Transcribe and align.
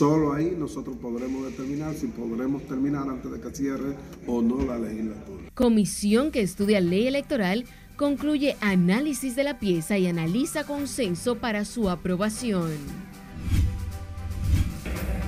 Solo 0.00 0.32
ahí 0.32 0.56
nosotros 0.58 0.96
podremos 0.96 1.44
determinar 1.44 1.92
si 1.92 2.06
podremos 2.06 2.66
terminar 2.66 3.06
antes 3.06 3.30
de 3.30 3.38
que 3.38 3.54
cierre 3.54 3.94
o 4.26 4.40
no 4.40 4.64
la 4.64 4.78
legislatura. 4.78 5.50
Comisión 5.52 6.30
que 6.30 6.40
estudia 6.40 6.80
ley 6.80 7.06
electoral 7.06 7.66
concluye 7.96 8.56
análisis 8.62 9.36
de 9.36 9.44
la 9.44 9.58
pieza 9.58 9.98
y 9.98 10.06
analiza 10.06 10.64
consenso 10.64 11.36
para 11.36 11.66
su 11.66 11.90
aprobación. 11.90 12.70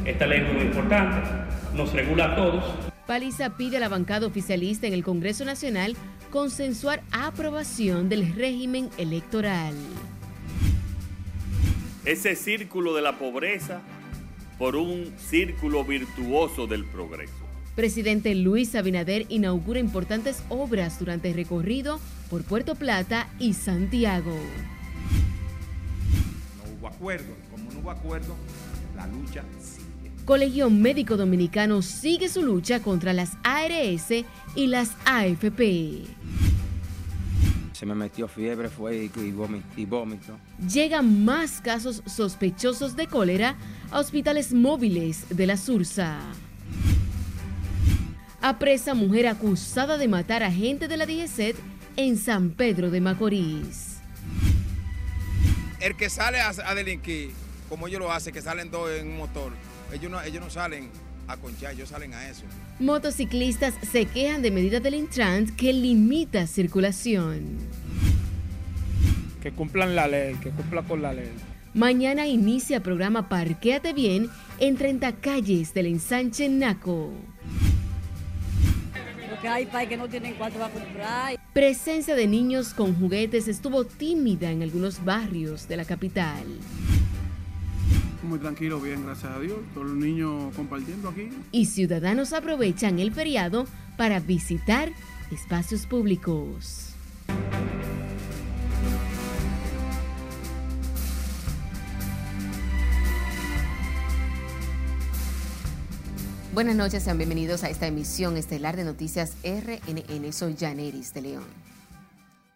Esta 0.06 0.26
ley 0.26 0.40
es 0.40 0.54
muy 0.54 0.62
importante, 0.62 1.20
nos 1.76 1.92
regula 1.92 2.32
a 2.32 2.36
todos. 2.36 2.64
Paliza 3.06 3.58
pide 3.58 3.76
a 3.76 3.80
la 3.80 3.90
bancada 3.90 4.26
oficialista 4.26 4.86
en 4.86 4.94
el 4.94 5.04
Congreso 5.04 5.44
Nacional 5.44 5.96
consensuar 6.30 7.02
aprobación 7.12 8.08
del 8.08 8.34
régimen 8.34 8.88
electoral. 8.96 9.74
Ese 12.06 12.34
círculo 12.36 12.94
de 12.94 13.02
la 13.02 13.18
pobreza 13.18 13.82
por 14.58 14.76
un 14.76 15.12
círculo 15.18 15.84
virtuoso 15.84 16.66
del 16.66 16.84
progreso. 16.84 17.32
Presidente 17.74 18.34
Luis 18.34 18.74
Abinader 18.74 19.24
inaugura 19.30 19.80
importantes 19.80 20.42
obras 20.50 20.98
durante 20.98 21.28
el 21.28 21.34
recorrido 21.34 22.00
por 22.28 22.44
Puerto 22.44 22.74
Plata 22.74 23.28
y 23.38 23.54
Santiago. 23.54 24.34
No 26.58 26.78
hubo 26.78 26.88
acuerdo, 26.88 27.34
como 27.50 27.72
no 27.72 27.80
hubo 27.80 27.90
acuerdo, 27.90 28.36
la 28.94 29.06
lucha 29.06 29.42
sigue. 29.58 30.10
Colegio 30.26 30.70
Médico 30.70 31.16
Dominicano 31.16 31.82
sigue 31.82 32.28
su 32.28 32.42
lucha 32.42 32.80
contra 32.80 33.12
las 33.12 33.36
ARS 33.42 34.24
y 34.54 34.66
las 34.66 34.94
AFP. 35.06 36.04
Se 37.82 37.86
me 37.86 37.96
metió 37.96 38.28
fiebre, 38.28 38.68
fue 38.68 39.10
y 39.76 39.84
vómito. 39.86 40.38
Llegan 40.72 41.24
más 41.24 41.60
casos 41.60 42.00
sospechosos 42.06 42.94
de 42.94 43.08
cólera 43.08 43.56
a 43.90 43.98
hospitales 43.98 44.52
móviles 44.52 45.26
de 45.30 45.48
la 45.48 45.56
Sursa. 45.56 46.20
Apresa 48.40 48.94
mujer 48.94 49.26
acusada 49.26 49.98
de 49.98 50.06
matar 50.06 50.44
a 50.44 50.52
gente 50.52 50.86
de 50.86 50.96
la 50.96 51.06
DGCET 51.06 51.56
en 51.96 52.16
San 52.18 52.50
Pedro 52.50 52.88
de 52.88 53.00
Macorís. 53.00 53.96
El 55.80 55.96
que 55.96 56.08
sale 56.08 56.38
a, 56.40 56.74
delinquir, 56.76 57.32
como 57.68 57.88
ellos 57.88 57.98
lo 57.98 58.12
hacen, 58.12 58.32
que 58.32 58.42
salen 58.42 58.70
dos 58.70 58.92
en 58.92 59.08
un 59.08 59.16
motor, 59.16 59.50
ellos 59.92 60.08
no, 60.08 60.22
ellos 60.22 60.40
no 60.40 60.50
salen 60.50 60.88
a 61.28 61.36
conchar, 61.36 61.72
ellos 61.72 61.88
salen 61.88 62.14
a 62.14 62.28
eso. 62.28 62.44
Motociclistas 62.78 63.74
se 63.90 64.06
quejan 64.06 64.42
de 64.42 64.50
medidas 64.50 64.82
del 64.82 64.94
Intrans 64.94 65.52
que 65.52 65.72
limita 65.72 66.46
circulación. 66.46 67.58
Que 69.42 69.52
cumplan 69.52 69.94
la 69.94 70.06
ley, 70.06 70.34
que 70.36 70.50
cumplan 70.50 70.84
con 70.84 71.02
la 71.02 71.12
ley. 71.12 71.30
Mañana 71.74 72.26
inicia 72.26 72.82
programa 72.82 73.28
Parquéate 73.28 73.92
Bien 73.92 74.28
en 74.58 74.76
30 74.76 75.12
calles 75.20 75.72
del 75.74 75.86
ensanche 75.86 76.48
Naco 76.48 77.12
hay 79.48 79.66
países 79.66 79.88
que 79.88 79.96
no 79.96 80.08
tienen 80.08 80.34
cuánto 80.34 80.58
va 80.58 80.66
a 80.66 80.70
comprar. 80.70 81.36
Presencia 81.52 82.14
de 82.14 82.26
niños 82.26 82.74
con 82.74 82.94
juguetes 82.94 83.48
estuvo 83.48 83.84
tímida 83.84 84.50
en 84.50 84.62
algunos 84.62 85.04
barrios 85.04 85.68
de 85.68 85.76
la 85.76 85.84
capital. 85.84 86.44
Muy 88.22 88.38
tranquilo, 88.38 88.80
bien, 88.80 89.04
gracias 89.04 89.32
a 89.32 89.40
Dios. 89.40 89.58
Todos 89.74 89.88
los 89.88 89.96
niños 89.96 90.54
compartiendo 90.54 91.08
aquí. 91.08 91.28
Y 91.50 91.66
ciudadanos 91.66 92.32
aprovechan 92.32 93.00
el 93.00 93.12
feriado 93.12 93.66
para 93.96 94.20
visitar 94.20 94.90
espacios 95.30 95.86
públicos. 95.86 96.88
Buenas 106.54 106.76
noches, 106.76 107.02
sean 107.02 107.16
bienvenidos 107.16 107.64
a 107.64 107.70
esta 107.70 107.86
emisión 107.86 108.36
estelar 108.36 108.76
de 108.76 108.84
Noticias 108.84 109.36
RNN. 109.42 110.32
Soy 110.32 110.54
Janeris 110.54 111.12
de 111.14 111.22
León. 111.22 111.44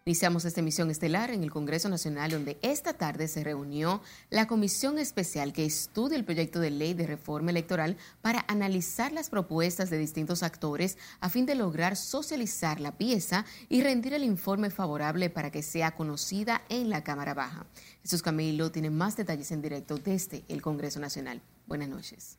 Iniciamos 0.07 0.45
esta 0.45 0.61
emisión 0.61 0.89
estelar 0.89 1.31
en 1.31 1.43
el 1.43 1.51
Congreso 1.51 1.89
Nacional, 1.89 2.31
donde 2.31 2.57
esta 2.61 2.93
tarde 2.93 3.27
se 3.27 3.43
reunió 3.43 4.01
la 4.29 4.47
comisión 4.47 4.99
especial 4.99 5.51
que 5.51 5.65
estudia 5.65 6.15
el 6.15 6.23
proyecto 6.23 6.61
de 6.61 6.71
ley 6.71 6.93
de 6.93 7.05
reforma 7.05 7.51
electoral 7.51 7.97
para 8.21 8.45
analizar 8.47 9.11
las 9.11 9.29
propuestas 9.29 9.89
de 9.89 9.97
distintos 9.97 10.43
actores 10.43 10.97
a 11.19 11.27
fin 11.27 11.45
de 11.45 11.55
lograr 11.55 11.97
socializar 11.97 12.79
la 12.79 12.97
pieza 12.97 13.43
y 13.67 13.81
rendir 13.81 14.13
el 14.13 14.23
informe 14.23 14.69
favorable 14.69 15.29
para 15.29 15.51
que 15.51 15.61
sea 15.61 15.93
conocida 15.93 16.61
en 16.69 16.89
la 16.89 17.03
Cámara 17.03 17.33
Baja. 17.33 17.65
Jesús 18.01 18.21
Camilo 18.21 18.71
tiene 18.71 18.89
más 18.89 19.17
detalles 19.17 19.51
en 19.51 19.61
directo 19.61 19.97
desde 19.97 20.45
el 20.47 20.61
Congreso 20.61 21.01
Nacional. 21.01 21.41
Buenas 21.65 21.89
noches. 21.89 22.37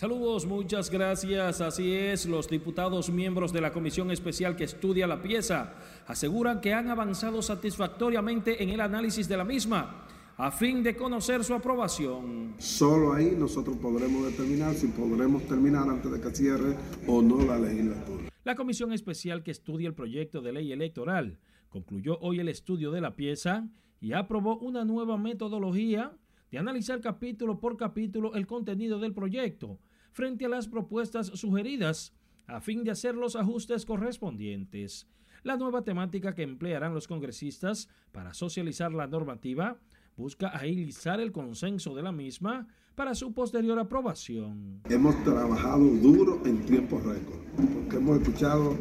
Saludos, 0.00 0.46
muchas 0.46 0.88
gracias. 0.88 1.60
Así 1.60 1.92
es, 1.92 2.24
los 2.24 2.48
diputados 2.48 3.10
miembros 3.10 3.52
de 3.52 3.60
la 3.60 3.70
comisión 3.70 4.10
especial 4.10 4.56
que 4.56 4.64
estudia 4.64 5.06
la 5.06 5.20
pieza 5.20 5.74
aseguran 6.06 6.62
que 6.62 6.72
han 6.72 6.88
avanzado 6.88 7.42
satisfactoriamente 7.42 8.62
en 8.62 8.70
el 8.70 8.80
análisis 8.80 9.28
de 9.28 9.36
la 9.36 9.44
misma 9.44 10.06
a 10.38 10.50
fin 10.52 10.82
de 10.82 10.96
conocer 10.96 11.44
su 11.44 11.52
aprobación. 11.52 12.54
Solo 12.56 13.12
ahí 13.12 13.36
nosotros 13.38 13.76
podremos 13.76 14.24
determinar 14.24 14.72
si 14.72 14.86
podremos 14.86 15.46
terminar 15.46 15.86
antes 15.86 16.10
de 16.10 16.18
que 16.18 16.34
cierre 16.34 16.76
o 17.06 17.20
no 17.20 17.44
la 17.44 17.58
legislatura. 17.58 18.30
La 18.42 18.54
comisión 18.54 18.94
especial 18.94 19.42
que 19.42 19.50
estudia 19.50 19.86
el 19.86 19.94
proyecto 19.94 20.40
de 20.40 20.54
ley 20.54 20.72
electoral 20.72 21.38
concluyó 21.68 22.16
hoy 22.20 22.40
el 22.40 22.48
estudio 22.48 22.90
de 22.90 23.02
la 23.02 23.16
pieza 23.16 23.68
y 24.00 24.14
aprobó 24.14 24.56
una 24.60 24.86
nueva 24.86 25.18
metodología 25.18 26.16
de 26.50 26.56
analizar 26.56 27.02
capítulo 27.02 27.60
por 27.60 27.76
capítulo 27.76 28.34
el 28.34 28.46
contenido 28.46 28.98
del 28.98 29.12
proyecto 29.12 29.78
frente 30.12 30.46
a 30.46 30.48
las 30.48 30.68
propuestas 30.68 31.28
sugeridas 31.28 32.12
a 32.46 32.60
fin 32.60 32.84
de 32.84 32.90
hacer 32.90 33.14
los 33.14 33.36
ajustes 33.36 33.86
correspondientes. 33.86 35.06
La 35.42 35.56
nueva 35.56 35.82
temática 35.82 36.34
que 36.34 36.42
emplearán 36.42 36.94
los 36.94 37.08
congresistas 37.08 37.88
para 38.12 38.34
socializar 38.34 38.92
la 38.92 39.06
normativa 39.06 39.78
busca 40.16 40.48
agilizar 40.48 41.20
el 41.20 41.32
consenso 41.32 41.94
de 41.94 42.02
la 42.02 42.12
misma 42.12 42.66
para 42.94 43.14
su 43.14 43.32
posterior 43.32 43.78
aprobación. 43.78 44.82
Hemos 44.90 45.22
trabajado 45.24 45.84
duro 45.84 46.42
en 46.44 46.66
tiempo 46.66 46.98
récord, 46.98 47.40
porque 47.56 47.96
hemos 47.96 48.20
escuchado 48.20 48.76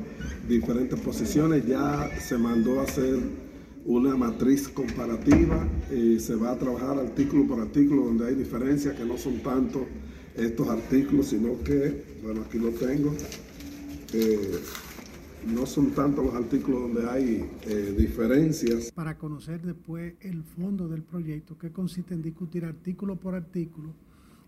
diferentes 0.47 0.99
posiciones, 0.99 1.65
ya 1.65 2.09
se 2.19 2.37
mandó 2.37 2.81
a 2.81 2.83
hacer 2.83 3.17
una 3.85 4.15
matriz 4.17 4.67
comparativa 4.67 5.65
y 5.89 6.19
se 6.19 6.35
va 6.35 6.51
a 6.51 6.57
trabajar 6.57 6.99
artículo 6.99 7.47
por 7.47 7.61
artículo 7.61 8.05
donde 8.05 8.27
hay 8.27 8.35
diferencias 8.35 8.95
que 8.95 9.05
no 9.05 9.17
son 9.17 9.39
tanto 9.39 9.87
estos 10.39 10.67
artículos, 10.69 11.27
sino 11.27 11.61
que, 11.63 12.19
bueno, 12.23 12.41
aquí 12.41 12.57
lo 12.57 12.69
tengo, 12.71 13.13
eh, 14.13 14.59
no 15.47 15.65
son 15.65 15.91
tantos 15.91 16.25
los 16.25 16.35
artículos 16.35 16.81
donde 16.81 17.09
hay 17.09 17.49
eh, 17.63 17.95
diferencias. 17.97 18.91
Para 18.91 19.17
conocer 19.17 19.61
después 19.61 20.13
el 20.21 20.43
fondo 20.43 20.87
del 20.87 21.03
proyecto, 21.03 21.57
que 21.57 21.71
consiste 21.71 22.13
en 22.13 22.21
discutir 22.21 22.65
artículo 22.65 23.15
por 23.15 23.35
artículo, 23.35 23.93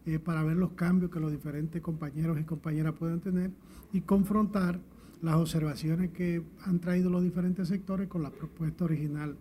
eh, 0.06 0.20
para 0.20 0.44
ver 0.44 0.58
los 0.58 0.72
cambios 0.72 1.12
que 1.12 1.20
los 1.20 1.32
diferentes 1.32 1.82
compañeros 1.82 2.40
y 2.40 2.44
compañeras 2.44 2.94
pueden 2.98 3.20
tener 3.20 3.52
y 3.94 4.02
confrontar 4.02 4.80
las 5.22 5.36
observaciones 5.36 6.10
que 6.12 6.42
han 6.66 6.80
traído 6.80 7.10
los 7.12 7.24
diferentes 7.24 7.68
sectores 7.68 8.08
con 8.08 8.24
la 8.24 8.32
propuesta 8.32 8.86
original 8.86 9.36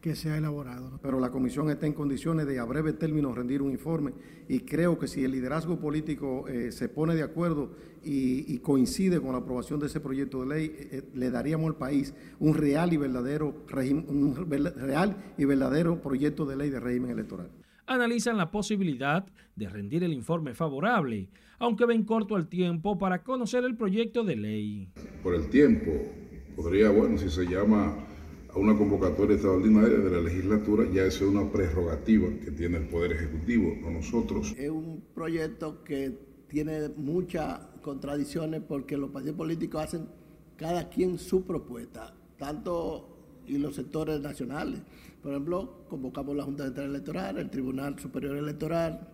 que 0.00 0.14
se 0.14 0.30
ha 0.30 0.38
elaborado. 0.38 0.98
Pero 1.02 1.18
la 1.18 1.30
comisión 1.30 1.70
está 1.70 1.86
en 1.86 1.92
condiciones 1.92 2.46
de 2.46 2.58
a 2.58 2.64
breve 2.64 2.92
término 2.92 3.32
rendir 3.34 3.62
un 3.62 3.72
informe 3.72 4.12
y 4.48 4.60
creo 4.60 4.98
que 4.98 5.08
si 5.08 5.24
el 5.24 5.32
liderazgo 5.32 5.78
político 5.78 6.46
eh, 6.48 6.72
se 6.72 6.88
pone 6.88 7.14
de 7.14 7.22
acuerdo 7.22 7.72
y, 8.04 8.58
coincide 8.58 9.20
con 9.20 9.32
la 9.32 9.38
aprobación 9.38 9.80
de 9.80 9.86
ese 9.86 10.00
proyecto 10.00 10.40
de 10.40 10.46
ley, 10.46 10.66
eh, 10.66 10.88
eh, 10.92 11.02
le 11.14 11.30
daríamos 11.30 11.68
al 11.68 11.76
país 11.76 12.14
un 12.38 12.54
real 12.54 12.92
y 12.92 12.96
verdadero 12.96 13.64
un 14.08 14.34
real 14.34 15.16
y 15.36 15.44
verdadero 15.44 16.00
proyecto 16.00 16.46
de 16.46 16.56
ley 16.56 16.70
de 16.70 16.80
régimen 16.80 17.10
electoral. 17.10 17.50
Analizan 17.86 18.36
la 18.36 18.50
posibilidad 18.50 19.26
de 19.56 19.68
rendir 19.68 20.04
el 20.04 20.12
informe 20.12 20.54
favorable, 20.54 21.28
aunque 21.58 21.86
ven 21.86 22.04
corto 22.04 22.36
el 22.36 22.46
tiempo 22.46 22.98
para 22.98 23.22
conocer 23.22 23.64
el 23.64 23.76
proyecto 23.76 24.24
de 24.24 24.36
ley. 24.36 24.92
Por 25.22 25.34
el 25.34 25.48
tiempo, 25.48 25.90
podría, 26.54 26.90
bueno, 26.90 27.16
si 27.18 27.30
se 27.30 27.44
llama 27.46 28.06
a 28.54 28.58
una 28.58 28.76
convocatoria 28.76 29.34
extraordinaria 29.34 29.98
de 29.98 30.10
la 30.10 30.20
legislatura, 30.20 30.84
ya 30.90 31.04
eso 31.04 31.24
es 31.24 31.30
una 31.30 31.50
prerrogativa 31.50 32.28
que 32.44 32.50
tiene 32.50 32.78
el 32.78 32.88
Poder 32.88 33.12
Ejecutivo, 33.12 33.74
no 33.82 33.90
nosotros. 33.90 34.54
Es 34.56 34.70
un 34.70 35.02
proyecto 35.14 35.84
que 35.84 36.16
tiene 36.48 36.88
muchas 36.96 37.60
contradicciones 37.82 38.62
porque 38.66 38.96
los 38.96 39.10
partidos 39.10 39.36
políticos 39.36 39.82
hacen 39.82 40.08
cada 40.56 40.88
quien 40.88 41.18
su 41.18 41.44
propuesta, 41.44 42.14
tanto 42.38 43.42
y 43.46 43.58
los 43.58 43.76
sectores 43.76 44.20
nacionales. 44.20 44.80
Por 45.22 45.32
ejemplo, 45.32 45.84
convocamos 45.88 46.36
la 46.36 46.44
Junta 46.44 46.64
Central 46.64 46.90
Electoral, 46.90 47.38
el 47.38 47.50
Tribunal 47.50 47.98
Superior 47.98 48.36
Electoral, 48.36 49.08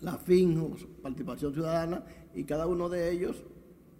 la 0.00 0.18
FIN, 0.18 0.76
Participación 1.02 1.52
Ciudadana, 1.54 2.04
y 2.34 2.44
cada 2.44 2.66
uno 2.66 2.88
de 2.88 3.10
ellos 3.10 3.44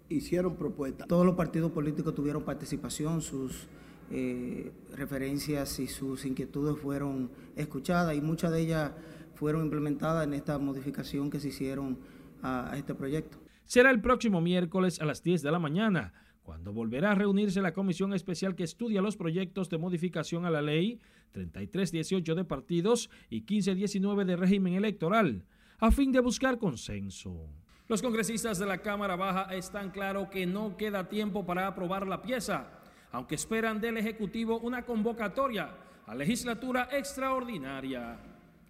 hicieron 0.09 0.55
propuestas. 0.55 1.07
Todos 1.07 1.25
los 1.25 1.35
partidos 1.35 1.71
políticos 1.71 2.13
tuvieron 2.13 2.43
participación, 2.43 3.21
sus 3.21 3.67
eh, 4.11 4.71
referencias 4.95 5.79
y 5.79 5.87
sus 5.87 6.25
inquietudes 6.25 6.77
fueron 6.77 7.31
escuchadas 7.55 8.15
y 8.15 8.21
muchas 8.21 8.51
de 8.51 8.61
ellas 8.61 8.91
fueron 9.35 9.63
implementadas 9.63 10.25
en 10.25 10.33
esta 10.33 10.57
modificación 10.57 11.29
que 11.29 11.39
se 11.39 11.49
hicieron 11.49 11.97
a, 12.41 12.71
a 12.71 12.77
este 12.77 12.95
proyecto. 12.95 13.37
Será 13.65 13.91
el 13.91 14.01
próximo 14.01 14.41
miércoles 14.41 15.01
a 15.01 15.05
las 15.05 15.23
10 15.23 15.41
de 15.41 15.51
la 15.51 15.59
mañana 15.59 16.13
cuando 16.45 16.71
volverá 16.71 17.11
a 17.11 17.15
reunirse 17.15 17.59
la 17.59 17.73
comisión 17.73 18.13
especial 18.13 18.55
que 18.55 18.63
estudia 18.63 19.01
los 19.01 19.17
proyectos 19.17 19.67
de 19.69 19.79
modificación 19.79 20.45
a 20.45 20.51
la 20.51 20.61
ley 20.61 21.01
3318 21.31 22.35
de 22.35 22.45
partidos 22.45 23.09
y 23.29 23.37
1519 23.37 24.25
de 24.25 24.35
régimen 24.35 24.75
electoral, 24.75 25.43
a 25.79 25.91
fin 25.91 26.11
de 26.11 26.19
buscar 26.19 26.59
consenso. 26.59 27.49
Los 27.87 28.01
congresistas 28.01 28.59
de 28.59 28.67
la 28.67 28.77
Cámara 28.77 29.15
Baja 29.15 29.53
están 29.55 29.89
claros 29.89 30.29
que 30.29 30.45
no 30.45 30.77
queda 30.77 31.09
tiempo 31.09 31.45
para 31.45 31.67
aprobar 31.67 32.07
la 32.07 32.21
pieza, 32.21 32.74
aunque 33.15 33.35
esperan 33.35 33.79
del 33.79 33.95
Ejecutivo 33.95 34.59
una 34.59 34.85
convocatoria 34.85 35.69
a 36.05 36.13
legislatura 36.13 36.89
extraordinaria. 36.91 38.19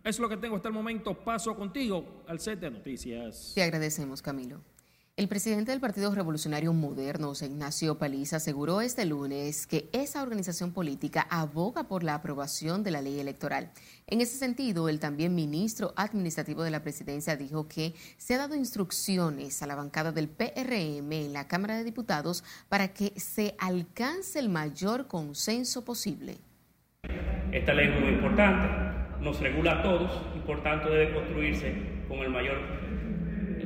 Es 0.04 0.20
lo 0.20 0.30
que 0.30 0.38
tengo 0.38 0.56
hasta 0.56 0.68
el 0.68 0.74
momento. 0.74 1.16
Paso 1.16 1.56
contigo 1.56 2.24
al 2.28 2.40
set 2.40 2.60
de 2.60 2.70
noticias. 2.70 3.54
Te 3.56 3.64
agradecemos, 3.64 4.22
Camilo. 4.22 4.62
El 5.18 5.30
presidente 5.30 5.72
del 5.72 5.80
Partido 5.80 6.14
Revolucionario 6.14 6.74
Moderno, 6.74 7.32
Ignacio 7.42 7.98
Paliza, 7.98 8.36
aseguró 8.36 8.82
este 8.82 9.06
lunes 9.06 9.66
que 9.66 9.88
esa 9.94 10.22
organización 10.22 10.74
política 10.74 11.26
aboga 11.30 11.88
por 11.88 12.04
la 12.04 12.16
aprobación 12.16 12.84
de 12.84 12.92
la 12.92 13.02
ley 13.02 13.22
electoral. 13.22 13.72
En 14.08 14.20
ese 14.20 14.38
sentido, 14.38 14.90
el 14.90 15.00
también 15.00 15.34
ministro 15.34 15.94
administrativo 15.96 16.64
de 16.64 16.72
la 16.72 16.82
presidencia 16.82 17.38
dijo 17.38 17.70
que 17.70 17.94
se 18.18 18.34
ha 18.34 18.40
dado 18.40 18.56
instrucciones 18.56 19.64
a 19.64 19.68
la 19.68 19.76
bancada 19.76 20.12
del 20.12 20.28
PRM 20.28 21.10
en 21.14 21.32
la 21.32 21.48
Cámara 21.48 21.78
de 21.78 21.86
Diputados 21.86 22.44
para 22.68 22.90
que 22.90 23.18
se 23.18 23.56
alcance 23.58 24.38
el 24.38 24.50
mayor 24.50 25.08
consenso 25.08 25.86
posible. 25.86 26.40
Esta 27.54 27.74
ley 27.74 27.88
es 27.88 28.02
muy 28.02 28.10
importante, 28.10 28.68
nos 29.22 29.40
regula 29.40 29.80
a 29.80 29.82
todos 29.82 30.12
y 30.36 30.40
por 30.40 30.62
tanto 30.62 30.90
debe 30.90 31.14
construirse 31.14 31.74
con 32.10 32.18
el 32.20 32.32
mayor 32.32 32.85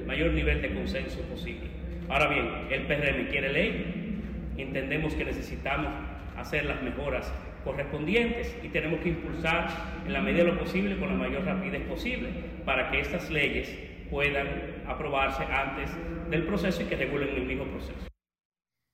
mayor 0.09 0.33
nivel 0.33 0.61
de 0.63 0.73
consenso 0.73 1.21
posible. 1.21 1.69
Ahora 2.09 2.27
bien, 2.27 2.67
el 2.71 2.87
PRM 2.87 3.29
quiere 3.29 3.53
ley, 3.53 4.55
entendemos 4.57 5.13
que 5.13 5.23
necesitamos 5.23 5.93
hacer 6.35 6.65
las 6.65 6.81
mejoras 6.81 7.31
correspondientes 7.63 8.55
y 8.63 8.69
tenemos 8.69 9.01
que 9.01 9.09
impulsar 9.09 9.69
en 10.07 10.11
la 10.11 10.21
medida 10.21 10.45
de 10.45 10.51
lo 10.51 10.59
posible 10.59 10.97
con 10.97 11.09
la 11.09 11.15
mayor 11.15 11.45
rapidez 11.45 11.87
posible 11.87 12.29
para 12.65 12.89
que 12.89 13.01
estas 13.01 13.29
leyes 13.29 13.69
puedan 14.09 14.47
aprobarse 14.87 15.43
antes 15.43 15.91
del 16.31 16.47
proceso 16.47 16.81
y 16.81 16.85
que 16.85 16.95
regulen 16.95 17.29
el 17.29 17.45
mismo 17.45 17.65
proceso. 17.65 18.09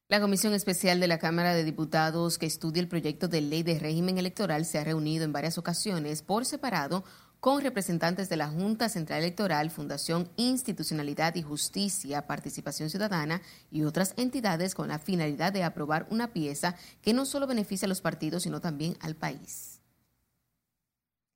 La 0.10 0.20
Comisión 0.20 0.54
Especial 0.54 1.00
de 1.00 1.08
la 1.08 1.18
Cámara 1.18 1.56
de 1.56 1.64
Diputados 1.64 2.38
que 2.38 2.46
estudia 2.46 2.82
el 2.82 2.90
proyecto 2.90 3.30
de 3.30 3.42
ley 3.42 3.64
de 3.64 3.80
régimen 3.80 4.18
electoral 4.18 4.66
se 4.66 4.80
ha 4.80 4.84
reunido 4.84 5.24
en 5.24 5.32
varias 5.32 5.58
ocasiones 5.58 6.22
por 6.22 6.46
separado 6.46 7.06
con 7.46 7.62
representantes 7.62 8.28
de 8.28 8.38
la 8.38 8.48
Junta 8.48 8.90
Central 8.90 9.20
Electoral, 9.20 9.70
Fundación 9.70 10.32
Institucionalidad 10.36 11.36
y 11.36 11.44
Justicia, 11.44 12.26
Participación 12.26 12.90
Ciudadana 12.90 13.40
y 13.70 13.84
otras 13.84 14.16
entidades 14.18 14.74
con 14.74 14.88
la 14.88 14.98
finalidad 14.98 15.54
de 15.54 15.64
aprobar 15.64 16.08
una 16.10 16.34
pieza 16.34 16.76
que 17.04 17.14
no 17.14 17.24
solo 17.24 17.46
beneficia 17.46 17.86
a 17.86 17.90
los 17.90 18.02
partidos, 18.02 18.42
sino 18.42 18.62
también 18.62 18.98
al 19.00 19.16
país. 19.16 19.80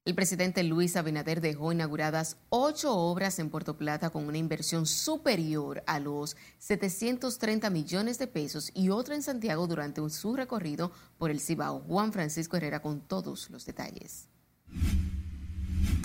El 0.04 0.16
presidente 0.16 0.64
Luis 0.64 0.98
Abinader 0.98 1.42
dejó 1.42 1.74
inauguradas 1.74 2.38
ocho 2.50 2.92
obras 2.92 3.38
en 3.38 3.52
Puerto 3.52 3.78
Plata 3.78 4.10
con 4.10 4.26
una 4.26 4.40
inversión 4.40 4.88
superior 4.88 5.84
a 5.86 6.00
los 6.00 6.36
730 6.58 7.70
millones 7.70 8.18
de 8.18 8.26
pesos 8.26 8.72
y 8.74 8.90
otra 8.90 9.14
en 9.14 9.22
Santiago 9.22 9.68
durante 9.68 10.02
su 10.10 10.36
recorrido 10.36 10.92
por 11.20 11.30
el 11.30 11.40
Cibao. 11.40 11.82
Juan 11.82 12.12
Francisco 12.12 12.58
Herrera 12.58 12.82
con 12.82 13.00
todos 13.02 13.52
los 13.52 13.64
detalles. 13.64 14.28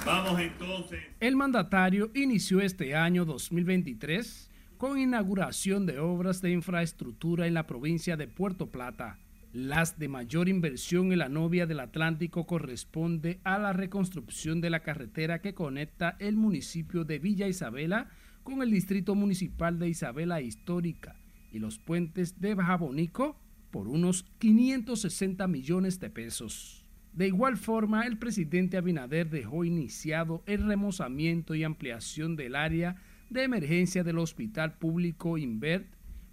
Vamos 0.06 0.38
entonces. 0.38 1.00
El 1.18 1.34
mandatario 1.34 2.10
inició 2.14 2.60
este 2.60 2.94
año 2.94 3.24
2023 3.24 4.50
con 4.76 4.98
inauguración 4.98 5.86
de 5.86 5.98
obras 5.98 6.42
de 6.42 6.50
infraestructura 6.50 7.46
en 7.46 7.54
la 7.54 7.66
provincia 7.66 8.16
de 8.18 8.28
Puerto 8.28 8.70
Plata. 8.70 9.18
Las 9.54 9.98
de 9.98 10.08
mayor 10.08 10.50
inversión 10.50 11.10
en 11.12 11.20
la 11.20 11.30
novia 11.30 11.66
del 11.66 11.80
Atlántico 11.80 12.46
corresponde 12.46 13.40
a 13.44 13.58
la 13.58 13.72
reconstrucción 13.72 14.60
de 14.60 14.68
la 14.68 14.80
carretera 14.80 15.40
que 15.40 15.54
conecta 15.54 16.16
el 16.18 16.36
municipio 16.36 17.04
de 17.04 17.18
Villa 17.18 17.48
Isabela 17.48 18.10
con 18.42 18.62
el 18.62 18.70
distrito 18.70 19.14
municipal 19.14 19.78
de 19.78 19.88
Isabela 19.88 20.42
Histórica 20.42 21.16
y 21.50 21.60
los 21.60 21.78
puentes 21.78 22.40
de 22.42 22.54
Bajabonico 22.54 23.40
por 23.70 23.88
unos 23.88 24.24
560 24.38 25.46
millones 25.46 25.98
de 25.98 26.10
pesos. 26.10 26.83
De 27.14 27.28
igual 27.28 27.56
forma, 27.56 28.06
el 28.06 28.18
presidente 28.18 28.76
Abinader 28.76 29.30
dejó 29.30 29.64
iniciado 29.64 30.42
el 30.46 30.66
remozamiento 30.66 31.54
y 31.54 31.62
ampliación 31.62 32.34
del 32.34 32.56
área 32.56 32.96
de 33.30 33.44
emergencia 33.44 34.02
del 34.02 34.18
Hospital 34.18 34.78
Público 34.78 35.38
Invert 35.38 35.86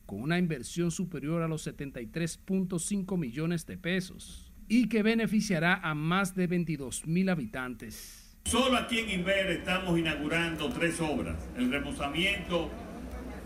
con 0.08 0.24
una 0.24 0.40
inversión 0.40 0.90
superior 0.90 1.44
a 1.44 1.48
los 1.48 1.68
73.5 1.68 3.16
millones 3.16 3.68
de 3.68 3.78
pesos 3.78 4.52
y 4.68 4.90
que 4.90 5.04
beneficiará 5.04 5.76
a 5.76 5.94
más 5.94 6.34
de 6.34 6.48
22 6.48 7.06
mil 7.06 7.30
habitantes. 7.30 8.36
Solo 8.46 8.76
aquí 8.76 9.00
en 9.00 9.12
Invert 9.12 9.52
estamos 9.52 10.00
inaugurando 10.00 10.68
tres 10.70 11.00
obras. 11.00 11.48
El 11.58 11.72
remozamiento 11.72 12.72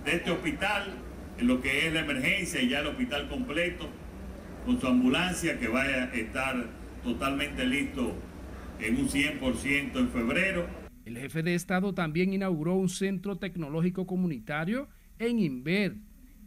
de 0.06 0.16
este 0.16 0.32
hospital, 0.32 0.86
en 1.38 1.48
lo 1.48 1.60
que 1.60 1.86
es 1.86 1.94
la 1.94 2.00
emergencia 2.00 2.62
y 2.62 2.70
ya 2.70 2.80
el 2.80 2.88
hospital 2.88 3.28
completo, 3.28 3.90
con 4.66 4.80
su 4.80 4.88
ambulancia 4.88 5.60
que 5.60 5.68
vaya 5.68 6.06
a 6.06 6.16
estar 6.16 6.85
totalmente 7.06 7.66
listo 7.66 8.14
en 8.82 8.98
un 8.98 9.08
100% 9.08 9.98
en 9.98 10.10
febrero. 10.10 10.68
El 11.06 11.18
jefe 11.18 11.44
de 11.44 11.54
Estado 11.56 11.94
también 11.94 12.34
inauguró 12.34 12.74
un 12.74 12.90
centro 12.90 13.38
tecnológico 13.38 14.06
comunitario 14.08 14.90
en 15.20 15.40
Inver, 15.40 15.96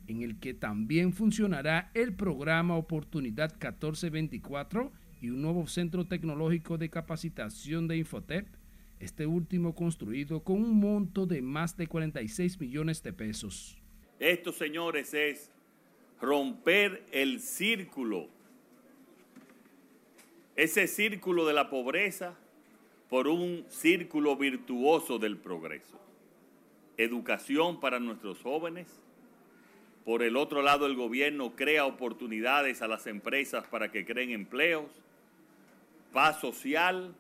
en 0.09 0.23
el 0.23 0.41
que 0.41 0.53
también 0.53 1.13
funcionará 1.13 1.91
el 1.95 2.15
programa 2.15 2.77
Oportunidad 2.77 3.53
1424 3.53 4.93
y 5.21 5.31
un 5.31 5.43
nuevo 5.43 5.67
centro 5.67 6.07
tecnológico 6.07 6.77
de 6.77 6.91
capacitación 6.91 7.89
de 7.89 7.99
Infotep, 7.99 8.49
este 8.99 9.27
último 9.27 9.75
construido 9.75 10.43
con 10.43 10.57
un 10.57 10.79
monto 10.81 11.25
de 11.27 11.41
más 11.41 11.77
de 11.77 11.87
46 11.87 12.61
millones 12.61 13.03
de 13.03 13.13
pesos. 13.13 13.81
Esto, 14.19 14.53
señores, 14.53 15.15
es 15.15 15.53
romper 16.21 17.07
el 17.13 17.39
círculo 17.39 18.29
ese 20.59 20.89
círculo 20.89 21.47
de 21.47 21.55
la 21.55 21.71
pobreza 21.71 22.35
por 23.09 23.29
un 23.29 23.65
círculo 23.69 24.37
virtuoso 24.37 25.21
del 25.21 25.37
progreso. 25.37 26.01
Educación 26.97 27.79
para 27.79 28.01
nuestros 28.01 28.43
jóvenes. 28.43 28.89
Por 30.05 30.25
el 30.25 30.37
otro 30.37 30.61
lado, 30.63 30.87
el 30.87 30.97
gobierno 30.97 31.55
crea 31.55 31.87
oportunidades 31.87 32.83
a 32.83 32.89
las 32.89 33.07
empresas 33.07 33.69
para 33.69 33.93
que 33.93 34.05
creen 34.05 34.31
empleos. 34.31 34.91
Paz 36.13 36.41
social, 36.41 37.15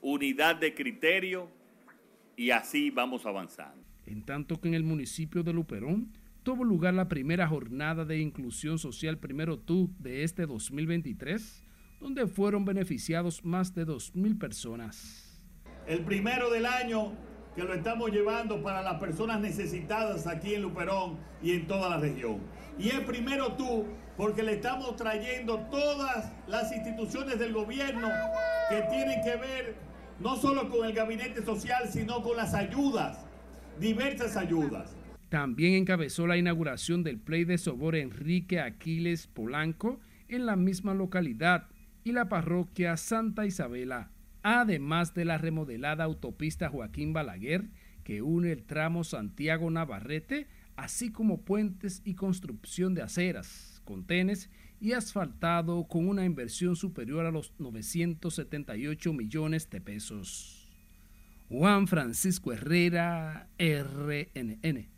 unidad 0.00 0.56
de 0.56 0.74
criterio 0.74 1.48
y 2.36 2.50
así 2.50 2.90
vamos 2.90 3.24
avanzando. 3.24 3.84
En 4.04 4.24
tanto 4.24 4.60
que 4.60 4.66
en 4.66 4.74
el 4.74 4.82
municipio 4.82 5.44
de 5.44 5.52
Luperón 5.52 6.12
tuvo 6.42 6.64
lugar 6.64 6.94
la 6.94 7.08
primera 7.08 7.46
jornada 7.46 8.04
de 8.04 8.18
inclusión 8.18 8.80
social 8.80 9.18
Primero 9.18 9.60
Tú 9.60 9.90
de 10.00 10.24
este 10.24 10.46
2023 10.46 11.62
donde 12.02 12.26
fueron 12.26 12.64
beneficiados 12.64 13.44
más 13.44 13.74
de 13.74 13.86
2.000 13.86 14.36
personas. 14.38 15.40
El 15.86 16.04
primero 16.04 16.50
del 16.50 16.66
año 16.66 17.12
que 17.54 17.62
lo 17.62 17.74
estamos 17.74 18.10
llevando 18.10 18.62
para 18.62 18.82
las 18.82 18.98
personas 18.98 19.40
necesitadas 19.40 20.26
aquí 20.26 20.54
en 20.54 20.62
Luperón 20.62 21.18
y 21.42 21.52
en 21.52 21.66
toda 21.66 21.90
la 21.90 21.98
región. 21.98 22.40
Y 22.78 22.88
el 22.90 23.04
primero 23.04 23.52
tú, 23.52 23.84
porque 24.16 24.42
le 24.42 24.54
estamos 24.54 24.96
trayendo 24.96 25.58
todas 25.70 26.32
las 26.48 26.72
instituciones 26.74 27.38
del 27.38 27.52
gobierno 27.52 28.08
que 28.68 28.82
tienen 28.90 29.22
que 29.22 29.36
ver 29.36 29.76
no 30.18 30.36
solo 30.36 30.68
con 30.70 30.86
el 30.86 30.94
gabinete 30.94 31.44
social, 31.44 31.88
sino 31.88 32.22
con 32.22 32.36
las 32.36 32.54
ayudas, 32.54 33.26
diversas 33.78 34.36
ayudas. 34.36 34.96
También 35.28 35.74
encabezó 35.74 36.26
la 36.26 36.36
inauguración 36.36 37.02
del 37.02 37.18
Play 37.18 37.44
de 37.44 37.58
Sobor 37.58 37.96
Enrique 37.96 38.60
Aquiles 38.60 39.26
Polanco 39.26 40.00
en 40.28 40.46
la 40.46 40.56
misma 40.56 40.94
localidad 40.94 41.68
y 42.04 42.12
la 42.12 42.28
parroquia 42.28 42.96
Santa 42.96 43.46
Isabela, 43.46 44.10
además 44.42 45.14
de 45.14 45.24
la 45.24 45.38
remodelada 45.38 46.04
autopista 46.04 46.68
Joaquín 46.68 47.12
Balaguer 47.12 47.70
que 48.02 48.22
une 48.22 48.52
el 48.52 48.64
tramo 48.64 49.04
Santiago 49.04 49.70
Navarrete, 49.70 50.48
así 50.76 51.10
como 51.10 51.44
puentes 51.44 52.02
y 52.04 52.14
construcción 52.14 52.94
de 52.94 53.02
aceras, 53.02 53.80
contenes 53.84 54.50
y 54.80 54.92
asfaltado 54.92 55.86
con 55.86 56.08
una 56.08 56.24
inversión 56.24 56.76
superior 56.76 57.26
a 57.26 57.30
los 57.30 57.54
978 57.58 59.12
millones 59.12 59.70
de 59.70 59.80
pesos. 59.80 60.68
Juan 61.48 61.86
Francisco 61.86 62.52
Herrera, 62.52 63.48
RNN. 63.58 64.91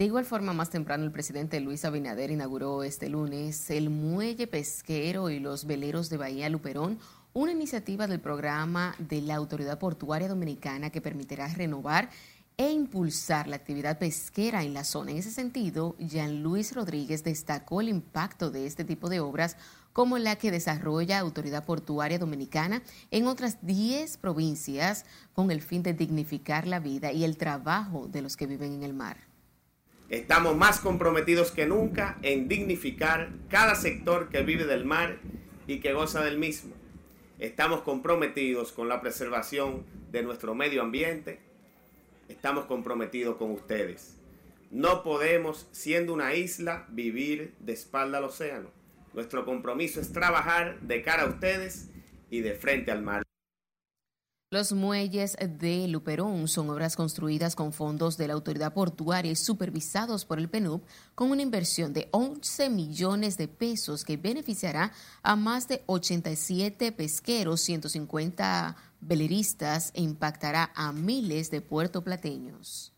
De 0.00 0.06
igual 0.06 0.24
forma, 0.24 0.54
más 0.54 0.70
temprano, 0.70 1.04
el 1.04 1.12
presidente 1.12 1.60
Luis 1.60 1.84
Abinader 1.84 2.30
inauguró 2.30 2.84
este 2.84 3.10
lunes 3.10 3.68
el 3.68 3.90
muelle 3.90 4.46
pesquero 4.46 5.28
y 5.28 5.40
los 5.40 5.66
veleros 5.66 6.08
de 6.08 6.16
Bahía 6.16 6.48
Luperón, 6.48 6.98
una 7.34 7.52
iniciativa 7.52 8.06
del 8.06 8.18
programa 8.18 8.94
de 8.98 9.20
la 9.20 9.34
Autoridad 9.34 9.78
Portuaria 9.78 10.26
Dominicana 10.26 10.88
que 10.88 11.02
permitirá 11.02 11.48
renovar 11.48 12.08
e 12.56 12.70
impulsar 12.70 13.46
la 13.46 13.56
actividad 13.56 13.98
pesquera 13.98 14.62
en 14.62 14.72
la 14.72 14.84
zona. 14.84 15.10
En 15.10 15.18
ese 15.18 15.32
sentido, 15.32 15.96
Jean 15.98 16.42
Luis 16.42 16.74
Rodríguez 16.74 17.22
destacó 17.22 17.82
el 17.82 17.90
impacto 17.90 18.50
de 18.50 18.64
este 18.64 18.86
tipo 18.86 19.10
de 19.10 19.20
obras 19.20 19.58
como 19.92 20.16
la 20.16 20.36
que 20.36 20.50
desarrolla 20.50 21.18
Autoridad 21.18 21.66
Portuaria 21.66 22.18
Dominicana 22.18 22.80
en 23.10 23.26
otras 23.26 23.58
10 23.66 24.16
provincias 24.16 25.04
con 25.34 25.50
el 25.50 25.60
fin 25.60 25.82
de 25.82 25.92
dignificar 25.92 26.66
la 26.66 26.80
vida 26.80 27.12
y 27.12 27.22
el 27.22 27.36
trabajo 27.36 28.08
de 28.08 28.22
los 28.22 28.38
que 28.38 28.46
viven 28.46 28.72
en 28.72 28.82
el 28.82 28.94
mar. 28.94 29.29
Estamos 30.10 30.56
más 30.56 30.80
comprometidos 30.80 31.52
que 31.52 31.66
nunca 31.66 32.18
en 32.22 32.48
dignificar 32.48 33.30
cada 33.48 33.76
sector 33.76 34.28
que 34.28 34.42
vive 34.42 34.64
del 34.64 34.84
mar 34.84 35.18
y 35.68 35.78
que 35.78 35.92
goza 35.92 36.24
del 36.24 36.36
mismo. 36.36 36.74
Estamos 37.38 37.82
comprometidos 37.82 38.72
con 38.72 38.88
la 38.88 39.00
preservación 39.00 39.84
de 40.10 40.24
nuestro 40.24 40.56
medio 40.56 40.82
ambiente. 40.82 41.38
Estamos 42.28 42.64
comprometidos 42.64 43.36
con 43.36 43.52
ustedes. 43.52 44.16
No 44.72 45.04
podemos, 45.04 45.68
siendo 45.70 46.12
una 46.12 46.34
isla, 46.34 46.86
vivir 46.88 47.54
de 47.60 47.72
espalda 47.72 48.18
al 48.18 48.24
océano. 48.24 48.70
Nuestro 49.14 49.44
compromiso 49.44 50.00
es 50.00 50.12
trabajar 50.12 50.80
de 50.80 51.02
cara 51.02 51.22
a 51.22 51.26
ustedes 51.26 51.88
y 52.30 52.40
de 52.40 52.54
frente 52.54 52.90
al 52.90 53.02
mar. 53.02 53.22
Los 54.52 54.72
muelles 54.72 55.36
de 55.60 55.86
Luperón 55.86 56.48
son 56.48 56.70
obras 56.70 56.96
construidas 56.96 57.54
con 57.54 57.72
fondos 57.72 58.16
de 58.16 58.26
la 58.26 58.34
autoridad 58.34 58.74
portuaria 58.74 59.30
y 59.30 59.36
supervisados 59.36 60.24
por 60.24 60.40
el 60.40 60.48
PNUD 60.48 60.80
con 61.14 61.30
una 61.30 61.42
inversión 61.42 61.92
de 61.92 62.08
11 62.10 62.68
millones 62.68 63.36
de 63.36 63.46
pesos 63.46 64.04
que 64.04 64.16
beneficiará 64.16 64.92
a 65.22 65.36
más 65.36 65.68
de 65.68 65.84
87 65.86 66.90
pesqueros, 66.90 67.60
150 67.60 68.74
veleristas 69.00 69.92
e 69.94 70.02
impactará 70.02 70.72
a 70.74 70.90
miles 70.90 71.52
de 71.52 71.60
puertoplateños. 71.60 72.92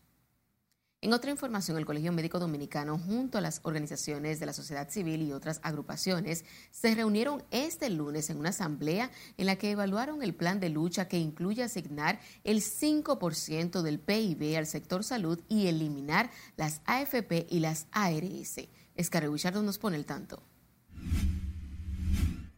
En 1.03 1.11
otra 1.11 1.31
información, 1.31 1.77
el 1.77 1.85
Colegio 1.85 2.13
Médico 2.13 2.39
Dominicano, 2.39 2.97
junto 2.97 3.37
a 3.37 3.41
las 3.41 3.59
organizaciones 3.63 4.39
de 4.39 4.45
la 4.45 4.53
sociedad 4.53 4.89
civil 4.89 5.21
y 5.21 5.33
otras 5.33 5.59
agrupaciones, 5.61 6.45
se 6.71 6.95
reunieron 6.95 7.43
este 7.51 7.89
lunes 7.89 8.29
en 8.29 8.37
una 8.37 8.51
asamblea 8.51 9.11
en 9.35 9.47
la 9.47 9.57
que 9.57 9.71
evaluaron 9.71 10.23
el 10.23 10.33
plan 10.33 10.61
de 10.61 10.69
lucha 10.69 11.09
que 11.09 11.17
incluye 11.17 11.61
asignar 11.61 12.21
el 12.45 12.61
5% 12.61 13.81
del 13.81 13.99
PIB 13.99 14.55
al 14.55 14.65
sector 14.65 15.03
salud 15.03 15.41
y 15.49 15.67
eliminar 15.67 16.31
las 16.55 16.79
AFP 16.85 17.47
y 17.49 17.59
las 17.59 17.87
ARS. 17.91 18.61
Escarre 18.95 19.27
nos 19.27 19.79
pone 19.79 19.97
el 19.97 20.05
tanto. 20.05 20.41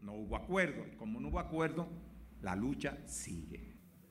No 0.03 0.13
hubo 0.13 0.35
acuerdo. 0.35 0.85
Como 0.99 1.19
no 1.19 1.29
hubo 1.29 1.39
acuerdo, 1.39 1.87
la 2.43 2.55
lucha 2.55 2.95
sigue. 3.07 3.64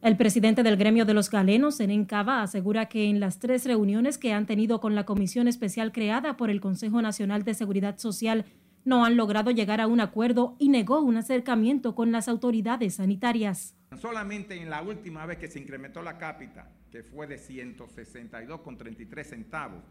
El 0.05 0.19
presidente 0.19 0.63
del 0.63 0.77
gremio 0.77 1.07
de 1.07 1.15
los 1.15 1.31
galenos, 1.31 1.77
Senen 1.77 2.05
Cava, 2.05 2.43
asegura 2.43 2.91
que 2.91 3.05
en 3.05 3.21
las 3.21 3.39
tres 3.39 3.65
reuniones 3.65 4.19
que 4.19 4.35
han 4.35 4.45
tenido 4.45 4.79
con 4.79 4.95
la 4.95 5.07
comisión 5.07 5.49
especial 5.49 5.93
creada 5.93 6.37
por 6.37 6.51
el 6.51 6.61
Consejo 6.61 7.01
Nacional 7.01 7.43
de 7.43 7.55
Seguridad 7.55 7.97
Social, 7.97 8.45
no 8.85 9.07
han 9.07 9.17
logrado 9.17 9.51
llegar 9.51 9.81
a 9.81 9.87
un 9.87 10.01
acuerdo 10.01 10.57
y 10.59 10.69
negó 10.69 11.01
un 11.01 11.17
acercamiento 11.17 11.95
con 11.95 12.13
las 12.13 12.29
autoridades 12.29 12.97
sanitarias. 12.97 13.79
Solamente 13.99 14.61
en 14.61 14.69
la 14.69 14.83
última 14.83 15.25
vez 15.25 15.39
que 15.39 15.49
se 15.49 15.59
incrementó 15.59 16.03
la 16.03 16.19
cápita, 16.19 16.71
que 16.93 17.03
fue 17.03 17.27
de 17.27 17.39
162,33 17.39 19.25
centavos, 19.25 19.85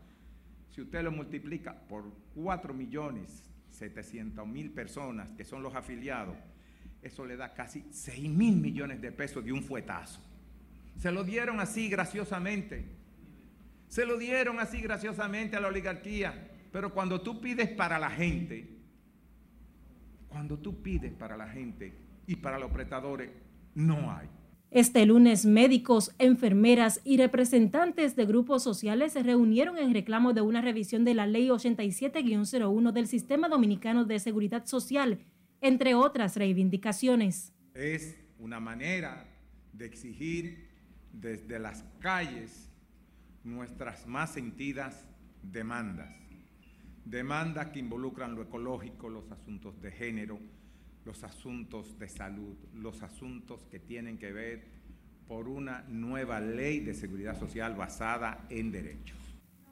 si 0.69 0.81
usted 0.81 1.01
lo 1.01 1.11
multiplica 1.11 1.87
por 1.87 2.03
4 2.35 2.71
millones 2.71 3.49
700 3.69 4.45
mil 4.45 4.69
personas 4.69 5.31
que 5.31 5.43
son 5.43 5.63
los 5.63 5.73
afiliados, 5.73 6.37
eso 7.03 7.25
le 7.25 7.35
da 7.35 7.53
casi 7.53 7.83
6 7.91 8.29
mil 8.29 8.55
millones 8.55 9.01
de 9.01 9.11
pesos 9.11 9.43
de 9.43 9.51
un 9.51 9.63
fuetazo. 9.63 10.21
Se 10.97 11.11
lo 11.11 11.23
dieron 11.23 11.59
así 11.59 11.89
graciosamente. 11.89 12.85
Se 13.87 14.05
lo 14.05 14.17
dieron 14.17 14.59
así 14.59 14.81
graciosamente 14.81 15.55
a 15.55 15.59
la 15.59 15.67
oligarquía. 15.67 16.49
Pero 16.71 16.93
cuando 16.93 17.21
tú 17.21 17.39
pides 17.39 17.69
para 17.69 17.99
la 17.99 18.09
gente, 18.09 18.69
cuando 20.29 20.57
tú 20.57 20.81
pides 20.81 21.13
para 21.13 21.37
la 21.37 21.47
gente 21.47 21.93
y 22.25 22.35
para 22.37 22.57
los 22.57 22.71
prestadores, 22.71 23.29
no 23.75 24.11
hay. 24.11 24.27
Este 24.71 25.05
lunes, 25.05 25.45
médicos, 25.45 26.15
enfermeras 26.17 26.99
y 27.03 27.17
representantes 27.17 28.15
de 28.15 28.25
grupos 28.25 28.63
sociales 28.63 29.13
se 29.13 29.21
reunieron 29.21 29.77
en 29.77 29.93
reclamo 29.93 30.33
de 30.33 30.41
una 30.41 30.61
revisión 30.61 31.05
de 31.05 31.13
la 31.13 31.27
Ley 31.27 31.49
87-01 31.49 32.91
del 32.91 33.05
Sistema 33.05 33.49
Dominicano 33.49 34.05
de 34.05 34.17
Seguridad 34.17 34.65
Social 34.65 35.19
entre 35.63 35.95
otras 35.95 36.35
reivindicaciones. 36.35 37.53
Es 37.73 38.17
una 38.37 38.59
manera 38.59 39.25
de 39.71 39.85
exigir 39.85 40.67
desde 41.13 41.57
las 41.57 41.85
calles 41.99 42.69
nuestras 43.45 44.05
más 44.05 44.33
sentidas 44.33 45.07
demandas. 45.41 46.13
Demandas 47.05 47.67
que 47.67 47.79
involucran 47.79 48.35
lo 48.35 48.43
ecológico, 48.43 49.09
los 49.09 49.31
asuntos 49.31 49.81
de 49.81 49.91
género, 49.91 50.37
los 51.05 51.23
asuntos 51.23 51.97
de 51.97 52.09
salud, 52.09 52.57
los 52.73 53.01
asuntos 53.01 53.65
que 53.71 53.79
tienen 53.79 54.17
que 54.17 54.33
ver 54.33 54.65
por 55.27 55.47
una 55.47 55.85
nueva 55.87 56.41
ley 56.41 56.81
de 56.81 56.93
seguridad 56.93 57.39
social 57.39 57.73
basada 57.75 58.45
en 58.49 58.71
derechos. 58.71 59.17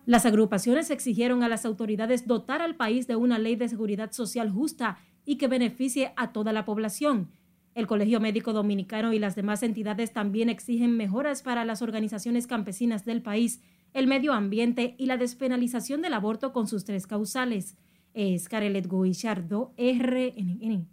Las 0.05 0.25
agrupaciones 0.25 0.89
exigieron 0.89 1.43
a 1.43 1.49
las 1.49 1.65
autoridades 1.65 2.25
dotar 2.25 2.61
al 2.61 2.75
país 2.75 3.07
de 3.07 3.17
una 3.17 3.37
ley 3.37 3.55
de 3.55 3.69
seguridad 3.69 4.11
social 4.13 4.49
justa 4.49 4.97
y 5.25 5.37
que 5.37 5.47
beneficie 5.47 6.13
a 6.15 6.31
toda 6.31 6.53
la 6.53 6.65
población. 6.65 7.31
El 7.73 7.87
Colegio 7.87 8.19
Médico 8.19 8.51
Dominicano 8.51 9.13
y 9.13 9.19
las 9.19 9.35
demás 9.35 9.63
entidades 9.63 10.11
también 10.11 10.49
exigen 10.49 10.97
mejoras 10.97 11.41
para 11.41 11.63
las 11.63 11.81
organizaciones 11.81 12.47
campesinas 12.47 13.05
del 13.05 13.21
país, 13.21 13.61
el 13.93 14.07
medio 14.07 14.33
ambiente 14.33 14.95
y 14.97 15.05
la 15.05 15.17
despenalización 15.17 16.01
del 16.01 16.13
aborto 16.13 16.51
con 16.51 16.67
sus 16.67 16.83
tres 16.83 17.07
causales. 17.07 17.75
Es 18.13 18.49
Carelet 18.49 18.89
Guichardo, 18.89 19.73
RNN. 19.77 20.87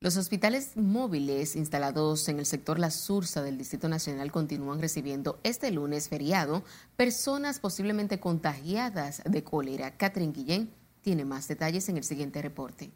Los 0.00 0.16
hospitales 0.16 0.76
móviles 0.76 1.56
instalados 1.56 2.28
en 2.28 2.38
el 2.38 2.46
sector 2.46 2.78
La 2.78 2.90
Sursa 2.90 3.42
del 3.42 3.58
Distrito 3.58 3.88
Nacional 3.88 4.30
continúan 4.30 4.80
recibiendo 4.80 5.40
este 5.42 5.72
lunes 5.72 6.08
feriado 6.08 6.62
personas 6.96 7.58
posiblemente 7.58 8.20
contagiadas 8.20 9.22
de 9.24 9.42
cólera. 9.42 9.96
Catherine 9.96 10.32
Guillén 10.32 10.70
tiene 11.00 11.24
más 11.24 11.48
detalles 11.48 11.88
en 11.88 11.96
el 11.96 12.04
siguiente 12.04 12.40
reporte. 12.42 12.92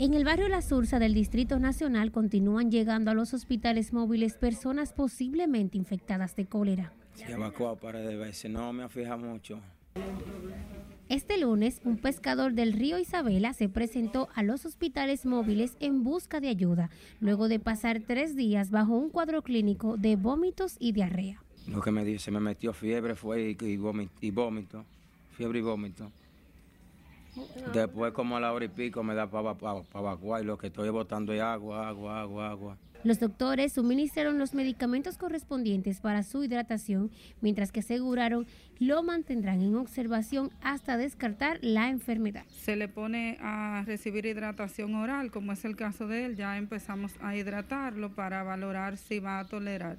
En 0.00 0.14
el 0.14 0.24
barrio 0.24 0.48
La 0.48 0.62
Sursa 0.62 1.00
del 1.00 1.12
Distrito 1.12 1.58
Nacional 1.58 2.12
continúan 2.12 2.70
llegando 2.70 3.10
a 3.10 3.14
los 3.14 3.34
hospitales 3.34 3.92
móviles 3.92 4.34
personas 4.34 4.92
posiblemente 4.92 5.76
infectadas 5.76 6.36
de 6.36 6.46
cólera. 6.46 6.92
Se 7.14 7.32
evacuó 7.32 7.74
para 7.74 7.98
de 7.98 8.16
veces, 8.16 8.48
no 8.48 8.72
me 8.72 8.84
afija 8.84 9.16
mucho. 9.16 9.60
Este 11.08 11.38
lunes, 11.38 11.80
un 11.84 11.96
pescador 11.96 12.52
del 12.52 12.74
río 12.74 12.98
Isabela 12.98 13.54
se 13.54 13.68
presentó 13.68 14.28
a 14.34 14.42
los 14.42 14.66
hospitales 14.66 15.26
móviles 15.26 15.76
en 15.80 16.04
busca 16.04 16.38
de 16.38 16.48
ayuda, 16.48 16.90
luego 17.18 17.48
de 17.48 17.58
pasar 17.58 18.02
tres 18.06 18.36
días 18.36 18.70
bajo 18.70 18.94
un 18.94 19.08
cuadro 19.08 19.42
clínico 19.42 19.96
de 19.96 20.16
vómitos 20.16 20.76
y 20.78 20.92
diarrea. 20.92 21.42
Lo 21.66 21.80
que 21.80 21.90
me 21.90 22.04
dio, 22.04 22.18
se 22.18 22.30
me 22.30 22.40
metió 22.40 22.72
fiebre 22.72 23.16
fue 23.16 23.56
y, 23.58 23.76
vómito, 24.30 24.84
fiebre 25.32 25.58
y 25.58 25.62
vómito. 25.62 26.12
Después 27.72 28.12
como 28.12 28.36
a 28.36 28.40
la 28.40 28.52
hora 28.52 28.64
y 28.64 28.68
pico 28.68 29.02
me 29.02 29.14
da 29.14 29.30
para 29.30 29.54
pa, 29.54 29.82
evacuar 29.94 30.42
y 30.42 30.46
lo 30.46 30.58
que 30.58 30.68
estoy 30.68 30.90
botando 30.90 31.32
es 31.32 31.40
agua, 31.40 31.88
agua, 31.88 32.20
agua, 32.20 32.50
agua. 32.50 32.78
Los 33.04 33.20
doctores 33.20 33.74
suministraron 33.74 34.38
los 34.38 34.54
medicamentos 34.54 35.18
correspondientes 35.18 36.00
para 36.00 36.24
su 36.24 36.42
hidratación, 36.42 37.12
mientras 37.40 37.70
que 37.70 37.80
aseguraron 37.80 38.46
lo 38.80 39.02
mantendrán 39.04 39.60
en 39.60 39.76
observación 39.76 40.50
hasta 40.62 40.96
descartar 40.96 41.58
la 41.62 41.90
enfermedad. 41.90 42.44
Se 42.48 42.74
le 42.74 42.88
pone 42.88 43.38
a 43.40 43.84
recibir 43.86 44.26
hidratación 44.26 44.96
oral, 44.96 45.30
como 45.30 45.52
es 45.52 45.64
el 45.64 45.76
caso 45.76 46.08
de 46.08 46.24
él, 46.24 46.36
ya 46.36 46.58
empezamos 46.58 47.14
a 47.20 47.36
hidratarlo 47.36 48.14
para 48.14 48.42
valorar 48.42 48.96
si 48.96 49.20
va 49.20 49.38
a 49.40 49.46
tolerar 49.46 49.96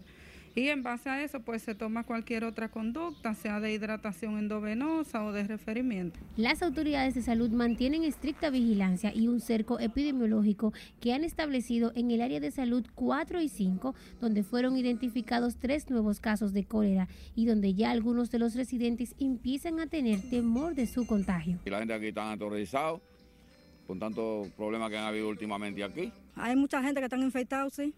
y 0.56 0.68
en 0.68 0.84
base 0.84 1.10
a 1.10 1.24
eso 1.24 1.42
pues 1.42 1.62
se 1.62 1.76
toma 1.76 2.04
cualquier 2.04 2.44
otra 2.44 2.70
conducta, 2.70 3.34
sea 3.34 3.60
de 3.60 3.72
hidratación 3.72 4.38
endovenosa 4.38 5.24
o 5.24 5.32
de 5.32 5.44
referimiento. 5.44 6.20
Las 6.38 6.62
autoridades 6.62 7.16
de 7.16 7.22
salud 7.22 7.50
mantienen 7.52 8.04
estricta 8.04 8.50
vigilancia 8.50 9.14
y 9.14 9.28
un 9.28 9.42
cerco 9.42 9.80
epidemiológico 9.80 10.74
que 11.00 11.14
han 11.14 11.24
establecido 11.24 11.92
en 11.96 12.12
el 12.12 12.22
área 12.22 12.40
de 12.40 12.52
salud 12.52 12.86
4 12.96 13.42
y 13.42 13.50
5, 13.50 13.96
donde 14.20 14.44
fueron 14.44 14.78
identificados 14.78 15.58
tres 15.58 15.90
nuevos 15.90 16.20
casos 16.20 16.54
de 16.54 16.66
cólera 16.66 17.08
y 17.36 17.46
donde 17.46 17.74
ya 17.74 17.92
algunos 17.92 18.32
de 18.32 18.40
los 18.40 18.56
residentes 18.56 19.16
empiezan 19.20 19.80
a 19.80 19.88
tener 19.88 20.22
temor 20.30 20.76
de 20.76 20.88
su 20.88 21.06
contagio. 21.06 21.60
Y 21.66 21.70
la 21.70 21.80
gente 21.80 21.94
aquí 21.94 22.08
está 22.08 22.32
aterrorizada 22.32 23.00
con 23.88 23.98
tantos 23.98 24.48
problemas 24.50 24.90
que 24.90 24.98
han 24.98 25.06
habido 25.06 25.30
últimamente 25.30 25.84
aquí. 25.84 26.12
Hay 26.36 26.56
mucha 26.56 26.82
gente 26.84 27.00
que 27.00 27.06
están 27.06 27.24
infectados, 27.24 27.74
sí. 27.74 27.94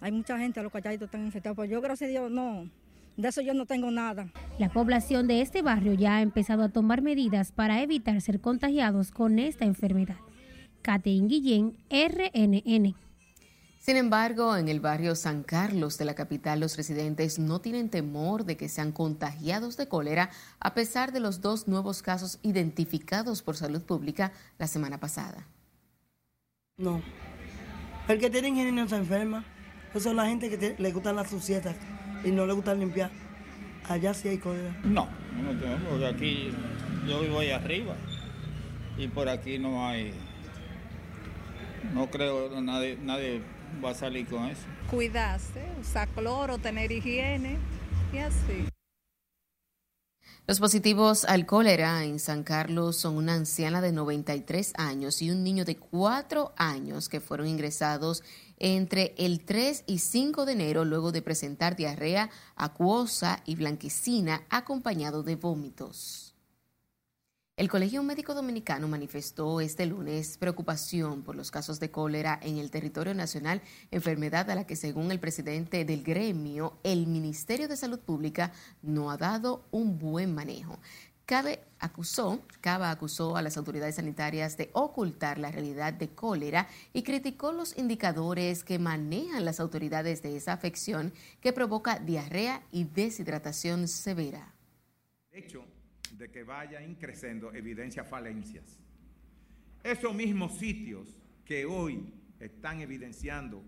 Hay 0.00 0.12
mucha 0.12 0.38
gente, 0.38 0.62
los 0.62 0.72
cachaditos 0.72 1.06
están 1.06 1.24
infectados, 1.24 1.56
pero 1.56 1.70
yo 1.70 1.80
gracias 1.80 2.08
a 2.08 2.10
Dios 2.10 2.30
no, 2.30 2.70
de 3.16 3.28
eso 3.28 3.42
yo 3.42 3.52
no 3.52 3.66
tengo 3.66 3.90
nada. 3.90 4.32
La 4.58 4.72
población 4.72 5.26
de 5.26 5.42
este 5.42 5.62
barrio 5.62 5.92
ya 5.92 6.16
ha 6.16 6.22
empezado 6.22 6.62
a 6.62 6.68
tomar 6.70 7.02
medidas 7.02 7.52
para 7.52 7.82
evitar 7.82 8.20
ser 8.20 8.40
contagiados 8.40 9.10
con 9.10 9.38
esta 9.38 9.64
enfermedad. 9.64 10.16
Catherine 10.82 11.28
Guillén, 11.28 11.76
RNN. 11.90 12.94
Sin 13.78 13.96
embargo, 13.96 14.56
en 14.56 14.68
el 14.68 14.80
barrio 14.80 15.14
San 15.14 15.42
Carlos 15.42 15.98
de 15.98 16.04
la 16.04 16.14
capital, 16.14 16.60
los 16.60 16.76
residentes 16.76 17.38
no 17.38 17.60
tienen 17.60 17.88
temor 17.88 18.44
de 18.44 18.56
que 18.56 18.68
sean 18.68 18.92
contagiados 18.92 19.76
de 19.76 19.88
cólera 19.88 20.30
a 20.58 20.74
pesar 20.74 21.12
de 21.12 21.20
los 21.20 21.40
dos 21.40 21.66
nuevos 21.66 22.02
casos 22.02 22.38
identificados 22.42 23.42
por 23.42 23.56
salud 23.56 23.82
pública 23.82 24.32
la 24.58 24.66
semana 24.66 24.98
pasada. 24.98 25.46
No. 26.76 27.02
El 28.08 28.18
que 28.18 28.30
tiene 28.30 28.72
no 28.72 28.88
se 28.88 28.96
enferma. 28.96 29.44
Eso 29.94 30.10
es 30.10 30.14
la 30.14 30.26
gente 30.26 30.48
que 30.48 30.76
le 30.78 30.92
gustan 30.92 31.16
las 31.16 31.28
sucietas 31.28 31.74
y 32.24 32.30
no 32.30 32.46
le 32.46 32.52
gusta 32.52 32.74
limpiar. 32.74 33.10
Allá 33.88 34.14
sí 34.14 34.28
hay 34.28 34.38
cólera. 34.38 34.76
No, 34.84 35.08
no 35.42 35.50
tengo, 35.58 35.76
porque 35.90 36.06
aquí 36.06 36.52
yo 37.08 37.20
vivo 37.20 37.40
ahí 37.40 37.50
arriba 37.50 37.96
y 38.96 39.08
por 39.08 39.28
aquí 39.28 39.58
no 39.58 39.86
hay. 39.86 40.12
No 41.92 42.08
creo 42.08 42.50
que 42.50 42.60
nadie, 42.60 42.98
nadie 43.02 43.42
va 43.84 43.90
a 43.90 43.94
salir 43.94 44.26
con 44.26 44.46
eso. 44.46 44.62
Cuidarse, 44.90 45.64
usar 45.80 46.08
cloro, 46.08 46.58
tener 46.58 46.92
higiene 46.92 47.56
y 48.12 48.18
así. 48.18 48.69
Los 50.50 50.58
positivos 50.58 51.24
al 51.26 51.46
cólera 51.46 52.02
en 52.02 52.18
San 52.18 52.42
Carlos 52.42 52.96
son 52.96 53.16
una 53.16 53.34
anciana 53.34 53.80
de 53.80 53.92
93 53.92 54.72
años 54.76 55.22
y 55.22 55.30
un 55.30 55.44
niño 55.44 55.64
de 55.64 55.76
4 55.76 56.54
años 56.56 57.08
que 57.08 57.20
fueron 57.20 57.46
ingresados 57.46 58.24
entre 58.58 59.14
el 59.16 59.44
3 59.44 59.84
y 59.86 59.98
5 59.98 60.46
de 60.46 60.52
enero 60.54 60.84
luego 60.84 61.12
de 61.12 61.22
presentar 61.22 61.76
diarrea 61.76 62.30
acuosa 62.56 63.44
y 63.46 63.54
blanquecina 63.54 64.42
acompañado 64.50 65.22
de 65.22 65.36
vómitos. 65.36 66.29
El 67.60 67.68
Colegio 67.68 68.02
Médico 68.02 68.32
Dominicano 68.32 68.88
manifestó 68.88 69.60
este 69.60 69.84
lunes 69.84 70.38
preocupación 70.38 71.22
por 71.22 71.36
los 71.36 71.50
casos 71.50 71.78
de 71.78 71.90
cólera 71.90 72.40
en 72.42 72.56
el 72.56 72.70
territorio 72.70 73.12
nacional, 73.12 73.60
enfermedad 73.90 74.48
a 74.48 74.54
la 74.54 74.66
que 74.66 74.76
según 74.76 75.12
el 75.12 75.20
presidente 75.20 75.84
del 75.84 76.02
gremio, 76.02 76.78
el 76.84 77.06
Ministerio 77.06 77.68
de 77.68 77.76
Salud 77.76 77.98
Pública 77.98 78.50
no 78.80 79.10
ha 79.10 79.18
dado 79.18 79.66
un 79.72 79.98
buen 79.98 80.34
manejo. 80.34 80.78
Cabe 81.26 81.60
acusó, 81.80 82.40
Cava 82.62 82.90
acusó 82.90 83.36
a 83.36 83.42
las 83.42 83.58
autoridades 83.58 83.96
sanitarias 83.96 84.56
de 84.56 84.70
ocultar 84.72 85.36
la 85.36 85.52
realidad 85.52 85.92
de 85.92 86.08
cólera 86.08 86.66
y 86.94 87.02
criticó 87.02 87.52
los 87.52 87.76
indicadores 87.76 88.64
que 88.64 88.78
manejan 88.78 89.44
las 89.44 89.60
autoridades 89.60 90.22
de 90.22 90.34
esa 90.34 90.54
afección 90.54 91.12
que 91.42 91.52
provoca 91.52 91.98
diarrea 91.98 92.62
y 92.72 92.84
deshidratación 92.84 93.86
severa. 93.86 94.54
De 95.30 95.40
hecho, 95.40 95.62
de 96.18 96.30
que 96.30 96.42
vaya 96.42 96.82
increciendo 96.82 97.52
evidencia 97.52 98.04
falencias. 98.04 98.78
Esos 99.82 100.14
mismos 100.14 100.58
sitios 100.58 101.08
que 101.44 101.64
hoy 101.64 102.12
están 102.38 102.80
evidenciando 102.80 103.62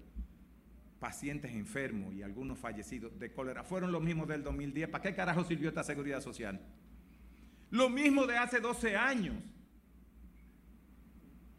pacientes 0.99 1.52
enfermos 1.52 2.14
y 2.14 2.22
algunos 2.22 2.58
fallecidos 2.58 3.18
de 3.18 3.32
cólera 3.32 3.64
fueron 3.64 3.90
los 3.90 4.02
mismos 4.02 4.28
del 4.28 4.42
2010. 4.42 4.88
¿Para 4.88 5.02
qué 5.02 5.14
carajo 5.14 5.44
sirvió 5.44 5.68
esta 5.68 5.82
seguridad 5.82 6.20
social? 6.20 6.61
Lo 7.70 7.88
mismo 7.88 8.26
de 8.26 8.37
hace 8.37 8.61
12 8.61 8.96
años. 8.96 9.34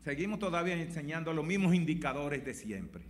Seguimos 0.04 0.40
todavía 0.40 0.76
enseñando 0.76 1.34
los 1.34 1.46
mismos 1.46 1.74
indicadores 1.74 2.46
de 2.46 2.54
siempre. 2.54 3.04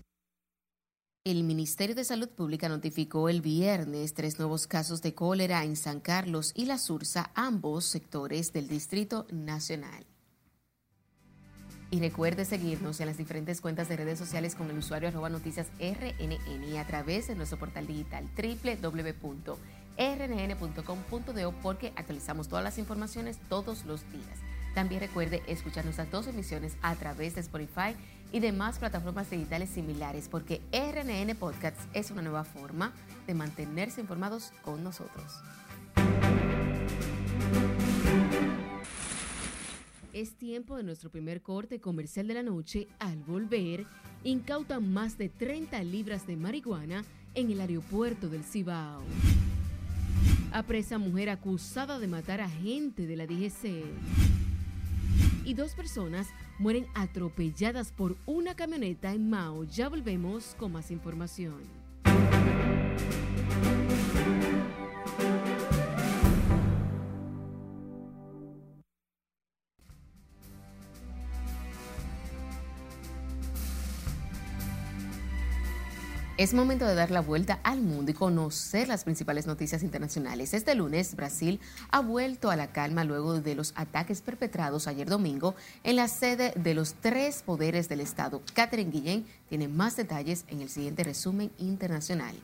El 1.25 1.45
Ministerio 1.45 1.95
de 1.95 2.03
Salud 2.03 2.27
Pública 2.27 2.67
notificó 2.67 3.29
el 3.29 3.39
viernes 3.39 4.13
tres 4.13 4.39
nuevos 4.39 4.67
casos 4.67 5.01
de 5.01 5.15
cólera 5.15 5.63
en 5.63 5.77
San 5.77 6.01
Carlos 6.01 6.51
y 6.53 6.65
La 6.65 6.77
Sursa, 6.77 7.31
ambos 7.33 7.85
sectores 7.85 8.51
del 8.51 8.67
Distrito 8.67 9.25
Nacional. 9.31 10.05
Y 11.91 12.01
recuerde 12.01 12.43
seguirnos 12.43 12.99
en 12.99 13.05
las 13.05 13.15
diferentes 13.15 13.61
cuentas 13.61 13.87
de 13.87 13.95
redes 13.95 14.19
sociales 14.19 14.53
con 14.53 14.69
el 14.69 14.77
usuario 14.77 15.07
arroba 15.07 15.29
noticias 15.29 15.67
RNN 15.79 16.65
y 16.69 16.75
a 16.75 16.85
través 16.85 17.29
de 17.29 17.35
nuestro 17.35 17.57
portal 17.57 17.87
digital 17.87 18.29
www.rnn.com.de 18.35 19.57
porque 21.61 21.93
actualizamos 21.95 22.49
todas 22.49 22.65
las 22.65 22.77
informaciones 22.77 23.39
todos 23.47 23.85
los 23.85 24.01
días. 24.11 24.39
También 24.75 24.99
recuerde 24.99 25.41
escuchar 25.47 25.85
nuestras 25.85 26.11
dos 26.11 26.27
emisiones 26.27 26.75
a 26.81 26.95
través 26.95 27.35
de 27.35 27.41
Spotify 27.41 27.95
y 28.33 28.39
demás 28.39 28.79
plataformas 28.79 29.29
digitales 29.29 29.69
similares, 29.69 30.27
porque 30.27 30.59
RNN 30.73 31.35
Podcasts 31.35 31.87
es 31.93 32.09
una 32.09 32.23
nueva 32.23 32.43
forma 32.43 32.91
de 33.27 33.35
mantenerse 33.35 34.01
informados 34.01 34.51
con 34.63 34.83
nosotros. 34.83 35.39
Es 40.11 40.33
tiempo 40.33 40.75
de 40.75 40.83
nuestro 40.83 41.11
primer 41.11 41.43
corte 41.43 41.79
comercial 41.79 42.27
de 42.27 42.33
la 42.33 42.43
noche. 42.43 42.87
Al 42.97 43.17
volver, 43.23 43.85
incautan 44.23 44.91
más 44.91 45.17
de 45.17 45.29
30 45.29 45.83
libras 45.83 46.25
de 46.25 46.35
marihuana 46.35 47.05
en 47.35 47.51
el 47.51 47.61
aeropuerto 47.61 48.29
del 48.29 48.43
Cibao. 48.43 49.03
Apresa 50.51 50.97
mujer 50.97 51.29
acusada 51.29 51.99
de 51.99 52.07
matar 52.07 52.41
a 52.41 52.49
gente 52.49 53.05
de 53.05 53.15
la 53.15 53.27
DGC. 53.27 53.83
Y 55.45 55.53
dos 55.55 55.75
personas 55.75 56.27
mueren 56.59 56.87
atropelladas 56.93 57.91
por 57.91 58.17
una 58.25 58.55
camioneta 58.55 59.13
en 59.13 59.29
Mao. 59.29 59.63
Ya 59.65 59.89
volvemos 59.89 60.55
con 60.57 60.71
más 60.71 60.91
información. 60.91 61.82
Es 76.43 76.53
momento 76.53 76.85
de 76.85 76.93
dar 76.93 77.09
la 77.09 77.21
vuelta 77.21 77.61
al 77.63 77.81
mundo 77.81 78.11
y 78.11 78.13
conocer 78.13 78.89
las 78.89 79.05
principales 79.05 79.47
noticias 79.47 79.81
internacionales. 79.81 80.53
Este 80.53 80.75
lunes, 80.75 81.15
Brasil 81.15 81.61
ha 81.89 82.01
vuelto 82.01 82.51
a 82.51 82.57
la 82.57 82.73
calma 82.73 83.05
luego 83.05 83.39
de 83.39 83.55
los 83.55 83.71
ataques 83.77 84.19
perpetrados 84.19 84.87
ayer 84.87 85.07
domingo 85.07 85.55
en 85.85 85.95
la 85.95 86.09
sede 86.09 86.51
de 86.57 86.73
los 86.73 86.95
tres 86.95 87.43
poderes 87.43 87.87
del 87.87 88.01
Estado. 88.01 88.41
Catherine 88.53 88.91
Guillén 88.91 89.25
tiene 89.47 89.69
más 89.69 89.95
detalles 89.95 90.43
en 90.49 90.61
el 90.61 90.67
siguiente 90.67 91.05
resumen 91.05 91.49
internacional. 91.59 92.35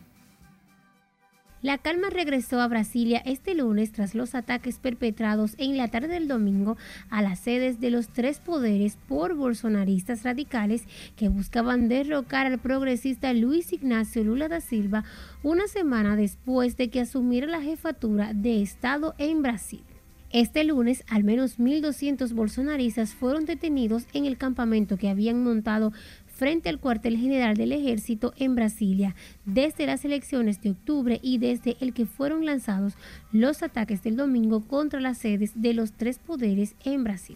La 1.62 1.78
calma 1.78 2.10
regresó 2.10 2.62
a 2.62 2.68
Brasilia 2.70 3.22
este 3.26 3.54
lunes 3.54 3.92
tras 3.92 4.16
los 4.16 4.34
ataques 4.34 4.80
perpetrados 4.80 5.56
en 5.58 5.76
la 5.76 5.90
tarde 5.90 6.08
del 6.08 6.30
domingo 6.30 6.78
a 7.10 7.22
las 7.22 7.40
sedes 7.40 7.82
de 7.82 7.92
los 7.92 8.08
tres 8.08 8.40
poderes 8.40 8.98
por 9.10 9.36
bolsonaristas 9.36 10.24
radicales 10.24 10.84
que 11.18 11.28
buscaban 11.28 11.90
derrocar 11.90 12.46
al 12.46 12.60
progresista 12.60 13.34
Luis 13.34 13.74
Ignacio 13.74 14.24
Lula 14.24 14.48
da 14.48 14.62
Silva 14.62 15.04
una 15.44 15.68
semana 15.68 16.16
después 16.16 16.78
de 16.78 16.90
que 16.90 17.02
asumiera 17.02 17.46
la 17.46 17.62
jefatura 17.62 18.34
de 18.34 18.62
Estado 18.62 19.14
en 19.18 19.42
Brasil. 19.42 19.84
Este 20.32 20.64
lunes, 20.64 21.04
al 21.10 21.24
menos 21.24 21.58
1.200 21.58 22.34
bolsonaristas 22.34 23.16
fueron 23.16 23.46
detenidos 23.46 24.06
en 24.14 24.26
el 24.26 24.38
campamento 24.38 24.96
que 24.96 25.10
habían 25.10 25.44
montado 25.44 25.92
frente 26.40 26.70
al 26.70 26.80
cuartel 26.80 27.18
general 27.18 27.58
del 27.58 27.74
ejército 27.74 28.34
en 28.38 28.56
Brasilia 28.56 29.14
desde 29.46 29.86
las 29.86 30.06
elecciones 30.06 30.62
de 30.62 30.72
octubre 30.72 31.20
y 31.22 31.38
desde 31.38 31.76
el 31.82 31.94
que 31.94 32.06
fueron 32.06 32.46
lanzados 32.46 32.94
los 33.34 33.62
ataques 33.62 34.02
del 34.04 34.16
domingo 34.16 34.66
contra 34.66 35.02
las 35.02 35.18
sedes 35.18 35.52
de 35.62 35.74
los 35.74 35.92
tres 35.92 36.18
poderes 36.18 36.76
en 36.86 37.04
Brasil. 37.04 37.36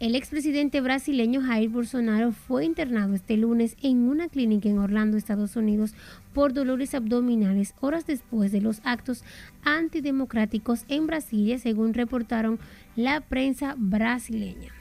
El 0.00 0.16
expresidente 0.16 0.80
brasileño 0.80 1.40
Jair 1.42 1.68
Bolsonaro 1.68 2.32
fue 2.32 2.64
internado 2.64 3.14
este 3.14 3.36
lunes 3.36 3.76
en 3.80 4.08
una 4.08 4.28
clínica 4.28 4.68
en 4.68 4.80
Orlando, 4.80 5.16
Estados 5.16 5.54
Unidos, 5.54 5.94
por 6.34 6.52
dolores 6.52 6.92
abdominales 6.92 7.76
horas 7.78 8.04
después 8.04 8.50
de 8.50 8.60
los 8.60 8.80
actos 8.82 9.22
antidemocráticos 9.62 10.86
en 10.88 11.06
Brasilia, 11.06 11.60
según 11.60 11.94
reportaron 11.94 12.58
la 12.96 13.20
prensa 13.20 13.76
brasileña. 13.78 14.72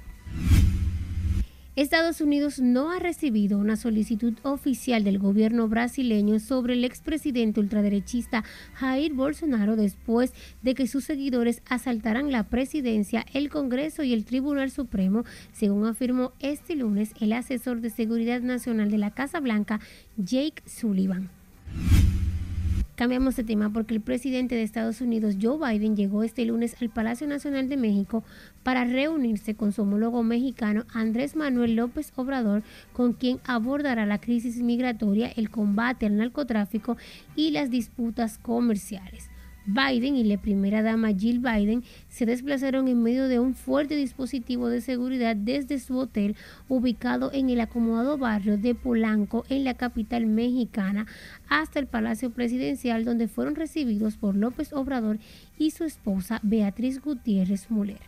Estados 1.77 2.19
Unidos 2.19 2.59
no 2.59 2.91
ha 2.91 2.99
recibido 2.99 3.57
una 3.57 3.77
solicitud 3.77 4.33
oficial 4.43 5.05
del 5.05 5.19
gobierno 5.19 5.69
brasileño 5.69 6.37
sobre 6.39 6.73
el 6.73 6.83
expresidente 6.83 7.61
ultraderechista 7.61 8.43
Jair 8.73 9.13
Bolsonaro 9.13 9.77
después 9.77 10.33
de 10.61 10.75
que 10.75 10.85
sus 10.87 11.05
seguidores 11.05 11.61
asaltaran 11.69 12.29
la 12.29 12.43
presidencia, 12.43 13.25
el 13.33 13.49
Congreso 13.49 14.03
y 14.03 14.11
el 14.11 14.25
Tribunal 14.25 14.69
Supremo, 14.69 15.23
según 15.53 15.85
afirmó 15.85 16.33
este 16.41 16.75
lunes 16.75 17.13
el 17.21 17.31
asesor 17.31 17.79
de 17.79 17.89
Seguridad 17.89 18.41
Nacional 18.41 18.91
de 18.91 18.97
la 18.97 19.11
Casa 19.11 19.39
Blanca, 19.39 19.79
Jake 20.17 20.61
Sullivan. 20.65 21.40
Cambiamos 22.95 23.35
de 23.35 23.43
tema 23.43 23.71
porque 23.71 23.95
el 23.95 24.01
presidente 24.01 24.53
de 24.53 24.63
Estados 24.63 25.01
Unidos, 25.01 25.37
Joe 25.41 25.57
Biden, 25.57 25.95
llegó 25.95 26.23
este 26.23 26.45
lunes 26.45 26.75
al 26.81 26.89
Palacio 26.89 27.25
Nacional 27.25 27.67
de 27.67 27.77
México 27.77 28.23
para 28.61 28.85
reunirse 28.85 29.55
con 29.55 29.71
su 29.71 29.81
homólogo 29.81 30.21
mexicano 30.21 30.85
Andrés 30.93 31.35
Manuel 31.35 31.75
López 31.75 32.11
Obrador, 32.15 32.61
con 32.93 33.13
quien 33.13 33.39
abordará 33.45 34.05
la 34.05 34.21
crisis 34.21 34.57
migratoria, 34.61 35.31
el 35.35 35.49
combate 35.49 36.05
al 36.05 36.17
narcotráfico 36.17 36.97
y 37.35 37.51
las 37.51 37.71
disputas 37.71 38.37
comerciales. 38.37 39.30
Biden 39.73 40.15
y 40.15 40.23
la 40.23 40.37
primera 40.37 40.81
dama 40.81 41.13
Jill 41.13 41.39
Biden 41.39 41.83
se 42.09 42.25
desplazaron 42.25 42.87
en 42.87 43.01
medio 43.01 43.27
de 43.27 43.39
un 43.39 43.55
fuerte 43.55 43.95
dispositivo 43.95 44.69
de 44.69 44.81
seguridad 44.81 45.35
desde 45.35 45.79
su 45.79 45.97
hotel 45.97 46.35
ubicado 46.67 47.31
en 47.33 47.49
el 47.49 47.61
acomodado 47.61 48.17
barrio 48.17 48.57
de 48.57 48.75
Polanco 48.75 49.45
en 49.49 49.63
la 49.63 49.73
capital 49.73 50.25
mexicana 50.25 51.07
hasta 51.47 51.79
el 51.79 51.87
Palacio 51.87 52.31
Presidencial 52.31 53.05
donde 53.05 53.27
fueron 53.27 53.55
recibidos 53.55 54.17
por 54.17 54.35
López 54.35 54.73
Obrador 54.73 55.19
y 55.57 55.71
su 55.71 55.83
esposa 55.83 56.39
Beatriz 56.43 57.01
Gutiérrez 57.01 57.69
Muller. 57.69 57.99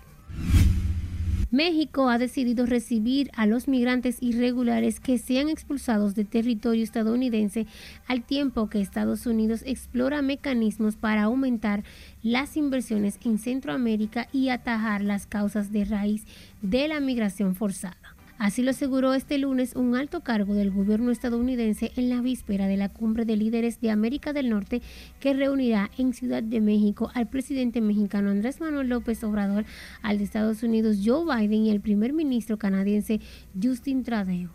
México 1.53 2.09
ha 2.09 2.17
decidido 2.17 2.65
recibir 2.65 3.29
a 3.35 3.45
los 3.45 3.67
migrantes 3.67 4.17
irregulares 4.21 4.99
que 4.99 5.19
sean 5.19 5.49
expulsados 5.49 6.15
de 6.15 6.25
territorio 6.25 6.83
estadounidense 6.83 7.67
al 8.07 8.23
tiempo 8.23 8.69
que 8.69 8.81
Estados 8.81 9.27
Unidos 9.27 9.61
explora 9.63 10.23
mecanismos 10.23 10.95
para 10.95 11.25
aumentar 11.25 11.83
las 12.23 12.57
inversiones 12.57 13.19
en 13.23 13.37
Centroamérica 13.37 14.27
y 14.33 14.49
atajar 14.49 15.03
las 15.03 15.27
causas 15.27 15.71
de 15.71 15.85
raíz 15.85 16.25
de 16.63 16.87
la 16.87 16.99
migración 16.99 17.53
forzada. 17.53 18.12
Así 18.43 18.61
lo 18.61 18.71
aseguró 18.71 19.13
este 19.13 19.37
lunes 19.37 19.73
un 19.73 19.95
alto 19.95 20.19
cargo 20.19 20.53
del 20.53 20.69
gobierno 20.69 21.11
estadounidense 21.11 21.93
en 21.95 22.09
la 22.09 22.19
víspera 22.19 22.67
de 22.67 22.75
la 22.75 22.89
cumbre 22.89 23.23
de 23.23 23.37
líderes 23.37 23.79
de 23.79 23.89
América 23.89 24.33
del 24.33 24.49
Norte 24.49 24.81
que 25.21 25.33
reunirá 25.33 25.89
en 25.97 26.11
Ciudad 26.11 26.43
de 26.43 26.59
México 26.59 27.09
al 27.13 27.29
presidente 27.29 27.79
mexicano 27.79 28.31
Andrés 28.31 28.59
Manuel 28.59 28.89
López 28.89 29.23
Obrador, 29.23 29.63
al 30.01 30.17
de 30.17 30.25
Estados 30.25 30.61
Unidos 30.61 30.97
Joe 31.05 31.23
Biden 31.23 31.67
y 31.67 31.69
el 31.71 31.79
primer 31.79 32.11
ministro 32.11 32.57
canadiense 32.57 33.21
Justin 33.57 34.03
Trudeau. 34.03 34.49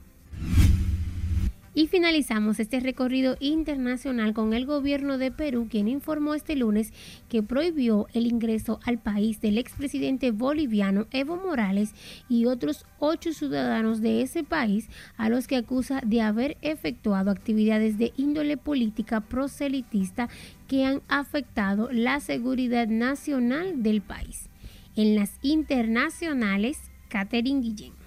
Y 1.78 1.86
finalizamos 1.86 2.58
este 2.58 2.80
recorrido 2.80 3.36
internacional 3.38 4.34
con 4.34 4.52
el 4.52 4.66
gobierno 4.66 5.16
de 5.16 5.30
Perú, 5.30 5.68
quien 5.70 5.86
informó 5.86 6.34
este 6.34 6.56
lunes 6.56 6.92
que 7.28 7.40
prohibió 7.44 8.08
el 8.14 8.26
ingreso 8.26 8.80
al 8.82 8.98
país 8.98 9.40
del 9.40 9.58
expresidente 9.58 10.32
boliviano 10.32 11.06
Evo 11.12 11.36
Morales 11.36 11.94
y 12.28 12.46
otros 12.46 12.84
ocho 12.98 13.32
ciudadanos 13.32 14.00
de 14.00 14.22
ese 14.22 14.42
país 14.42 14.88
a 15.16 15.28
los 15.28 15.46
que 15.46 15.54
acusa 15.54 16.00
de 16.04 16.20
haber 16.20 16.56
efectuado 16.62 17.30
actividades 17.30 17.96
de 17.96 18.12
índole 18.16 18.56
política 18.56 19.20
proselitista 19.20 20.28
que 20.66 20.84
han 20.84 21.00
afectado 21.06 21.90
la 21.92 22.18
seguridad 22.18 22.88
nacional 22.88 23.84
del 23.84 24.02
país. 24.02 24.48
En 24.96 25.14
las 25.14 25.30
internacionales, 25.42 26.80
Catherine 27.08 27.60
Guillén. 27.60 27.97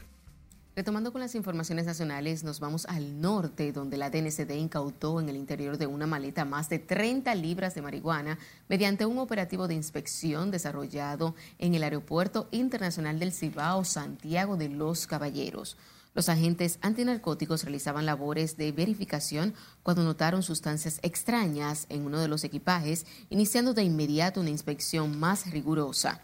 Retomando 0.74 1.12
con 1.12 1.20
las 1.20 1.36
informaciones 1.36 1.86
nacionales, 1.86 2.46
nos 2.46 2.62
vamos 2.62 2.86
al 2.86 3.20
norte, 3.20 3.74
donde 3.74 3.98
la 3.98 4.10
DNCD 4.10 4.52
incautó 4.52 5.20
en 5.20 5.28
el 5.28 5.36
interior 5.36 5.78
de 5.78 5.86
una 5.86 6.08
maleta 6.08 6.46
más 6.46 6.70
de 6.70 6.80
30 6.80 7.36
libras 7.36 7.76
de 7.76 7.82
marihuana 7.82 8.40
mediante 8.70 9.06
un 9.06 9.18
operativo 9.18 9.68
de 9.68 9.74
inspección 9.74 10.50
desarrollado 10.50 11.36
en 11.60 11.76
el 11.76 11.84
Aeropuerto 11.84 12.48
Internacional 12.52 13.20
del 13.20 13.34
Cibao, 13.34 13.84
Santiago 13.84 14.56
de 14.56 14.70
los 14.70 15.08
Caballeros. 15.08 15.76
Los 16.14 16.30
agentes 16.30 16.80
antinarcóticos 16.82 17.64
realizaban 17.64 18.06
labores 18.06 18.56
de 18.56 18.72
verificación 18.72 19.54
cuando 19.84 20.04
notaron 20.04 20.42
sustancias 20.42 21.00
extrañas 21.04 21.86
en 21.90 22.06
uno 22.06 22.22
de 22.22 22.30
los 22.30 22.46
equipajes, 22.46 23.06
iniciando 23.30 23.74
de 23.74 23.84
inmediato 23.84 24.40
una 24.40 24.50
inspección 24.50 25.20
más 25.20 25.52
rigurosa. 25.52 26.22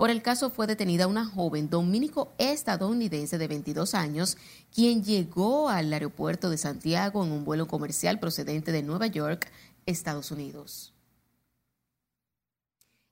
Por 0.00 0.08
el 0.08 0.22
caso 0.22 0.48
fue 0.48 0.66
detenida 0.66 1.06
una 1.06 1.26
joven 1.26 1.68
dominico-estadounidense 1.68 3.36
de 3.36 3.46
22 3.46 3.92
años, 3.92 4.38
quien 4.74 5.04
llegó 5.04 5.68
al 5.68 5.92
aeropuerto 5.92 6.48
de 6.48 6.56
Santiago 6.56 7.22
en 7.22 7.30
un 7.30 7.44
vuelo 7.44 7.68
comercial 7.68 8.18
procedente 8.18 8.72
de 8.72 8.82
Nueva 8.82 9.08
York, 9.08 9.52
Estados 9.84 10.30
Unidos. 10.30 10.94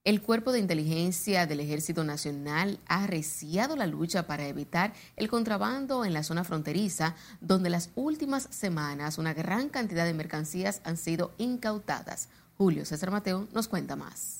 El 0.02 0.22
Cuerpo 0.22 0.50
de 0.50 0.60
Inteligencia 0.60 1.46
del 1.46 1.60
Ejército 1.60 2.04
Nacional 2.04 2.80
ha 2.86 3.04
arreciado 3.04 3.76
la 3.76 3.86
lucha 3.86 4.26
para 4.26 4.48
evitar 4.48 4.94
el 5.16 5.28
contrabando 5.28 6.06
en 6.06 6.14
la 6.14 6.22
zona 6.22 6.42
fronteriza, 6.42 7.14
donde 7.42 7.68
las 7.68 7.90
últimas 7.96 8.48
semanas 8.50 9.18
una 9.18 9.34
gran 9.34 9.68
cantidad 9.68 10.06
de 10.06 10.14
mercancías 10.14 10.80
han 10.84 10.96
sido 10.96 11.34
incautadas. 11.36 12.30
Julio 12.56 12.86
César 12.86 13.10
Mateo 13.10 13.46
nos 13.52 13.68
cuenta 13.68 13.94
más. 13.94 14.37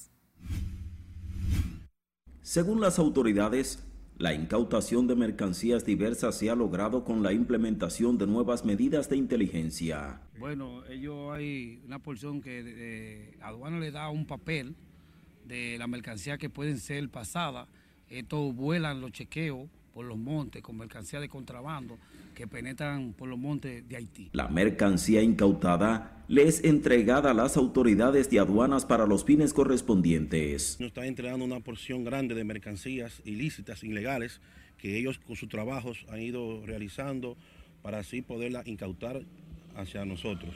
Según 2.49 2.81
las 2.81 2.99
autoridades, 2.99 3.85
la 4.17 4.33
incautación 4.33 5.07
de 5.07 5.15
mercancías 5.15 5.85
diversas 5.85 6.35
se 6.35 6.49
ha 6.49 6.55
logrado 6.55 7.05
con 7.05 7.23
la 7.23 7.35
implementación 7.35 8.17
de 8.17 8.27
nuevas 8.27 8.65
medidas 8.65 9.11
de 9.11 9.19
inteligencia. 9.19 10.23
Bueno, 10.39 10.83
ellos 10.87 11.31
hay 11.31 11.83
una 11.85 11.99
porción 11.99 12.41
que 12.41 12.65
eh, 12.65 13.39
aduana 13.43 13.79
le 13.79 13.91
da 13.91 14.09
un 14.09 14.25
papel 14.27 14.75
de 15.45 15.77
la 15.77 15.87
mercancía 15.89 16.39
que 16.39 16.49
pueden 16.49 16.79
ser 16.79 17.07
pasadas. 17.11 17.69
Estos 18.09 18.55
vuelan 18.55 19.03
los 19.03 19.13
chequeos 19.13 19.69
por 19.92 20.05
los 20.05 20.18
montes 20.18 20.62
con 20.62 20.77
mercancía 20.77 21.20
de 21.20 21.29
contrabando 21.29 21.98
que 22.35 22.46
penetran 22.46 23.12
por 23.12 23.29
los 23.29 23.38
montes 23.38 23.88
de 23.88 23.96
Haití. 23.96 24.31
La 24.33 24.48
mercancía 24.48 25.22
incautada 25.22 26.24
le 26.29 26.46
es 26.46 26.62
entregada 26.62 27.31
a 27.31 27.35
las 27.35 27.57
autoridades 27.57 28.31
de 28.31 28.38
aduanas 28.38 28.85
para 28.85 29.07
los 29.07 29.24
fines 29.24 29.53
correspondientes. 29.53 30.77
Nos 30.79 30.88
está 30.88 31.07
entregando 31.07 31.44
una 31.44 31.61
porción 31.61 32.05
grande 32.05 32.35
de 32.35 32.44
mercancías 32.44 33.22
ilícitas, 33.24 33.83
ilegales, 33.83 34.40
que 34.77 34.96
ellos 34.96 35.18
con 35.18 35.37
sus 35.37 35.48
trabajos 35.48 36.05
han 36.09 36.20
ido 36.20 36.64
realizando 36.64 37.37
para 37.83 37.98
así 37.98 38.22
poderla 38.22 38.62
incautar 38.66 39.22
hacia 39.74 40.05
nosotros. 40.05 40.55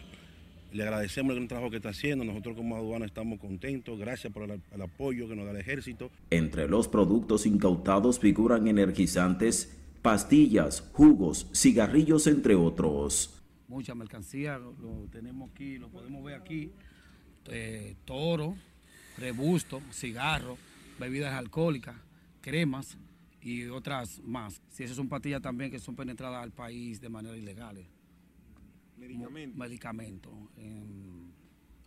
Le 0.73 0.85
agradecemos 0.85 1.31
el 1.31 1.37
gran 1.37 1.49
trabajo 1.49 1.71
que 1.71 1.77
está 1.77 1.91
haciendo. 1.91 2.25
Nosotros 2.25 2.57
como 2.57 2.77
aduana 2.77 3.05
estamos 3.05 3.39
contentos. 3.39 3.99
Gracias 3.99 4.33
por 4.33 4.45
el, 4.45 4.63
el, 4.71 4.83
apoyo 4.83 5.29
que 5.29 5.37
nos 5.37 5.45
da 5.45 5.51
el 5.51 5.59
ejército. 5.59 6.11
Entre 6.31 6.67
los 6.69 6.89
productos 6.89 7.45
incautados 7.47 8.19
figuran 8.19 8.67
energizantes, 8.67 9.77
pastillas, 10.01 10.81
jugos, 10.93 11.47
cigarrillos, 11.55 12.27
entre 12.27 12.55
otros. 12.55 13.43
Mucha 13.69 13.95
mercancía, 13.95 14.59
lo, 14.59 14.73
lo 14.81 15.07
tenemos 15.11 15.51
aquí, 15.51 15.79
lo 15.79 15.89
podemos 15.89 16.25
ver 16.25 16.35
aquí. 16.35 16.71
Eh, 17.47 17.97
toro, 18.05 18.55
rebusto, 19.19 19.83
cigarro, 19.91 20.57
bebidas 20.99 21.35
alcohólicas, 21.35 21.97
cremas 22.41 22.97
y 23.41 23.67
otras 23.67 24.21
más. 24.25 24.61
Si 24.71 24.85
esas 24.85 24.97
son 24.97 25.09
pastillas 25.09 25.43
también 25.43 25.71
que 25.71 25.79
son 25.79 25.97
penetradas 25.97 26.43
al 26.43 26.53
país 26.53 27.01
de 27.01 27.09
manera 27.09 27.37
ilegal. 27.37 27.85
Medicamentos. 29.03 29.59
Medicamentos. 29.59 30.33
Eh, 30.59 30.83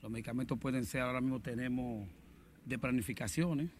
los 0.01 0.11
medicamentos 0.11 0.59
pueden 0.59 0.85
ser, 0.85 1.01
ahora 1.01 1.21
mismo 1.21 1.41
tenemos 1.41 2.07
de 2.65 2.77
planificaciones 2.77 3.71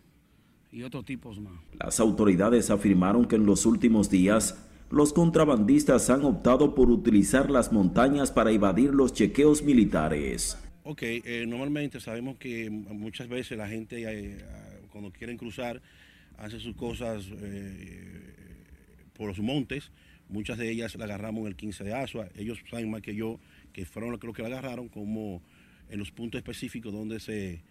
y 0.71 0.83
otros 0.83 1.03
tipos 1.03 1.39
más. 1.39 1.53
Las 1.79 1.99
autoridades 1.99 2.69
afirmaron 2.69 3.25
que 3.25 3.35
en 3.35 3.45
los 3.45 3.65
últimos 3.65 4.09
días 4.09 4.57
los 4.89 5.11
contrabandistas 5.11 6.09
han 6.09 6.23
optado 6.23 6.75
por 6.75 6.89
utilizar 6.89 7.51
las 7.51 7.73
montañas 7.73 8.31
para 8.31 8.51
evadir 8.51 8.93
los 8.93 9.13
chequeos 9.13 9.63
militares. 9.63 10.57
Ok, 10.83 11.01
eh, 11.03 11.45
normalmente 11.47 11.99
sabemos 11.99 12.37
que 12.37 12.69
muchas 12.69 13.27
veces 13.27 13.57
la 13.57 13.67
gente 13.67 14.03
eh, 14.07 14.37
cuando 14.91 15.11
quieren 15.11 15.35
cruzar 15.35 15.81
hace 16.37 16.59
sus 16.59 16.75
cosas 16.75 17.25
eh, 17.41 18.23
por 19.13 19.27
los 19.27 19.39
montes. 19.39 19.91
Muchas 20.29 20.57
de 20.57 20.69
ellas 20.69 20.95
la 20.95 21.05
agarramos 21.05 21.41
en 21.41 21.47
el 21.47 21.55
15 21.55 21.83
de 21.83 21.93
Asua. 21.93 22.27
Ellos 22.35 22.59
saben 22.69 22.89
más 22.89 23.01
que 23.01 23.15
yo 23.15 23.39
que 23.73 23.85
fueron 23.85 24.11
los 24.11 24.19
que 24.19 24.41
la 24.41 24.47
agarraron 24.47 24.89
como 24.89 25.41
en 25.89 25.99
los 25.99 26.11
puntos 26.11 26.39
específicos 26.39 26.91
donde 26.91 27.19
se, 27.19 27.61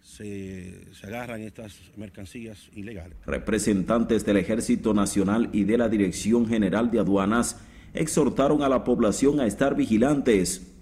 se, 0.00 0.94
se, 0.94 1.06
agarran 1.06 1.42
estas 1.42 1.78
mercancías 1.96 2.70
ilegales. 2.74 3.18
Representantes 3.26 4.24
del 4.24 4.38
Ejército 4.38 4.94
Nacional 4.94 5.50
y 5.52 5.64
de 5.64 5.76
la 5.76 5.88
Dirección 5.88 6.46
General 6.46 6.90
de 6.90 7.00
Aduanas 7.00 7.60
exhortaron 7.92 8.62
a 8.62 8.68
la 8.68 8.84
población 8.84 9.40
a 9.40 9.46
estar 9.46 9.74
vigilantes, 9.74 10.72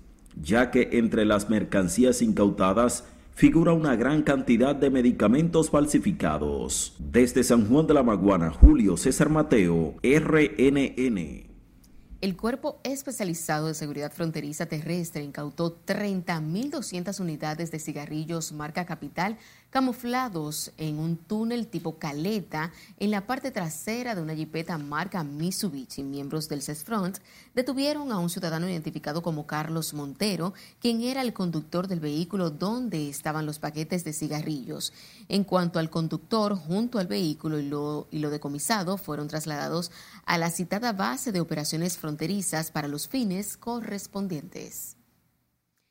ya 0.40 0.70
que 0.70 0.90
entre 0.92 1.24
las 1.24 1.50
mercancías 1.50 2.22
incautadas 2.22 3.04
figura 3.38 3.72
una 3.72 3.94
gran 3.94 4.22
cantidad 4.22 4.74
de 4.74 4.90
medicamentos 4.90 5.70
falsificados. 5.70 6.96
Desde 6.98 7.44
San 7.44 7.68
Juan 7.68 7.86
de 7.86 7.94
la 7.94 8.02
Maguana, 8.02 8.50
Julio 8.50 8.96
César 8.96 9.28
Mateo, 9.28 9.94
RNN. 10.02 11.46
El 12.20 12.36
Cuerpo 12.36 12.80
Especializado 12.82 13.68
de 13.68 13.74
Seguridad 13.74 14.10
Fronteriza 14.10 14.66
Terrestre 14.66 15.22
incautó 15.22 15.80
30.200 15.86 17.20
unidades 17.20 17.70
de 17.70 17.78
cigarrillos 17.78 18.50
marca 18.50 18.86
Capital 18.86 19.38
camuflados 19.70 20.72
en 20.76 20.98
un 20.98 21.16
túnel 21.16 21.66
tipo 21.66 21.98
caleta 21.98 22.72
en 22.98 23.10
la 23.10 23.26
parte 23.26 23.50
trasera 23.50 24.14
de 24.14 24.22
una 24.22 24.34
jipeta 24.34 24.78
marca 24.78 25.22
Mitsubishi. 25.22 26.02
Miembros 26.02 26.48
del 26.48 26.62
CESFRONT 26.62 27.18
detuvieron 27.54 28.12
a 28.12 28.18
un 28.18 28.30
ciudadano 28.30 28.68
identificado 28.68 29.22
como 29.22 29.46
Carlos 29.46 29.94
Montero, 29.94 30.54
quien 30.80 31.02
era 31.02 31.22
el 31.22 31.32
conductor 31.32 31.88
del 31.88 32.00
vehículo 32.00 32.50
donde 32.50 33.08
estaban 33.08 33.46
los 33.46 33.58
paquetes 33.58 34.04
de 34.04 34.12
cigarrillos. 34.12 34.92
En 35.28 35.44
cuanto 35.44 35.78
al 35.78 35.90
conductor, 35.90 36.56
junto 36.56 36.98
al 36.98 37.06
vehículo 37.06 37.58
y 37.58 37.68
lo, 37.68 38.08
y 38.10 38.18
lo 38.18 38.30
decomisado, 38.30 38.96
fueron 38.96 39.28
trasladados 39.28 39.90
a 40.24 40.38
la 40.38 40.50
citada 40.50 40.92
base 40.92 41.32
de 41.32 41.40
operaciones 41.40 41.98
fronterizas 41.98 42.70
para 42.70 42.88
los 42.88 43.08
fines 43.08 43.56
correspondientes. 43.56 44.97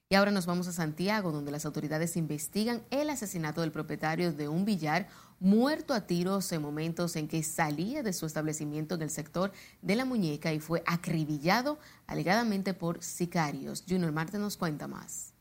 Y 0.09 0.15
ahora 0.15 0.31
nos 0.31 0.45
vamos 0.45 0.69
a 0.69 0.71
Santiago, 0.71 1.33
donde 1.33 1.51
las 1.51 1.65
autoridades 1.65 2.15
investigan 2.15 2.81
el 2.91 3.09
asesinato 3.09 3.59
del 3.59 3.73
propietario 3.73 4.31
de 4.31 4.47
un 4.47 4.63
billar 4.63 5.09
muerto 5.41 5.93
a 5.93 6.07
tiros 6.07 6.49
en 6.53 6.61
momentos 6.61 7.17
en 7.17 7.27
que 7.27 7.43
salía 7.43 8.03
de 8.03 8.13
su 8.13 8.25
establecimiento 8.25 8.95
en 8.95 9.01
el 9.01 9.09
sector 9.09 9.51
de 9.81 9.97
la 9.97 10.05
muñeca 10.05 10.53
y 10.53 10.61
fue 10.61 10.81
acribillado 10.85 11.77
alegadamente 12.07 12.73
por 12.73 13.03
sicarios. 13.03 13.83
Junior 13.87 14.13
Marte 14.13 14.37
nos 14.37 14.55
cuenta 14.55 14.87
más. 14.87 15.33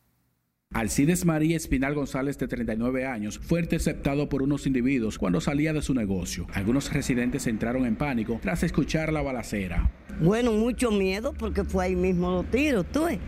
Alcides 0.75 1.25
María 1.25 1.57
Espinal 1.57 1.95
González, 1.95 2.37
de 2.37 2.49
39 2.49 3.07
años, 3.07 3.39
fue 3.39 3.61
interceptado 3.61 4.29
por 4.29 4.43
unos 4.43 4.67
individuos 4.67 5.17
cuando 5.17 5.41
salía 5.41 5.73
de 5.73 5.81
su 5.81 5.95
negocio. 5.95 6.49
Algunos 6.53 6.93
residentes 6.93 7.47
entraron 7.47 7.87
en 7.87 7.95
pánico 7.95 8.41
tras 8.43 8.65
escuchar 8.65 9.13
la 9.13 9.23
balacera. 9.23 9.93
Bueno, 10.21 10.51
mucho 10.51 10.91
miedo 10.91 11.35
porque 11.35 11.63
fue 11.63 11.85
ahí 11.85 11.95
mismo 11.95 12.33
los 12.33 12.51
tiros, 12.51 12.85
tú 12.91 13.05
ves 13.05 13.21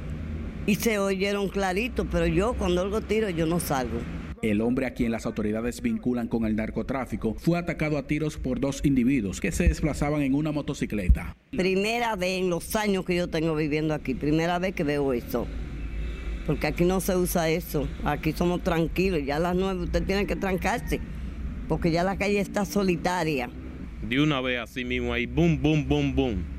y 0.68 0.74
se 0.74 0.98
oyeron 0.98 1.48
clarito, 1.48 2.04
pero 2.04 2.26
yo 2.26 2.52
cuando 2.52 2.83
oigo 2.83 3.00
tiro 3.00 3.31
yo 3.31 3.46
no 3.46 3.59
salgo. 3.59 4.00
El 4.42 4.61
hombre 4.61 4.85
a 4.85 4.92
quien 4.92 5.11
las 5.11 5.24
autoridades 5.24 5.81
vinculan 5.81 6.28
con 6.28 6.44
el 6.44 6.57
narcotráfico 6.57 7.35
fue 7.38 7.59
atacado 7.59 7.96
a 7.96 8.07
tiros 8.07 8.37
por 8.37 8.61
dos 8.61 8.83
individuos 8.85 9.40
que 9.40 9.50
se 9.50 9.66
desplazaban 9.66 10.20
en 10.20 10.35
una 10.35 10.52
motocicleta. 10.52 11.35
Primera 11.52 12.16
vez 12.16 12.42
en 12.42 12.50
los 12.50 12.76
años 12.76 13.07
que 13.07 13.16
yo 13.16 13.28
tengo 13.28 13.57
viviendo 13.57 13.94
aquí, 13.94 14.14
primera 14.14 14.59
vez 14.59 14.74
que 14.74 14.85
veo 14.85 15.14
eso. 15.14 15.46
Porque 16.46 16.66
aquí 16.66 16.85
no 16.85 17.00
se 17.00 17.16
usa 17.16 17.48
eso, 17.48 17.88
aquí 18.04 18.33
somos 18.33 18.62
tranquilos, 18.62 19.22
ya 19.24 19.37
a 19.37 19.40
las 19.40 19.57
nueve 19.57 19.85
usted 19.85 20.04
tiene 20.04 20.26
que 20.26 20.37
trancarse, 20.37 21.00
porque 21.66 21.90
ya 21.90 22.04
la 22.04 22.18
calle 22.18 22.40
está 22.40 22.66
solitaria. 22.66 23.48
De 24.02 24.20
una 24.20 24.42
vez 24.42 24.61
así 24.61 24.85
mismo 24.85 25.14
ahí, 25.14 25.24
boom, 25.24 25.61
boom, 25.62 25.88
boom, 25.88 26.14
boom 26.14 26.59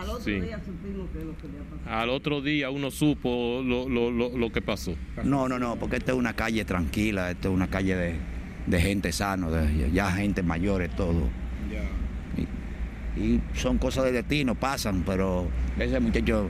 al 0.00 0.10
otro 0.10 0.32
día 0.32 0.58
supimos 0.64 1.10
que 1.10 1.24
lo 1.24 1.36
que 1.36 1.46
había 1.46 1.60
pasado. 1.60 1.69
Al 1.90 2.08
otro 2.08 2.40
día 2.40 2.70
uno 2.70 2.92
supo 2.92 3.62
lo, 3.64 3.88
lo, 3.88 4.12
lo, 4.12 4.38
lo, 4.38 4.52
que 4.52 4.62
pasó. 4.62 4.94
No, 5.24 5.48
no, 5.48 5.58
no, 5.58 5.74
porque 5.74 5.96
esta 5.96 6.12
es 6.12 6.18
una 6.18 6.34
calle 6.34 6.64
tranquila, 6.64 7.32
esta 7.32 7.48
es 7.48 7.54
una 7.54 7.66
calle 7.66 7.96
de, 7.96 8.14
de 8.68 8.80
gente 8.80 9.10
sano, 9.10 9.50
de 9.50 9.90
ya 9.90 10.12
gente 10.12 10.44
mayores, 10.44 10.94
todo. 10.94 11.28
Y, 13.16 13.20
y, 13.20 13.40
son 13.54 13.78
cosas 13.78 14.04
de 14.04 14.12
destino, 14.12 14.54
pasan, 14.54 15.02
pero 15.04 15.48
ese 15.80 15.98
muchacho, 15.98 16.48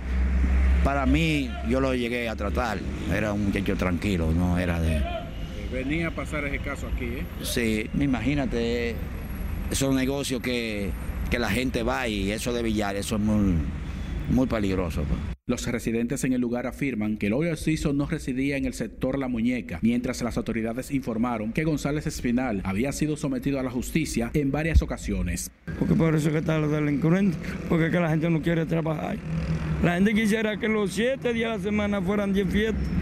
para 0.84 1.06
mí, 1.06 1.50
yo 1.70 1.80
lo 1.80 1.94
llegué 1.94 2.28
a 2.28 2.36
tratar, 2.36 2.78
era 3.10 3.32
un 3.32 3.46
muchacho 3.46 3.76
tranquilo, 3.76 4.30
no 4.32 4.58
era 4.58 4.78
de... 4.78 5.02
Venía 5.72 6.08
a 6.08 6.10
pasar 6.10 6.44
ese 6.44 6.58
caso 6.58 6.86
aquí, 6.94 7.06
¿eh? 7.06 7.24
Sí, 7.42 7.88
imagínate, 7.98 8.94
esos 9.70 9.94
negocios 9.94 10.42
que 10.42 10.90
que 11.30 11.38
la 11.38 11.48
gente 11.48 11.82
va 11.82 12.08
y 12.08 12.32
eso 12.32 12.52
de 12.52 12.62
billar, 12.62 12.96
eso 12.96 13.14
es 13.14 13.22
muy, 13.22 13.54
muy 14.30 14.46
peligroso. 14.46 15.02
Pues. 15.02 15.18
Los 15.46 15.66
residentes 15.66 16.22
en 16.24 16.32
el 16.32 16.40
lugar 16.40 16.66
afirman 16.66 17.16
que 17.16 17.26
el 17.26 17.32
hoyo 17.32 17.54
no 17.92 18.06
residía 18.06 18.56
en 18.56 18.66
el 18.66 18.74
sector 18.74 19.18
La 19.18 19.28
Muñeca, 19.28 19.80
mientras 19.82 20.22
las 20.22 20.36
autoridades 20.36 20.90
informaron 20.90 21.52
que 21.52 21.64
González 21.64 22.06
Espinal 22.06 22.60
había 22.64 22.92
sido 22.92 23.16
sometido 23.16 23.58
a 23.58 23.62
la 23.62 23.70
justicia 23.70 24.30
en 24.34 24.52
varias 24.52 24.82
ocasiones. 24.82 25.50
Porque 25.78 25.94
por 25.94 26.14
eso 26.14 26.30
que 26.30 26.38
está 26.38 26.58
los 26.58 26.70
delincuentes, 26.70 27.38
porque 27.68 27.86
es 27.86 27.92
que 27.92 28.00
la 28.00 28.10
gente 28.10 28.30
no 28.30 28.40
quiere 28.42 28.66
trabajar. 28.66 29.16
La 29.82 29.94
gente 29.94 30.14
quisiera 30.14 30.58
que 30.58 30.68
los 30.68 30.92
siete 30.92 31.32
días 31.32 31.50
de 31.52 31.56
la 31.58 31.62
semana 31.62 32.02
fueran 32.02 32.32
diez 32.32 32.48
fiestas. 32.48 32.99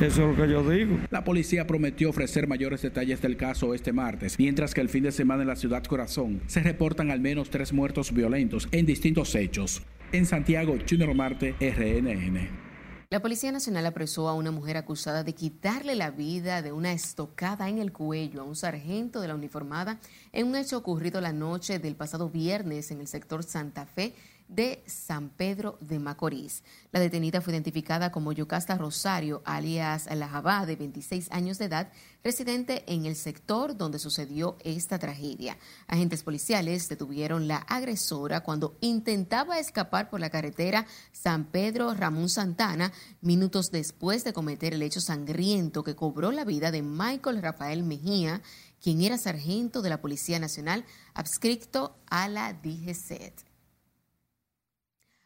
Eso 0.00 0.22
es 0.22 0.36
lo 0.36 0.36
que 0.36 0.50
yo 0.50 0.68
digo. 0.68 0.98
La 1.10 1.22
policía 1.22 1.68
prometió 1.68 2.10
ofrecer 2.10 2.48
mayores 2.48 2.82
detalles 2.82 3.22
del 3.22 3.36
caso 3.36 3.74
este 3.74 3.92
martes, 3.92 4.38
mientras 4.40 4.74
que 4.74 4.80
el 4.80 4.88
fin 4.88 5.04
de 5.04 5.12
semana 5.12 5.42
en 5.42 5.48
la 5.48 5.56
ciudad 5.56 5.84
Corazón 5.84 6.42
se 6.48 6.60
reportan 6.60 7.12
al 7.12 7.20
menos 7.20 7.48
tres 7.48 7.72
muertos 7.72 8.12
violentos 8.12 8.68
en 8.72 8.86
distintos 8.86 9.34
hechos. 9.36 9.82
En 10.10 10.26
Santiago, 10.26 10.76
Junior 10.88 11.14
Marte, 11.14 11.54
RNN. 11.60 12.64
La 13.10 13.22
Policía 13.22 13.52
Nacional 13.52 13.86
apresó 13.86 14.28
a 14.28 14.34
una 14.34 14.50
mujer 14.50 14.76
acusada 14.76 15.22
de 15.22 15.34
quitarle 15.34 15.94
la 15.94 16.10
vida 16.10 16.62
de 16.62 16.72
una 16.72 16.92
estocada 16.92 17.68
en 17.68 17.78
el 17.78 17.92
cuello 17.92 18.40
a 18.40 18.44
un 18.44 18.56
sargento 18.56 19.20
de 19.20 19.28
la 19.28 19.36
uniformada 19.36 20.00
en 20.32 20.48
un 20.48 20.56
hecho 20.56 20.76
ocurrido 20.76 21.20
la 21.20 21.32
noche 21.32 21.78
del 21.78 21.94
pasado 21.94 22.28
viernes 22.28 22.90
en 22.90 23.00
el 23.00 23.06
sector 23.06 23.44
Santa 23.44 23.86
Fe 23.86 24.14
de 24.48 24.82
San 24.86 25.30
Pedro 25.30 25.78
de 25.80 25.98
Macorís. 25.98 26.62
La 26.92 27.00
detenida 27.00 27.40
fue 27.40 27.52
identificada 27.52 28.12
como 28.12 28.32
Yocasta 28.32 28.76
Rosario, 28.76 29.42
alias 29.44 30.06
La 30.14 30.28
Jabá, 30.28 30.66
de 30.66 30.76
26 30.76 31.30
años 31.32 31.58
de 31.58 31.64
edad, 31.66 31.90
residente 32.22 32.84
en 32.86 33.06
el 33.06 33.16
sector 33.16 33.76
donde 33.76 33.98
sucedió 33.98 34.56
esta 34.62 34.98
tragedia. 34.98 35.56
Agentes 35.86 36.22
policiales 36.22 36.88
detuvieron 36.88 37.48
la 37.48 37.56
agresora 37.56 38.40
cuando 38.40 38.76
intentaba 38.80 39.58
escapar 39.58 40.10
por 40.10 40.20
la 40.20 40.30
carretera 40.30 40.86
San 41.12 41.46
Pedro 41.46 41.94
Ramón 41.94 42.28
Santana, 42.28 42.92
minutos 43.20 43.70
después 43.70 44.24
de 44.24 44.32
cometer 44.32 44.74
el 44.74 44.82
hecho 44.82 45.00
sangriento 45.00 45.82
que 45.82 45.96
cobró 45.96 46.32
la 46.32 46.44
vida 46.44 46.70
de 46.70 46.82
Michael 46.82 47.42
Rafael 47.42 47.82
Mejía, 47.82 48.42
quien 48.82 49.00
era 49.00 49.16
sargento 49.16 49.80
de 49.80 49.88
la 49.88 50.00
Policía 50.00 50.38
Nacional 50.38 50.84
adscrito 51.14 51.96
a 52.06 52.28
la 52.28 52.52
DGCET 52.52 53.53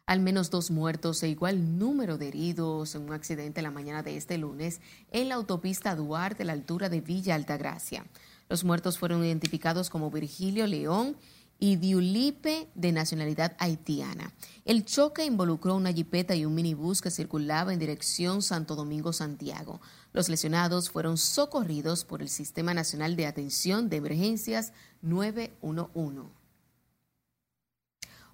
al 0.09 0.21
menos 0.21 0.49
dos 0.49 0.71
muertos 0.71 1.21
e 1.21 1.29
igual 1.29 1.77
número 1.77 2.17
de 2.17 2.29
heridos 2.29 2.95
en 2.95 3.03
un 3.03 3.13
accidente 3.13 3.61
la 3.61 3.69
mañana 3.69 4.01
de 4.01 4.17
este 4.17 4.39
lunes 4.39 4.81
en 5.11 5.29
la 5.29 5.35
autopista 5.35 5.95
Duarte 5.95 6.41
a 6.41 6.45
la 6.47 6.53
altura 6.53 6.89
de 6.89 6.99
Villa 6.99 7.35
Altagracia. 7.35 8.07
Los 8.49 8.63
muertos 8.63 8.97
fueron 8.97 9.23
identificados 9.23 9.91
como 9.91 10.09
Virgilio 10.09 10.65
León 10.65 11.15
y 11.59 11.75
Diulipe 11.75 12.69
de 12.73 12.91
nacionalidad 12.91 13.55
haitiana. 13.59 14.33
El 14.65 14.83
choque 14.83 15.25
involucró 15.25 15.75
una 15.75 15.93
jipeta 15.93 16.33
y 16.33 16.43
un 16.43 16.55
minibús 16.55 17.03
que 17.03 17.11
circulaba 17.11 17.71
en 17.71 17.77
dirección 17.77 18.41
Santo 18.41 18.75
Domingo-Santiago. 18.75 19.79
Los 20.11 20.27
lesionados 20.27 20.89
fueron 20.89 21.19
socorridos 21.19 22.03
por 22.03 22.23
el 22.23 22.29
Sistema 22.29 22.73
Nacional 22.73 23.15
de 23.15 23.27
Atención 23.27 23.89
de 23.89 23.97
Emergencias 23.97 24.73
911. 25.03 26.38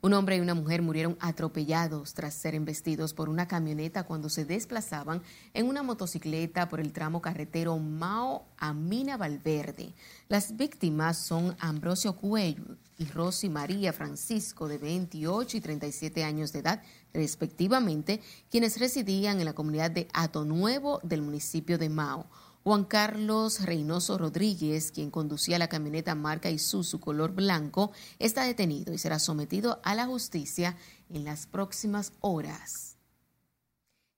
Un 0.06 0.14
hombre 0.14 0.38
y 0.38 0.40
una 0.40 0.54
mujer 0.54 0.84
murieron 0.84 1.18
atropellados 1.20 2.14
tras 2.14 2.36
ser 2.36 2.54
embestidos 2.54 3.16
por 3.16 3.28
una 3.28 3.48
camioneta 3.48 4.04
cuando 4.04 4.30
se 4.30 4.46
desplazaban 4.46 5.24
en 5.56 5.68
una 5.68 5.82
motocicleta 5.82 6.70
por 6.70 6.80
el 6.80 6.94
tramo 6.94 7.24
carretero 7.24 7.80
Mao 7.80 8.46
a 8.60 8.72
Mina 8.72 9.18
Valverde. 9.18 9.96
Las 10.30 10.58
víctimas 10.58 11.18
son 11.18 11.58
Ambrosio 11.60 12.16
Cuello 12.16 12.78
y 13.00 13.06
Rosy 13.06 13.50
María 13.50 13.94
Francisco, 13.94 14.68
de 14.68 14.78
28 14.78 15.58
y 15.58 15.62
37 15.62 16.24
años 16.24 16.54
de 16.54 16.60
edad, 16.60 16.84
respectivamente, 17.12 18.22
quienes 18.52 18.80
residían 18.80 19.40
en 19.40 19.46
la 19.46 19.54
comunidad 19.54 19.90
de 19.90 20.08
Ato 20.14 20.46
Nuevo 20.46 21.00
del 21.02 21.24
municipio 21.24 21.80
de 21.80 21.90
Mao. 21.90 22.28
Juan 22.66 22.86
Carlos 22.86 23.64
Reynoso 23.64 24.18
Rodríguez, 24.18 24.92
quien 24.92 25.12
conducía 25.12 25.60
la 25.60 25.68
camioneta 25.68 26.16
marca 26.16 26.50
Isuzu 26.50 27.00
color 27.00 27.32
blanco, 27.32 27.92
está 28.18 28.44
detenido 28.44 28.92
y 28.92 28.98
será 28.98 29.20
sometido 29.20 29.80
a 29.84 29.94
la 29.94 30.08
justicia 30.08 30.76
en 31.12 31.26
las 31.26 31.46
próximas 31.46 32.14
horas. 32.22 32.98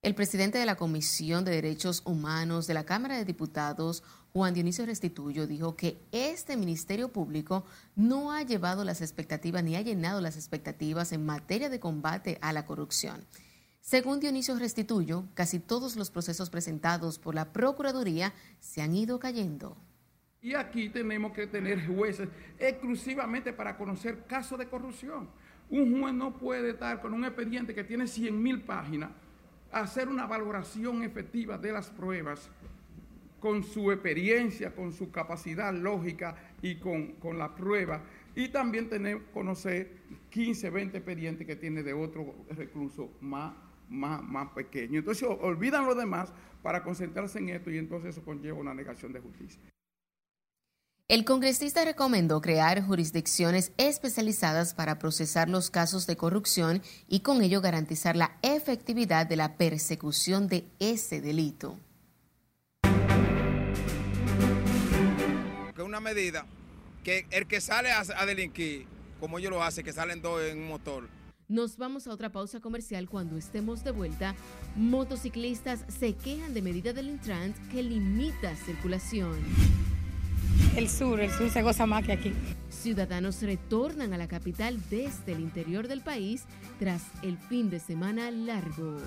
El 0.00 0.14
presidente 0.14 0.56
de 0.56 0.64
la 0.64 0.76
Comisión 0.76 1.44
de 1.44 1.50
Derechos 1.50 2.00
Humanos 2.06 2.66
de 2.66 2.72
la 2.72 2.84
Cámara 2.84 3.18
de 3.18 3.26
Diputados, 3.26 4.02
Juan 4.32 4.54
Dionisio 4.54 4.86
Restituyo, 4.86 5.46
dijo 5.46 5.76
que 5.76 6.00
este 6.10 6.56
Ministerio 6.56 7.12
Público 7.12 7.66
no 7.96 8.32
ha 8.32 8.44
llevado 8.44 8.82
las 8.82 9.02
expectativas 9.02 9.62
ni 9.62 9.76
ha 9.76 9.82
llenado 9.82 10.22
las 10.22 10.36
expectativas 10.36 11.12
en 11.12 11.26
materia 11.26 11.68
de 11.68 11.80
combate 11.80 12.38
a 12.40 12.54
la 12.54 12.64
corrupción. 12.64 13.26
Según 13.88 14.20
Dionisio 14.20 14.54
Restituyo, 14.58 15.24
casi 15.32 15.60
todos 15.60 15.96
los 15.96 16.10
procesos 16.10 16.50
presentados 16.50 17.18
por 17.18 17.34
la 17.34 17.54
Procuraduría 17.54 18.34
se 18.58 18.82
han 18.82 18.94
ido 18.94 19.18
cayendo. 19.18 19.78
Y 20.42 20.52
aquí 20.52 20.90
tenemos 20.90 21.32
que 21.32 21.46
tener 21.46 21.86
jueces 21.86 22.28
exclusivamente 22.58 23.50
para 23.54 23.78
conocer 23.78 24.26
casos 24.26 24.58
de 24.58 24.68
corrupción. 24.68 25.30
Un 25.70 26.02
juez 26.02 26.12
no 26.12 26.36
puede 26.36 26.72
estar 26.72 27.00
con 27.00 27.14
un 27.14 27.24
expediente 27.24 27.74
que 27.74 27.82
tiene 27.82 28.06
100 28.06 28.42
mil 28.42 28.60
páginas, 28.60 29.10
hacer 29.72 30.06
una 30.10 30.26
valoración 30.26 31.02
efectiva 31.02 31.56
de 31.56 31.72
las 31.72 31.88
pruebas 31.88 32.50
con 33.40 33.64
su 33.64 33.90
experiencia, 33.90 34.74
con 34.74 34.92
su 34.92 35.10
capacidad 35.10 35.72
lógica 35.72 36.36
y 36.60 36.74
con, 36.74 37.12
con 37.12 37.38
la 37.38 37.54
prueba. 37.54 38.02
Y 38.34 38.48
también 38.48 38.90
tener, 38.90 39.22
conocer 39.32 39.96
15, 40.28 40.68
20 40.68 40.98
expedientes 40.98 41.46
que 41.46 41.56
tiene 41.56 41.82
de 41.82 41.94
otro 41.94 42.34
recluso 42.50 43.16
más 43.22 43.54
más, 43.88 44.22
más 44.22 44.50
pequeño. 44.50 44.98
Entonces 44.98 45.28
olvidan 45.28 45.86
lo 45.86 45.94
demás 45.94 46.32
para 46.62 46.82
concentrarse 46.82 47.38
en 47.38 47.50
esto 47.50 47.70
y 47.70 47.78
entonces 47.78 48.10
eso 48.10 48.24
conlleva 48.24 48.58
una 48.58 48.74
negación 48.74 49.12
de 49.12 49.20
justicia. 49.20 49.60
El 51.10 51.24
congresista 51.24 51.86
recomendó 51.86 52.42
crear 52.42 52.82
jurisdicciones 52.82 53.72
especializadas 53.78 54.74
para 54.74 54.98
procesar 54.98 55.48
los 55.48 55.70
casos 55.70 56.06
de 56.06 56.18
corrupción 56.18 56.82
y 57.08 57.20
con 57.20 57.40
ello 57.40 57.62
garantizar 57.62 58.14
la 58.14 58.36
efectividad 58.42 59.26
de 59.26 59.36
la 59.36 59.56
persecución 59.56 60.48
de 60.48 60.66
ese 60.80 61.22
delito. 61.22 61.78
Que 65.74 65.80
una 65.82 66.00
medida 66.00 66.44
que 67.02 67.26
el 67.30 67.46
que 67.46 67.62
sale 67.62 67.90
a, 67.90 68.26
delinquir, 68.26 68.86
como 69.18 69.38
ellos 69.38 69.50
lo 69.50 69.62
hacen, 69.62 69.86
que 69.86 69.94
salen 69.94 70.20
dos 70.20 70.42
en 70.42 70.58
un 70.58 70.68
motor, 70.68 71.08
Nos 71.48 71.78
vamos 71.78 72.06
a 72.06 72.12
otra 72.12 72.30
pausa 72.30 72.60
comercial 72.60 73.08
cuando 73.08 73.38
estemos 73.38 73.82
de 73.82 73.90
vuelta. 73.90 74.34
Motociclistas 74.76 75.82
se 75.88 76.12
quejan 76.12 76.52
de 76.52 76.60
medida 76.60 76.92
del 76.92 77.08
Intrant 77.08 77.56
que 77.70 77.82
limita 77.82 78.54
circulación. 78.54 79.38
El 80.76 80.90
sur, 80.90 81.18
el 81.18 81.30
sur 81.30 81.48
se 81.48 81.62
goza 81.62 81.86
más 81.86 82.04
que 82.04 82.12
aquí. 82.12 82.34
Ciudadanos 82.68 83.40
retornan 83.40 84.12
a 84.12 84.18
la 84.18 84.28
capital 84.28 84.78
desde 84.90 85.32
el 85.32 85.40
interior 85.40 85.88
del 85.88 86.02
país 86.02 86.44
tras 86.78 87.04
el 87.22 87.38
fin 87.38 87.70
de 87.70 87.80
semana 87.80 88.30
largo. 88.30 88.98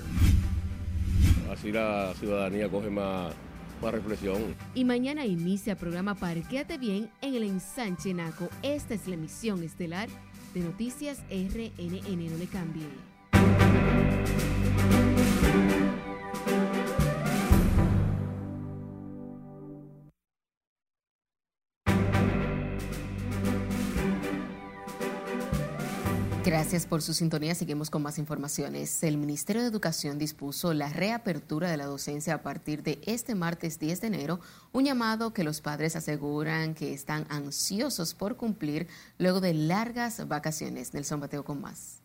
Así 1.52 1.72
la 1.72 2.12
ciudadanía 2.20 2.68
coge 2.70 2.90
más, 2.90 3.36
más 3.84 3.92
reflexión. 3.92 4.56
Y 4.74 4.84
mañana 4.84 5.28
inicia 5.28 5.74
el 5.74 5.78
programa 5.78 6.16
Parquéate 6.16 6.80
Bien 6.80 7.12
en 7.22 7.36
el 7.36 7.44
Ensanche 7.44 8.16
Naco. 8.16 8.50
Esta 8.64 8.96
es 8.96 9.08
la 9.08 9.14
emisión 9.14 9.62
estelar 9.62 10.10
de 10.54 10.62
Noticias 10.62 11.20
RNN. 11.30 12.32
No 12.32 12.38
le 12.38 12.48
cambie. 12.48 12.88
Gracias 26.62 26.86
por 26.86 27.02
su 27.02 27.15
sintonía. 27.15 27.56
Seguimos 27.56 27.89
con 27.89 28.04
más 28.04 28.19
informaciones. 28.19 29.02
El 29.02 29.17
Ministerio 29.17 29.63
de 29.63 29.67
Educación 29.67 30.19
dispuso 30.19 30.76
la 30.76 30.89
reapertura 30.89 31.71
de 31.71 31.76
la 31.76 31.88
docencia 31.88 32.36
a 32.36 32.43
partir 32.43 32.84
de 32.84 33.00
este 33.08 33.34
martes 33.34 33.80
10 33.80 34.00
de 34.00 34.06
enero, 34.06 34.39
un 34.71 34.86
llamado 34.86 35.34
que 35.34 35.43
los 35.43 35.60
padres 35.60 35.95
aseguran 35.95 36.76
que 36.76 36.93
están 36.93 37.26
ansiosos 37.30 38.13
por 38.13 38.38
cumplir 38.38 38.88
luego 39.17 39.41
de 39.41 39.56
largas 39.56 40.28
vacaciones. 40.28 40.93
Nelson 40.93 41.19
Bateo 41.19 41.43
con 41.43 41.62
más. 41.62 42.04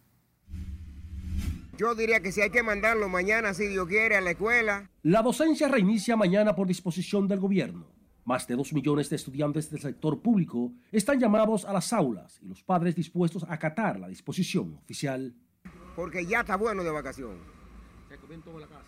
Yo 1.76 1.94
diría 1.94 2.20
que 2.20 2.32
si 2.32 2.40
hay 2.40 2.48
que 2.48 2.62
mandarlo 2.62 3.10
mañana, 3.10 3.52
si 3.52 3.66
Dios 3.66 3.86
quiere, 3.86 4.16
a 4.16 4.22
la 4.22 4.30
escuela. 4.30 4.90
La 5.02 5.20
docencia 5.20 5.68
reinicia 5.68 6.16
mañana 6.16 6.56
por 6.56 6.66
disposición 6.66 7.28
del 7.28 7.40
gobierno. 7.40 7.95
Más 8.26 8.44
de 8.48 8.56
dos 8.56 8.72
millones 8.72 9.08
de 9.08 9.14
estudiantes 9.14 9.70
del 9.70 9.80
sector 9.80 10.20
público 10.20 10.72
están 10.90 11.20
llamados 11.20 11.64
a 11.64 11.72
las 11.72 11.92
aulas 11.92 12.40
y 12.42 12.48
los 12.48 12.60
padres 12.60 12.96
dispuestos 12.96 13.44
a 13.44 13.54
acatar 13.54 14.00
la 14.00 14.08
disposición 14.08 14.76
oficial. 14.82 15.32
Porque 15.94 16.26
ya 16.26 16.40
está 16.40 16.56
bueno 16.56 16.82
de 16.82 16.90
vacación. 16.90 17.36
¿Se 18.08 18.16
comió 18.16 18.40
todo 18.40 18.54
en 18.56 18.62
la 18.62 18.66
casa? 18.66 18.82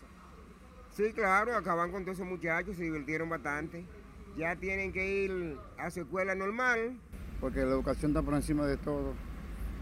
Sí, 0.91 1.13
claro, 1.15 1.55
acaban 1.55 1.89
con 1.89 2.03
todos 2.03 2.17
esos 2.17 2.27
muchachos, 2.27 2.75
se 2.75 2.83
divirtieron 2.83 3.29
bastante. 3.29 3.85
Ya 4.37 4.57
tienen 4.57 4.91
que 4.91 5.23
ir 5.23 5.57
a 5.77 5.89
su 5.89 6.01
escuela 6.01 6.35
normal. 6.35 6.99
Porque 7.39 7.61
la 7.61 7.71
educación 7.71 8.11
está 8.11 8.21
por 8.21 8.33
encima 8.33 8.65
de 8.65 8.75
todo. 8.75 9.13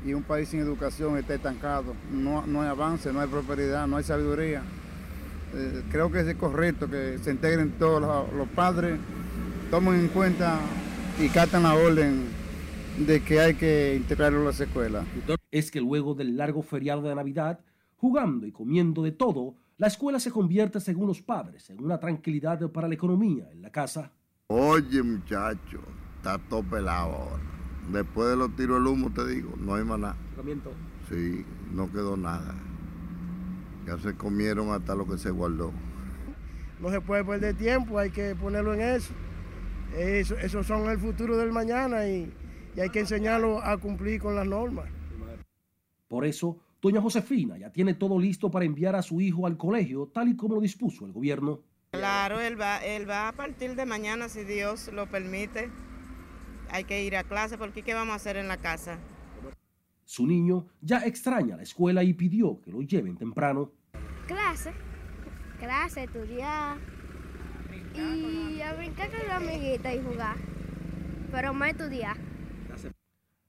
Y 0.06 0.14
un 0.14 0.22
país 0.22 0.50
sin 0.50 0.60
educación 0.60 1.18
está 1.18 1.34
estancado. 1.34 1.96
No, 2.12 2.46
no 2.46 2.62
hay 2.62 2.68
avance, 2.70 3.12
no 3.12 3.22
hay 3.22 3.28
prosperidad, 3.28 3.88
no 3.88 3.98
hay 3.98 4.04
sabiduría. 4.04 4.62
Eh, 5.56 5.82
creo 5.90 6.12
que 6.12 6.20
es 6.20 6.36
correcto 6.36 6.88
que 6.88 7.18
se 7.18 7.32
integren 7.32 7.72
todos 7.80 8.00
los, 8.00 8.34
los 8.34 8.48
padres 8.50 9.00
tomen 9.70 9.96
en 9.96 10.08
cuenta 10.08 10.60
y 11.20 11.30
catan 11.30 11.64
la 11.64 11.74
orden 11.74 12.26
de 13.06 13.22
que 13.22 13.40
hay 13.40 13.56
que 13.56 13.96
integrarlo 13.96 14.42
a 14.42 14.46
las 14.46 14.60
escuelas. 14.60 15.06
Es 15.52 15.72
que 15.72 15.82
luego 15.82 16.14
del 16.14 16.38
largo 16.38 16.62
feriado 16.62 17.02
de 17.02 17.14
Navidad, 17.14 17.60
jugando 17.98 18.46
y 18.46 18.52
comiendo 18.52 19.04
de 19.04 19.12
todo, 19.12 19.56
la 19.78 19.88
escuela 19.88 20.20
se 20.20 20.32
convierte, 20.32 20.80
según 20.80 21.08
los 21.08 21.22
padres, 21.22 21.70
en 21.70 21.84
una 21.84 22.00
tranquilidad 22.00 22.60
para 22.72 22.88
la 22.88 22.96
economía 22.96 23.50
en 23.52 23.62
la 23.62 23.72
casa. 23.72 24.12
Oye, 24.48 25.04
muchacho, 25.04 25.80
está 26.16 26.38
todo 26.38 26.64
pelado 26.64 27.14
ahora. 27.14 27.44
Después 27.92 28.30
de 28.30 28.36
los 28.36 28.56
tiros 28.56 28.80
del 28.80 28.88
humo, 28.88 29.12
te 29.14 29.26
digo, 29.28 29.54
no 29.58 29.76
hay 29.76 29.84
más 29.84 30.00
nada. 30.00 30.16
Sí, 31.10 31.46
no 31.74 31.92
quedó 31.92 32.18
nada. 32.18 32.56
Ya 33.86 33.98
se 34.00 34.16
comieron 34.16 34.72
hasta 34.72 34.96
lo 34.96 35.08
que 35.08 35.18
se 35.18 35.30
guardó. 35.30 35.72
No 36.82 36.90
se 36.90 37.02
puede 37.02 37.24
perder 37.24 37.56
tiempo, 37.56 37.98
hay 37.98 38.10
que 38.10 38.36
ponerlo 38.36 38.74
en 38.74 38.82
eso. 38.82 39.14
Eso, 39.96 40.38
esos 40.38 40.66
son 40.66 40.90
el 40.90 41.00
futuro 41.00 41.38
del 41.38 41.52
mañana 41.52 42.08
y, 42.08 42.32
y 42.76 42.80
hay 42.80 42.90
que 42.90 43.00
enseñarlo 43.00 43.62
a 43.62 43.78
cumplir 43.78 44.22
con 44.22 44.36
las 44.36 44.46
normas. 44.46 44.90
Por 46.08 46.26
eso, 46.26 46.60
doña 46.82 47.02
Josefina 47.02 47.58
ya 47.58 47.72
tiene 47.72 47.94
todo 47.94 48.20
listo 48.20 48.50
para 48.50 48.66
enviar 48.66 48.96
a 48.96 49.02
su 49.02 49.20
hijo 49.20 49.48
al 49.48 49.58
colegio, 49.58 50.08
tal 50.14 50.30
y 50.30 50.36
como 50.36 50.56
lo 50.56 50.62
dispuso 50.62 51.06
el 51.06 51.12
gobierno. 51.12 51.62
Claro, 51.92 52.40
él 52.40 52.60
va, 52.60 52.78
él 52.78 53.10
va 53.10 53.30
a 53.30 53.32
partir 53.32 53.76
de 53.76 53.86
mañana, 53.86 54.30
si 54.30 54.44
Dios 54.44 54.92
lo 54.94 55.08
permite. 55.08 55.70
Hay 56.70 56.84
que 56.84 57.04
ir 57.04 57.16
a 57.16 57.24
clase 57.24 57.58
porque 57.58 57.82
¿qué 57.82 57.94
vamos 57.94 58.14
a 58.14 58.16
hacer 58.18 58.38
en 58.38 58.48
la 58.48 58.58
casa? 58.58 59.00
Su 60.06 60.28
niño 60.28 60.68
ya 60.82 61.00
extraña 61.00 61.58
la 61.58 61.64
escuela 61.64 62.04
y 62.04 62.14
pidió 62.14 62.62
que 62.62 62.72
lo 62.72 62.82
lleven 62.82 63.18
temprano. 63.18 63.72
Clase, 64.28 64.72
clase, 65.60 66.04
estudiar 66.04 66.78
y 67.98 68.62
a 68.62 68.74
brincar 68.74 69.10
con 69.10 69.28
la 69.28 69.38
amiguita 69.38 69.94
y 69.94 70.02
jugar, 70.02 70.38
pero 71.32 71.54
más 71.54 71.72
estudiar. 71.72 72.18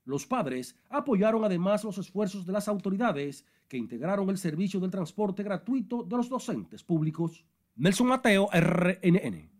Los 0.05 0.27
padres 0.27 0.75
apoyaron 0.89 1.45
además 1.45 1.85
los 1.85 1.99
esfuerzos 1.99 2.47
de 2.47 2.53
las 2.53 2.67
autoridades 2.67 3.45
que 3.69 3.77
integraron 3.77 4.31
el 4.31 4.39
servicio 4.39 4.81
del 4.81 4.91
transporte 4.91 5.43
gratuito 5.43 6.03
de 6.03 6.17
los 6.17 6.31
docentes 6.31 6.83
públicos. 6.83 7.45
Nelson 7.77 8.07
Mateo, 8.07 8.49
RNN. 8.51 9.59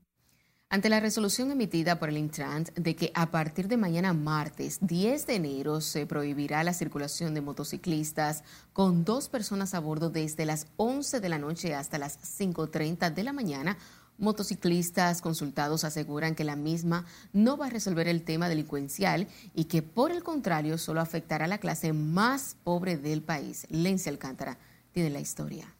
Ante 0.70 0.90
la 0.90 1.01
resolución 1.01 1.51
emitida 1.51 1.98
por 1.98 2.11
el 2.11 2.18
Intrant 2.18 2.68
de 2.74 2.94
que 2.94 3.11
a 3.14 3.31
partir 3.31 3.68
de 3.68 3.79
mañana 3.79 4.12
martes 4.12 4.79
10 4.83 5.27
de 5.27 5.37
enero 5.37 5.81
se 5.81 6.05
prohibirá 6.05 6.62
la 6.62 6.74
circulación 6.74 7.33
de 7.33 7.40
motociclistas 7.40 8.44
con 8.74 9.03
dos 9.03 9.31
personas 9.31 9.72
a 9.72 9.81
bordo 9.81 10.11
desde 10.11 10.44
las 10.44 10.66
11 10.77 11.20
de 11.20 11.29
la 11.31 11.38
noche 11.38 11.74
hasta 11.74 11.96
las 11.96 12.20
5.30 12.38 13.14
de 13.14 13.24
la 13.24 13.33
mañana, 13.33 13.79
Motociclistas 14.18 15.22
consultados 15.22 15.85
aseguran 15.85 16.35
que 16.35 16.42
la 16.42 16.57
misma 16.57 17.07
no 17.33 17.57
va 17.57 17.66
a 17.66 17.70
resolver 17.70 18.09
el 18.09 18.24
tema 18.24 18.48
delincuencial 18.48 19.28
y 19.54 19.66
que 19.66 19.81
por 19.81 20.11
el 20.11 20.24
contrario 20.24 20.76
solo 20.76 21.00
afectará 21.00 21.44
a 21.44 21.48
la 21.48 21.59
clase 21.59 21.92
más 21.92 22.57
pobre 22.64 22.96
del 22.96 23.22
país. 23.22 23.66
Lencia 23.70 24.11
Alcántara 24.11 24.59
tiene 24.90 25.11
la 25.11 25.20
historia. 25.20 25.72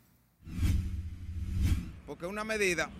Porque 2.07 2.27
es 2.27 2.31
una 2.31 2.45
medida 2.45 2.91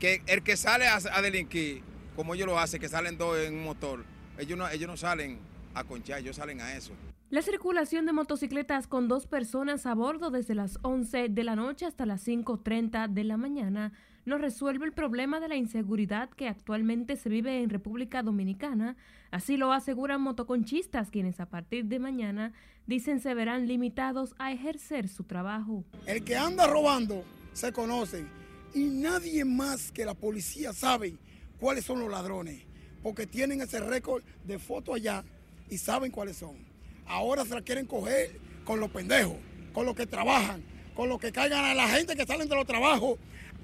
que 0.00 0.22
el 0.26 0.42
que 0.42 0.56
sale 0.56 0.88
a, 0.88 0.96
a, 0.96 1.22
delinquir, 1.22 1.82
como 2.16 2.34
ellos 2.34 2.48
lo 2.48 2.58
hacen, 2.58 2.80
que 2.80 2.88
salen 2.88 3.16
dos 3.16 3.38
en 3.38 3.54
un 3.54 3.64
motor, 3.64 4.04
ellos 4.38 4.58
no, 4.58 4.68
ellos 4.68 4.88
no 4.88 4.96
salen 4.96 5.38
a 5.72 5.84
conchar, 5.84 6.18
ellos 6.18 6.34
salen 6.34 6.60
a 6.60 6.74
eso. 6.74 6.92
La 7.30 7.42
circulación 7.42 8.06
de 8.06 8.12
motocicletas 8.12 8.88
con 8.88 9.06
dos 9.06 9.28
personas 9.28 9.86
a 9.86 9.94
bordo 9.94 10.32
desde 10.32 10.56
las 10.56 10.80
11 10.82 11.28
de 11.28 11.44
la 11.44 11.54
noche 11.54 11.86
hasta 11.86 12.06
las 12.06 12.26
5.30 12.26 13.08
de 13.08 13.22
la 13.22 13.36
mañana 13.36 13.92
no 14.30 14.38
resuelve 14.38 14.86
el 14.86 14.92
problema 14.92 15.40
de 15.40 15.48
la 15.48 15.56
inseguridad 15.56 16.30
que 16.30 16.46
actualmente 16.46 17.16
se 17.16 17.28
vive 17.28 17.62
en 17.62 17.68
República 17.68 18.22
Dominicana. 18.22 18.96
Así 19.32 19.56
lo 19.56 19.72
aseguran 19.72 20.22
motoconchistas, 20.22 21.10
quienes 21.10 21.40
a 21.40 21.46
partir 21.46 21.86
de 21.86 21.98
mañana 21.98 22.52
dicen 22.86 23.20
se 23.20 23.34
verán 23.34 23.66
limitados 23.66 24.36
a 24.38 24.52
ejercer 24.52 25.08
su 25.08 25.24
trabajo. 25.24 25.84
El 26.06 26.22
que 26.22 26.36
anda 26.36 26.68
robando 26.68 27.24
se 27.52 27.72
conoce 27.72 28.24
y 28.72 28.84
nadie 28.84 29.44
más 29.44 29.90
que 29.90 30.04
la 30.04 30.14
policía 30.14 30.72
sabe 30.72 31.16
cuáles 31.58 31.84
son 31.84 31.98
los 31.98 32.08
ladrones, 32.08 32.62
porque 33.02 33.26
tienen 33.26 33.60
ese 33.60 33.80
récord 33.80 34.22
de 34.44 34.60
foto 34.60 34.94
allá 34.94 35.24
y 35.68 35.76
saben 35.76 36.12
cuáles 36.12 36.36
son. 36.36 36.56
Ahora 37.04 37.44
se 37.44 37.54
la 37.54 37.62
quieren 37.62 37.86
coger 37.86 38.38
con 38.64 38.78
los 38.78 38.90
pendejos, 38.92 39.38
con 39.72 39.86
los 39.86 39.96
que 39.96 40.06
trabajan, 40.06 40.62
con 40.94 41.08
los 41.08 41.20
que 41.20 41.32
caigan 41.32 41.64
a 41.64 41.74
la 41.74 41.88
gente 41.88 42.14
que 42.14 42.26
salen 42.26 42.48
de 42.48 42.54
los 42.54 42.66
trabajos 42.66 43.18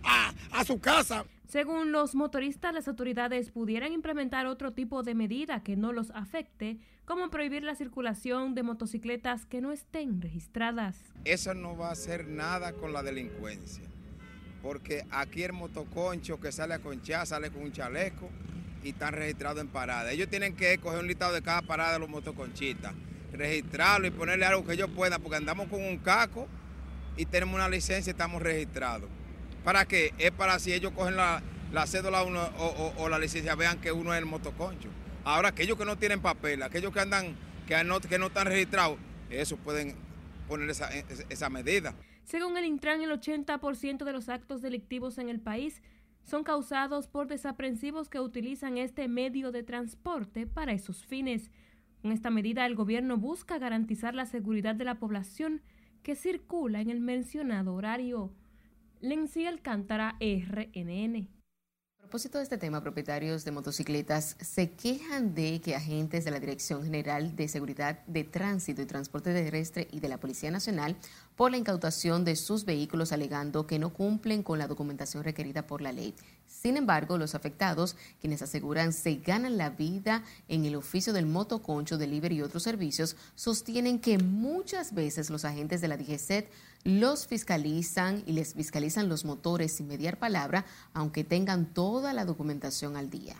a, 0.06 0.32
a, 0.52 0.64
su 0.64 0.80
casa. 0.80 1.24
Según 1.48 1.92
los 1.92 2.14
motoristas, 2.14 2.72
las 2.72 2.88
autoridades 2.88 3.50
pudieran 3.50 3.92
implementar 3.92 4.46
otro 4.46 4.72
tipo 4.72 5.02
de 5.02 5.14
medida 5.14 5.62
que 5.62 5.76
no 5.76 5.92
los 5.92 6.10
afecte, 6.10 6.78
como 7.04 7.30
prohibir 7.30 7.62
la 7.62 7.76
circulación 7.76 8.54
de 8.54 8.64
motocicletas 8.64 9.46
que 9.46 9.60
no 9.60 9.70
estén 9.70 10.20
registradas. 10.20 10.96
Eso 11.24 11.54
no 11.54 11.76
va 11.76 11.88
a 11.88 11.92
hacer 11.92 12.26
nada 12.26 12.72
con 12.72 12.92
la 12.92 13.02
delincuencia, 13.02 13.84
porque 14.60 15.06
aquí 15.10 15.44
el 15.44 15.52
motoconcho 15.52 16.40
que 16.40 16.50
sale 16.50 16.74
a 16.74 16.80
conchar 16.80 17.26
sale 17.26 17.50
con 17.50 17.62
un 17.62 17.72
chaleco 17.72 18.28
y 18.82 18.90
están 18.90 19.14
registrados 19.14 19.60
en 19.60 19.68
parada. 19.68 20.10
Ellos 20.10 20.28
tienen 20.28 20.56
que 20.56 20.78
coger 20.78 20.98
un 20.98 21.06
listado 21.06 21.32
de 21.32 21.42
cada 21.42 21.62
parada 21.62 21.94
de 21.94 21.98
los 22.00 22.08
motoconchistas, 22.08 22.92
registrarlo 23.32 24.08
y 24.08 24.10
ponerle 24.10 24.46
algo 24.46 24.64
que 24.66 24.72
ellos 24.72 24.90
puedan, 24.94 25.22
porque 25.22 25.36
andamos 25.36 25.68
con 25.68 25.82
un 25.82 25.98
caco 25.98 26.48
y 27.16 27.24
tenemos 27.24 27.54
una 27.54 27.68
licencia 27.68 28.10
y 28.10 28.12
estamos 28.12 28.42
registrados. 28.42 29.08
¿Para 29.66 29.84
qué? 29.84 30.14
Es 30.16 30.30
para 30.30 30.60
si 30.60 30.72
ellos 30.72 30.92
cogen 30.92 31.16
la, 31.16 31.42
la 31.72 31.88
cédula 31.88 32.22
o, 32.22 32.92
o, 32.98 33.08
la 33.08 33.18
licencia, 33.18 33.56
vean 33.56 33.80
que 33.80 33.90
uno 33.90 34.14
es 34.14 34.20
el 34.20 34.24
motoconcho. 34.24 34.88
Ahora, 35.24 35.48
aquellos 35.48 35.76
que 35.76 35.84
no 35.84 35.98
tienen 35.98 36.22
papel, 36.22 36.62
aquellos 36.62 36.92
que 36.92 37.00
andan, 37.00 37.34
que 37.66 37.82
no, 37.82 37.98
que 37.98 38.16
no 38.16 38.26
están 38.26 38.46
registrados, 38.46 38.96
eso 39.28 39.56
pueden 39.56 39.96
poner 40.46 40.70
esa, 40.70 40.88
esa 41.30 41.50
medida. 41.50 41.96
Según 42.22 42.56
el 42.56 42.64
Intran, 42.64 43.02
el 43.02 43.10
80% 43.10 44.04
de 44.04 44.12
los 44.12 44.28
actos 44.28 44.62
delictivos 44.62 45.18
en 45.18 45.28
el 45.28 45.40
país 45.40 45.82
son 46.22 46.44
causados 46.44 47.08
por 47.08 47.26
desaprensivos 47.26 48.08
que 48.08 48.20
utilizan 48.20 48.78
este 48.78 49.08
medio 49.08 49.50
de 49.50 49.64
transporte 49.64 50.46
para 50.46 50.74
esos 50.74 51.04
fines. 51.04 51.50
Con 52.02 52.12
esta 52.12 52.30
medida, 52.30 52.66
el 52.66 52.76
gobierno 52.76 53.16
busca 53.16 53.58
garantizar 53.58 54.14
la 54.14 54.26
seguridad 54.26 54.76
de 54.76 54.84
la 54.84 55.00
población 55.00 55.60
que 56.04 56.14
circula 56.14 56.80
en 56.80 56.90
el 56.90 57.00
mencionado 57.00 57.74
horario. 57.74 58.32
Lenzi 59.00 59.46
Alcántara, 59.46 60.16
RNN. 60.20 61.28
A 61.98 62.08
propósito 62.08 62.38
de 62.38 62.44
este 62.44 62.56
tema, 62.56 62.82
propietarios 62.82 63.44
de 63.44 63.50
motocicletas 63.50 64.36
se 64.40 64.70
quejan 64.70 65.34
de 65.34 65.60
que 65.60 65.74
agentes 65.74 66.24
de 66.24 66.30
la 66.30 66.40
Dirección 66.40 66.84
General 66.84 67.34
de 67.34 67.48
Seguridad 67.48 68.06
de 68.06 68.24
Tránsito 68.24 68.80
y 68.80 68.86
Transporte 68.86 69.34
Terrestre 69.34 69.88
y 69.90 70.00
de 70.00 70.08
la 70.08 70.18
Policía 70.18 70.50
Nacional 70.50 70.96
por 71.36 71.50
la 71.50 71.58
incautación 71.58 72.24
de 72.24 72.34
sus 72.34 72.64
vehículos 72.64 73.12
alegando 73.12 73.66
que 73.66 73.78
no 73.78 73.92
cumplen 73.92 74.42
con 74.42 74.58
la 74.58 74.66
documentación 74.66 75.22
requerida 75.22 75.66
por 75.66 75.82
la 75.82 75.92
ley. 75.92 76.14
Sin 76.46 76.76
embargo, 76.76 77.18
los 77.18 77.34
afectados, 77.34 77.94
quienes 78.20 78.42
aseguran 78.42 78.92
se 78.92 79.16
ganan 79.16 79.58
la 79.58 79.70
vida 79.70 80.24
en 80.48 80.64
el 80.64 80.74
oficio 80.74 81.12
del 81.12 81.26
motoconcho, 81.26 81.98
delivery 81.98 82.36
y 82.36 82.42
otros 82.42 82.62
servicios, 82.62 83.16
sostienen 83.34 84.00
que 84.00 84.18
muchas 84.18 84.94
veces 84.94 85.28
los 85.28 85.44
agentes 85.44 85.80
de 85.80 85.88
la 85.88 85.96
DGCET 85.96 86.50
los 86.84 87.26
fiscalizan 87.26 88.22
y 88.26 88.32
les 88.32 88.54
fiscalizan 88.54 89.08
los 89.08 89.24
motores 89.24 89.76
sin 89.76 89.88
mediar 89.88 90.18
palabra, 90.18 90.64
aunque 90.94 91.24
tengan 91.24 91.66
toda 91.66 92.12
la 92.12 92.24
documentación 92.24 92.96
al 92.96 93.10
día. 93.10 93.36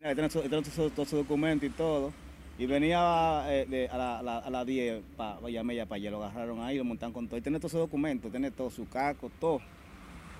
Tienen 0.00 0.28
todos 0.30 1.08
su 1.08 1.16
documento 1.16 1.66
y 1.66 1.70
todo. 1.70 2.12
Y 2.58 2.64
venía 2.64 3.44
eh, 3.48 3.88
a, 3.92 4.50
las 4.50 4.66
10 4.66 5.02
para 5.16 5.38
Vallamella 5.40 5.84
para 5.84 5.96
allá, 5.96 6.10
lo 6.10 6.24
agarraron 6.24 6.62
ahí, 6.62 6.78
lo 6.78 6.84
montaron 6.84 7.12
con 7.12 7.28
todo. 7.28 7.38
Y 7.38 7.42
tiene 7.42 7.58
todos 7.58 7.72
sus 7.72 7.80
documentos, 7.80 8.30
tiene 8.30 8.50
todo 8.50 8.70
su 8.70 8.88
casco, 8.88 9.30
todo. 9.38 9.60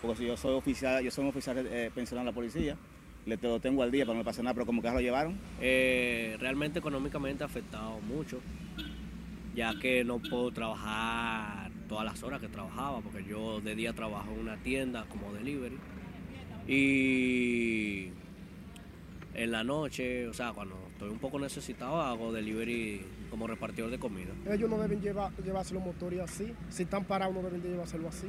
Porque 0.00 0.16
si 0.18 0.26
yo 0.26 0.36
soy 0.36 0.54
oficial, 0.54 1.02
yo 1.04 1.10
soy 1.10 1.24
un 1.24 1.30
oficial 1.30 1.58
eh, 1.58 1.90
pensionado 1.94 2.24
de 2.24 2.32
la 2.32 2.34
policía, 2.34 2.76
le 3.26 3.36
tengo 3.36 3.82
al 3.82 3.90
día 3.90 4.06
para 4.06 4.16
no 4.16 4.24
pase 4.24 4.42
nada, 4.42 4.54
pero 4.54 4.64
como 4.64 4.80
que 4.80 4.90
lo 4.90 5.00
llevaron. 5.00 5.36
Eh, 5.60 6.36
realmente 6.40 6.78
económicamente 6.78 7.42
ha 7.42 7.46
afectado 7.46 8.00
mucho, 8.00 8.40
ya 9.54 9.74
que 9.78 10.04
no 10.04 10.18
puedo 10.18 10.50
trabajar 10.52 11.70
todas 11.88 12.04
las 12.04 12.22
horas 12.22 12.40
que 12.40 12.48
trabajaba, 12.48 13.00
porque 13.00 13.24
yo 13.24 13.60
de 13.60 13.74
día 13.74 13.92
trabajo 13.92 14.30
en 14.32 14.40
una 14.40 14.56
tienda 14.58 15.04
como 15.08 15.32
delivery. 15.34 15.76
Y 16.66 18.10
en 19.34 19.50
la 19.50 19.64
noche, 19.64 20.28
o 20.28 20.34
sea, 20.34 20.52
cuando 20.52 20.85
estoy 20.96 21.10
un 21.10 21.18
poco 21.18 21.38
necesitado, 21.38 22.00
hago 22.00 22.32
delivery 22.32 23.04
como 23.28 23.46
repartidor 23.46 23.90
de 23.90 23.98
comida. 23.98 24.32
Ellos 24.50 24.70
no 24.70 24.78
deben 24.78 25.02
llevar, 25.02 25.30
llevarse 25.44 25.74
los 25.74 25.84
motores 25.84 26.20
así. 26.20 26.54
Si 26.70 26.84
están 26.84 27.04
parados, 27.04 27.34
no 27.34 27.42
deben 27.42 27.62
de 27.62 27.68
llevárselo 27.68 28.08
así. 28.08 28.28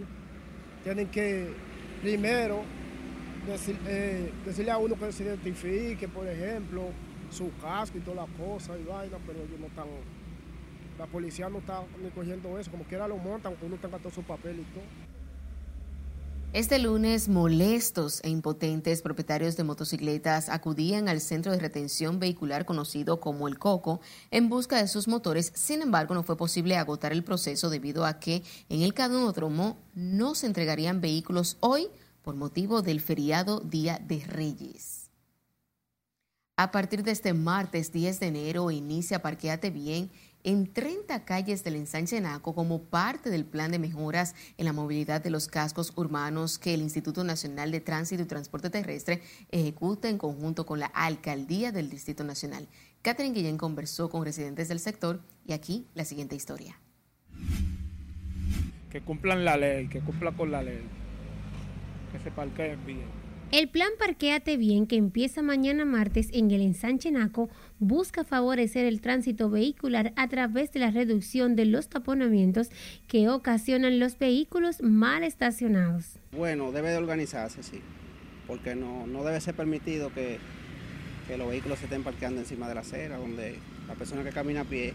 Tienen 0.83 1.07
que 1.07 1.47
primero 2.01 2.63
eh, 3.87 4.33
decirle 4.45 4.71
a 4.71 4.77
uno 4.77 4.95
que 4.95 5.13
se 5.13 5.23
identifique, 5.23 6.09
por 6.09 6.27
ejemplo, 6.27 6.89
su 7.31 7.51
casco 7.61 7.97
y 7.97 8.01
todas 8.01 8.27
las 8.27 8.37
cosas 8.37 8.77
y 8.81 8.83
vaina, 8.83 9.17
pero 9.25 9.39
ellos 9.39 9.59
no 9.59 9.67
están 9.67 9.87
la 10.99 11.05
policía 11.05 11.47
no 11.47 11.59
está 11.59 11.83
ni 12.01 12.09
cogiendo 12.09 12.57
eso, 12.57 12.71
como 12.71 12.83
quiera 12.83 13.07
lo 13.07 13.17
montan, 13.17 13.53
uno 13.61 13.75
tenga 13.77 13.99
todo 13.99 14.11
su 14.11 14.23
papel 14.23 14.59
y 14.59 14.63
todo. 14.73 15.06
Este 16.53 16.79
lunes, 16.79 17.27
molestos 17.27 18.21
e 18.23 18.29
impotentes 18.29 19.01
propietarios 19.01 19.57
de 19.57 19.65
motocicletas 19.65 20.47
acudían 20.47 21.09
al 21.09 21.19
centro 21.19 21.51
de 21.51 21.59
retención 21.59 22.19
vehicular 22.19 22.65
conocido 22.65 23.19
como 23.19 23.49
el 23.49 23.59
COCO 23.59 23.99
en 24.31 24.47
busca 24.47 24.77
de 24.77 24.87
sus 24.87 25.09
motores. 25.09 25.51
Sin 25.53 25.81
embargo, 25.81 26.13
no 26.13 26.23
fue 26.23 26.37
posible 26.37 26.77
agotar 26.77 27.11
el 27.11 27.25
proceso 27.25 27.69
debido 27.69 28.05
a 28.05 28.19
que 28.19 28.43
en 28.69 28.81
el 28.81 28.93
canódromo 28.93 29.77
no 29.93 30.35
se 30.35 30.47
entregarían 30.47 31.01
vehículos 31.01 31.57
hoy 31.59 31.89
por 32.21 32.35
motivo 32.35 32.81
del 32.81 33.01
feriado 33.01 33.59
Día 33.59 33.99
de 34.01 34.23
Reyes. 34.25 35.11
A 36.55 36.71
partir 36.71 37.03
de 37.03 37.11
este 37.11 37.33
martes 37.33 37.91
10 37.91 38.19
de 38.19 38.27
enero 38.27 38.71
inicia 38.71 39.21
Parqueate 39.21 39.69
Bien 39.69 40.09
en 40.47 40.71
30 40.71 41.25
calles 41.25 41.65
del 41.65 41.75
ensanche 41.75 42.21
Naco 42.21 42.55
como 42.55 42.83
parte 42.83 43.29
del 43.29 43.43
plan 43.43 43.69
de 43.69 43.79
mejoras 43.79 44.33
en 44.57 44.63
la 44.63 44.71
movilidad 44.71 45.21
de 45.21 45.29
los 45.29 45.49
cascos 45.49 45.91
urbanos 45.97 46.57
que 46.57 46.73
el 46.73 46.81
Instituto 46.81 47.25
Nacional 47.25 47.69
de 47.69 47.81
Tránsito 47.81 48.23
y 48.23 48.27
Transporte 48.27 48.69
Terrestre 48.69 49.21
ejecuta 49.51 50.07
en 50.07 50.17
conjunto 50.17 50.65
con 50.65 50.79
la 50.79 50.85
Alcaldía 50.85 51.73
del 51.73 51.89
Distrito 51.89 52.23
Nacional. 52.23 52.69
Catherine 53.01 53.35
Guillén 53.35 53.57
conversó 53.57 54.09
con 54.09 54.23
residentes 54.23 54.69
del 54.69 54.79
sector 54.79 55.21
y 55.45 55.51
aquí 55.51 55.85
la 55.95 56.05
siguiente 56.05 56.37
historia. 56.37 56.79
Que 58.89 59.01
cumplan 59.01 59.43
la 59.43 59.57
ley, 59.57 59.89
que 59.89 59.99
cumplan 59.99 60.33
con 60.33 60.49
la 60.49 60.63
ley, 60.63 60.81
que 62.13 62.19
se 62.19 62.31
parqueen 62.31 62.85
bien. 62.85 63.26
El 63.49 63.69
plan 63.69 63.87
Parquéate 63.97 64.57
Bien, 64.57 64.87
que 64.87 64.97
empieza 64.97 65.41
mañana 65.41 65.85
martes 65.85 66.27
en 66.33 66.51
el 66.51 66.61
ensanche 66.61 67.11
Naco, 67.11 67.49
busca 67.79 68.25
favorecer 68.25 68.85
el 68.85 68.99
tránsito 68.99 69.49
vehicular 69.49 70.11
a 70.17 70.27
través 70.27 70.73
de 70.73 70.81
la 70.81 70.91
reducción 70.91 71.55
de 71.55 71.63
los 71.63 71.87
taponamientos 71.87 72.69
que 73.07 73.29
ocasionan 73.29 73.99
los 73.99 74.19
vehículos 74.19 74.81
mal 74.81 75.23
estacionados. 75.23 76.19
Bueno, 76.33 76.73
debe 76.73 76.89
de 76.89 76.97
organizarse, 76.97 77.63
sí, 77.63 77.79
porque 78.47 78.75
no, 78.75 79.07
no 79.07 79.23
debe 79.23 79.39
ser 79.39 79.55
permitido 79.55 80.13
que, 80.13 80.39
que 81.29 81.37
los 81.37 81.47
vehículos 81.47 81.79
se 81.79 81.85
estén 81.85 82.03
parqueando 82.03 82.41
encima 82.41 82.67
de 82.67 82.75
la 82.75 82.81
acera, 82.81 83.15
donde 83.15 83.55
la 83.87 83.95
persona 83.95 84.25
que 84.25 84.31
camina 84.31 84.61
a 84.61 84.65
pie 84.65 84.93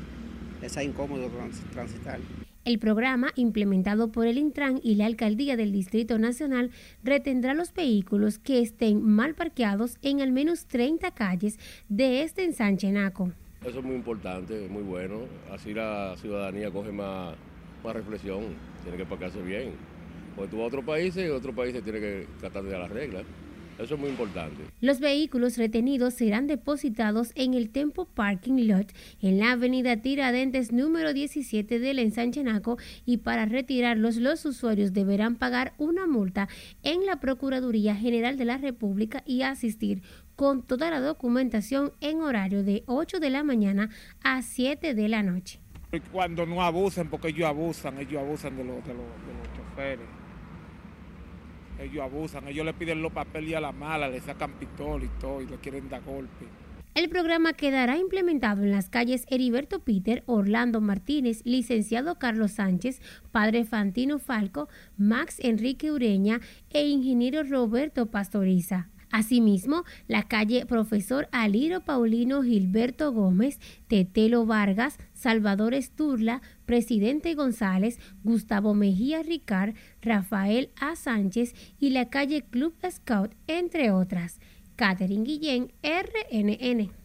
es 0.61 0.77
incómodo 0.77 1.31
transitar. 1.73 2.21
El 2.65 2.79
programa, 2.79 3.33
implementado 3.35 4.13
por 4.13 4.29
el 4.29 4.39
Intran 4.39 4.79
y 4.85 4.95
la 4.95 5.07
Alcaldía 5.07 5.57
del 5.57 5.73
Distrito 5.73 6.17
Nacional, 6.21 6.71
retendrá 7.03 7.55
los 7.55 7.75
vehículos 7.75 8.39
que 8.39 8.61
estén 8.61 9.03
mal 9.03 9.35
parqueados 9.35 9.99
en 10.01 10.21
al 10.21 10.31
menos 10.31 10.67
30 10.67 11.11
calles 11.11 11.59
de 11.89 12.23
este 12.23 12.45
ensanche 12.45 12.93
Naco. 12.93 13.33
Eso 13.65 13.81
es 13.81 13.85
muy 13.85 13.97
importante, 13.97 14.69
muy 14.69 14.85
bueno. 14.85 15.23
Así 15.51 15.75
la 15.75 16.15
ciudadanía 16.19 16.71
coge 16.71 16.93
más, 16.93 17.35
más 17.83 17.97
reflexión, 17.97 18.55
tiene 18.85 18.97
que 18.97 19.07
parquearse 19.07 19.43
bien. 19.43 19.73
Porque 20.37 20.53
tú 20.53 20.59
vas 20.59 20.65
a 20.65 20.69
otro 20.69 20.87
país 20.87 21.17
y 21.17 21.27
otro 21.27 21.53
país 21.53 21.73
tiene 21.83 21.99
que 21.99 22.29
tratar 22.39 22.63
de 22.63 22.79
las 22.79 22.91
reglas. 22.91 23.25
Eso 23.83 23.95
es 23.95 24.01
muy 24.01 24.11
importante. 24.11 24.63
Los 24.81 25.01
vehículos 25.01 25.59
retenidos 25.59 26.15
serán 26.15 26.47
depositados 26.47 27.33
en 27.35 27.55
el 27.55 27.71
Tempo 27.71 28.05
Parking 28.05 28.69
Lot 28.69 28.93
en 29.21 29.39
la 29.39 29.53
avenida 29.53 29.97
Tiradentes 29.97 30.71
número 30.73 31.13
17 31.13 31.81
del 31.81 31.99
ensanche 31.99 32.45
Naco 32.45 32.79
y 33.05 33.19
para 33.19 33.45
retirarlos 33.47 34.17
los 34.17 34.45
usuarios 34.45 34.93
deberán 34.93 35.35
pagar 35.35 35.75
una 35.79 36.07
multa 36.07 36.49
en 36.85 37.07
la 37.07 37.19
Procuraduría 37.19 37.97
General 37.97 38.37
de 38.37 38.45
la 38.45 38.59
República 38.59 39.23
y 39.27 39.43
asistir 39.43 40.03
con 40.37 40.63
toda 40.63 40.91
la 40.91 41.01
documentación 41.01 41.93
en 42.01 42.23
horario 42.23 42.63
de 42.63 42.85
8 42.87 43.19
de 43.19 43.31
la 43.31 43.43
mañana 43.43 43.91
a 44.23 44.43
7 44.43 44.95
de 44.95 45.09
la 45.09 45.23
noche. 45.23 45.61
Cuando 46.11 46.47
no 46.47 46.63
abusen, 46.63 47.11
porque 47.11 47.29
ellos 47.29 47.47
abusan, 47.47 47.99
ellos 47.99 48.23
abusan 48.23 48.57
de 48.57 48.65
los, 48.65 48.77
de 48.77 48.95
los, 48.95 49.05
de 49.05 49.35
los 49.35 49.53
choferes 49.57 50.22
ellos 51.83 52.03
abusan, 52.03 52.49
ellos 52.49 52.65
le 52.65 52.75
piden 52.75 53.03
los 53.03 53.13
papeles 53.13 53.55
a 53.55 53.61
la 53.61 53.73
mala, 53.73 54.09
le 54.09 54.21
sacan 54.21 54.53
pistola 54.53 55.05
y 55.05 55.09
todo 55.21 55.43
y 55.43 55.47
le 55.47 55.57
quieren 55.57 55.89
dar 55.89 56.03
golpe. 56.03 56.47
El 56.95 57.09
programa 57.09 57.55
quedará 57.55 57.97
implementado 57.97 58.63
en 58.65 58.71
las 58.71 58.91
calles 58.91 59.25
Heriberto 59.31 59.81
Peter, 59.81 60.23
Orlando 60.27 60.83
Martínez, 60.83 61.41
licenciado 61.45 62.19
Carlos 62.19 62.53
Sánchez, 62.53 63.01
padre 63.31 63.65
Fantino 63.65 64.19
Falco, 64.19 64.69
Max 64.99 65.39
Enrique 65.41 65.91
Ureña 65.91 66.41
e 66.69 66.87
ingeniero 66.87 67.45
Roberto 67.45 68.11
Pastoriza. 68.11 68.92
Asimismo, 69.13 69.85
la 70.09 70.23
calle 70.23 70.65
Profesor 70.65 71.29
Aliro 71.33 71.83
Paulino 71.83 72.43
Gilberto 72.43 73.13
Gómez, 73.13 73.61
Tetelo 73.87 74.47
Vargas, 74.47 74.97
Salvador 75.13 75.75
Esturla, 75.75 76.41
Presidente 76.65 77.35
González, 77.35 78.01
Gustavo 78.25 78.73
Mejía 78.73 79.23
Ricard, 79.23 79.75
Rafael 80.01 80.71
A. 80.81 80.97
Sánchez 80.97 81.55
y 81.79 81.91
la 81.91 82.09
calle 82.09 82.43
Club 82.43 82.75
Scout, 82.91 83.35
entre 83.47 83.91
otras. 83.91 84.41
Catherine 84.77 85.25
Guillén, 85.25 85.73
RNN. 85.83 87.02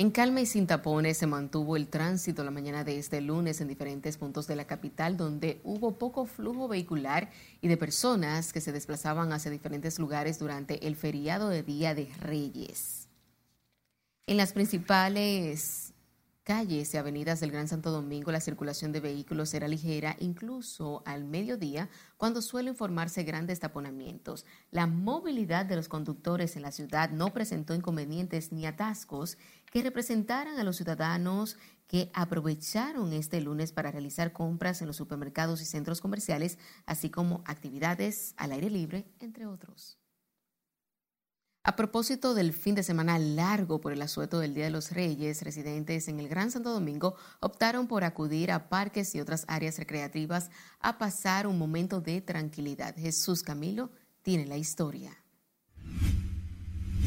En 0.00 0.10
calma 0.10 0.40
y 0.40 0.46
sin 0.46 0.66
tapones 0.66 1.18
se 1.18 1.26
mantuvo 1.26 1.76
el 1.76 1.86
tránsito 1.86 2.42
la 2.42 2.50
mañana 2.50 2.84
de 2.84 2.98
este 2.98 3.20
lunes 3.20 3.60
en 3.60 3.68
diferentes 3.68 4.16
puntos 4.16 4.46
de 4.46 4.56
la 4.56 4.66
capital 4.66 5.18
donde 5.18 5.60
hubo 5.62 5.98
poco 5.98 6.24
flujo 6.24 6.68
vehicular 6.68 7.28
y 7.60 7.68
de 7.68 7.76
personas 7.76 8.54
que 8.54 8.62
se 8.62 8.72
desplazaban 8.72 9.30
hacia 9.34 9.50
diferentes 9.50 9.98
lugares 9.98 10.38
durante 10.38 10.86
el 10.86 10.96
feriado 10.96 11.50
de 11.50 11.62
Día 11.62 11.94
de 11.94 12.08
Reyes. 12.18 13.08
En 14.26 14.38
las 14.38 14.54
principales 14.54 15.89
calles 16.50 16.92
y 16.92 16.96
avenidas 16.96 17.38
del 17.38 17.52
Gran 17.52 17.68
Santo 17.68 17.92
Domingo 17.92 18.32
la 18.32 18.40
circulación 18.40 18.90
de 18.90 18.98
vehículos 18.98 19.54
era 19.54 19.68
ligera, 19.68 20.16
incluso 20.18 21.00
al 21.06 21.22
mediodía, 21.22 21.88
cuando 22.16 22.42
suelen 22.42 22.74
formarse 22.74 23.22
grandes 23.22 23.60
taponamientos. 23.60 24.44
La 24.72 24.88
movilidad 24.88 25.64
de 25.64 25.76
los 25.76 25.86
conductores 25.86 26.56
en 26.56 26.62
la 26.62 26.72
ciudad 26.72 27.10
no 27.10 27.32
presentó 27.32 27.72
inconvenientes 27.72 28.50
ni 28.50 28.66
atascos 28.66 29.38
que 29.70 29.84
representaran 29.84 30.58
a 30.58 30.64
los 30.64 30.74
ciudadanos 30.74 31.56
que 31.86 32.10
aprovecharon 32.14 33.12
este 33.12 33.40
lunes 33.40 33.70
para 33.70 33.92
realizar 33.92 34.32
compras 34.32 34.80
en 34.80 34.88
los 34.88 34.96
supermercados 34.96 35.62
y 35.62 35.66
centros 35.66 36.00
comerciales, 36.00 36.58
así 36.84 37.10
como 37.10 37.44
actividades 37.46 38.34
al 38.36 38.50
aire 38.50 38.70
libre, 38.70 39.06
entre 39.20 39.46
otros. 39.46 39.99
A 41.62 41.76
propósito 41.76 42.32
del 42.32 42.54
fin 42.54 42.74
de 42.74 42.82
semana 42.82 43.18
largo 43.18 43.82
por 43.82 43.92
el 43.92 44.00
asueto 44.00 44.38
del 44.38 44.54
Día 44.54 44.64
de 44.64 44.70
los 44.70 44.92
Reyes, 44.92 45.42
residentes 45.42 46.08
en 46.08 46.18
el 46.18 46.26
Gran 46.26 46.50
Santo 46.50 46.72
Domingo 46.72 47.16
optaron 47.40 47.86
por 47.86 48.02
acudir 48.02 48.50
a 48.50 48.70
parques 48.70 49.14
y 49.14 49.20
otras 49.20 49.44
áreas 49.46 49.78
recreativas 49.78 50.50
a 50.80 50.96
pasar 50.96 51.46
un 51.46 51.58
momento 51.58 52.00
de 52.00 52.22
tranquilidad. 52.22 52.96
Jesús 52.96 53.42
Camilo 53.42 53.90
tiene 54.22 54.46
la 54.46 54.56
historia. 54.56 55.12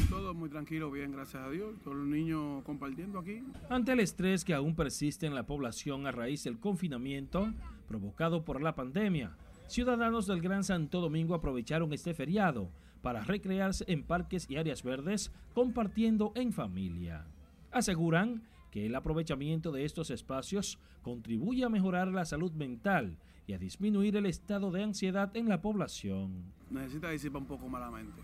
Todo 0.08 0.36
muy 0.36 0.49
tranquilo, 0.49 0.91
bien, 0.91 1.12
gracias 1.12 1.41
a 1.41 1.49
Dios. 1.49 1.74
Todos 1.84 1.97
los 1.97 2.06
niños 2.06 2.64
compartiendo 2.64 3.18
aquí. 3.18 3.41
Ante 3.70 3.93
el 3.93 4.01
estrés 4.01 4.45
que 4.45 4.54
aún 4.54 4.76
persiste 4.76 5.26
en 5.26 5.34
la 5.34 5.47
población 5.47 6.06
a 6.06 6.12
raíz 6.12 6.43
del 6.43 6.60
confinamiento 6.60 7.51
provocado 7.88 8.45
por 8.45 8.62
la 8.62 8.76
pandemia, 8.76 9.36
ciudadanos 9.68 10.28
del 10.28 10.41
Gran 10.41 10.64
Santo 10.64 11.01
Domingo 11.01 11.34
aprovecharon 11.34 11.91
este 11.91 12.14
feriado 12.14 12.70
para 13.04 13.22
recrearse 13.22 13.84
en 13.88 14.01
parques 14.01 14.49
y 14.49 14.56
áreas 14.56 14.82
verdes 14.82 15.32
compartiendo 15.54 16.32
en 16.36 16.54
familia. 16.54 17.28
Aseguran 17.72 18.43
que 18.72 18.88
el 18.88 18.95
aprovechamiento 18.95 19.72
de 19.72 19.86
estos 19.86 20.10
espacios 20.10 20.80
contribuye 21.04 21.66
a 21.66 21.70
mejorar 21.70 22.08
la 22.08 22.26
salud 22.26 22.54
mental 22.54 23.18
y 23.45 23.54
a 23.54 23.58
disminuir 23.58 24.16
el 24.16 24.26
estado 24.26 24.72
de 24.72 24.84
ansiedad 24.84 25.36
en 25.36 25.49
la 25.49 25.62
población. 25.62 26.45
Necesita 26.72 27.10
disipar 27.10 27.41
un 27.41 27.47
poco 27.47 27.68
malamente. 27.68 28.22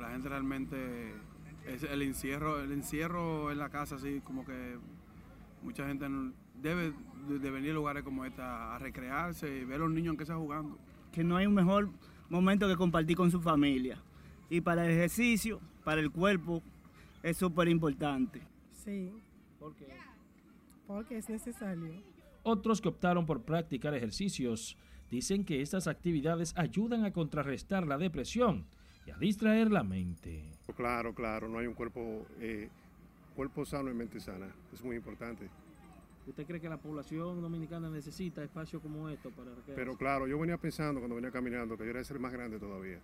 La 0.00 0.10
gente 0.10 0.28
realmente 0.28 1.12
es 1.66 1.82
el 1.82 2.02
encierro, 2.02 2.60
el 2.60 2.70
encierro 2.70 3.50
en 3.50 3.58
la 3.58 3.68
casa 3.68 3.96
así 3.96 4.20
como 4.20 4.44
que 4.44 4.78
mucha 5.62 5.86
gente 5.86 6.06
debe 6.54 6.92
de 7.28 7.50
venir 7.50 7.72
a 7.72 7.74
lugares 7.74 8.04
como 8.04 8.24
esta 8.24 8.76
a 8.76 8.78
recrearse 8.78 9.58
y 9.58 9.64
ver 9.64 9.76
a 9.76 9.84
los 9.84 9.90
niños 9.90 10.16
que 10.16 10.22
están 10.22 10.38
jugando. 10.38 10.78
Que 11.10 11.24
no 11.24 11.36
hay 11.36 11.46
un 11.46 11.54
mejor 11.54 11.90
momento 12.32 12.66
que 12.66 12.76
compartir 12.76 13.16
con 13.16 13.30
su 13.30 13.40
familia. 13.40 13.98
Y 14.50 14.60
para 14.60 14.84
el 14.84 14.92
ejercicio, 14.92 15.60
para 15.84 16.00
el 16.00 16.10
cuerpo, 16.10 16.62
es 17.22 17.36
súper 17.36 17.68
importante. 17.68 18.40
Sí. 18.72 19.12
¿Por 19.58 19.74
qué? 19.76 19.86
Porque 20.86 21.18
es 21.18 21.28
necesario. 21.28 21.92
Otros 22.42 22.80
que 22.80 22.88
optaron 22.88 23.24
por 23.24 23.42
practicar 23.42 23.94
ejercicios 23.94 24.76
dicen 25.10 25.44
que 25.44 25.60
estas 25.60 25.86
actividades 25.86 26.54
ayudan 26.56 27.04
a 27.04 27.12
contrarrestar 27.12 27.86
la 27.86 27.98
depresión 27.98 28.66
y 29.06 29.10
a 29.10 29.18
distraer 29.18 29.70
la 29.70 29.84
mente. 29.84 30.42
Claro, 30.74 31.14
claro, 31.14 31.48
no 31.48 31.58
hay 31.58 31.66
un 31.66 31.74
cuerpo, 31.74 32.26
eh, 32.40 32.68
cuerpo 33.36 33.64
sano 33.64 33.90
y 33.90 33.94
mente 33.94 34.20
sana, 34.20 34.48
es 34.72 34.82
muy 34.82 34.96
importante. 34.96 35.48
¿Usted 36.26 36.46
cree 36.46 36.60
que 36.60 36.68
la 36.68 36.76
población 36.76 37.40
dominicana 37.40 37.90
necesita 37.90 38.44
espacios 38.44 38.80
como 38.80 39.08
estos 39.08 39.32
para 39.32 39.50
recrearse? 39.50 39.74
Pero 39.74 39.96
claro, 39.96 40.26
yo 40.26 40.38
venía 40.38 40.56
pensando 40.56 41.00
cuando 41.00 41.16
venía 41.16 41.30
caminando 41.30 41.76
que 41.76 41.82
debería 41.82 42.04
ser 42.04 42.18
más 42.20 42.32
grande 42.32 42.58
todavía. 42.58 43.00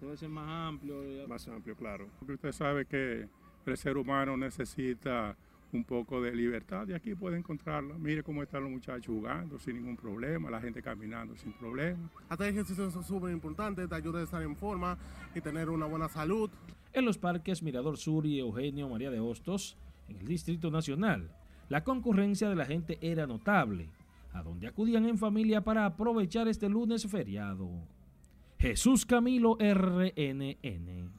Debe 0.00 0.16
ser 0.16 0.28
más 0.30 0.48
amplio. 0.48 1.02
Más 1.28 1.46
amplio, 1.46 1.76
claro. 1.76 2.08
Porque 2.18 2.32
usted 2.34 2.52
sabe 2.52 2.86
que 2.86 3.28
el 3.66 3.76
ser 3.76 3.96
humano 3.96 4.36
necesita 4.36 5.36
un 5.72 5.84
poco 5.84 6.20
de 6.20 6.34
libertad 6.34 6.88
y 6.88 6.94
aquí 6.94 7.14
puede 7.14 7.36
encontrarla. 7.38 7.96
Mire 7.98 8.22
cómo 8.22 8.42
están 8.42 8.62
los 8.62 8.72
muchachos 8.72 9.14
jugando 9.14 9.58
sin 9.58 9.76
ningún 9.76 9.96
problema, 9.96 10.50
la 10.50 10.60
gente 10.60 10.82
caminando 10.82 11.36
sin 11.36 11.52
problema. 11.52 12.10
Hacer 12.28 12.48
ejercicios 12.48 12.96
es 12.96 13.06
súper 13.06 13.30
importante, 13.30 13.86
te 13.86 13.94
ayuda 13.94 14.20
a 14.20 14.24
estar 14.24 14.42
en 14.42 14.56
forma 14.56 14.98
y 15.34 15.40
tener 15.40 15.70
una 15.70 15.86
buena 15.86 16.08
salud. 16.08 16.50
En 16.92 17.04
los 17.04 17.18
parques 17.18 17.62
Mirador 17.62 17.96
Sur 17.96 18.26
y 18.26 18.40
Eugenio 18.40 18.88
María 18.88 19.10
de 19.10 19.20
Hostos, 19.20 19.76
en 20.08 20.16
el 20.16 20.26
Distrito 20.26 20.72
Nacional, 20.72 21.30
la 21.70 21.84
concurrencia 21.84 22.48
de 22.48 22.56
la 22.56 22.66
gente 22.66 22.98
era 23.00 23.26
notable, 23.28 23.88
a 24.32 24.42
donde 24.42 24.66
acudían 24.66 25.06
en 25.06 25.16
familia 25.16 25.62
para 25.62 25.86
aprovechar 25.86 26.48
este 26.48 26.68
lunes 26.68 27.06
feriado. 27.06 27.70
Jesús 28.58 29.06
Camilo 29.06 29.56
RNN. 29.56 31.12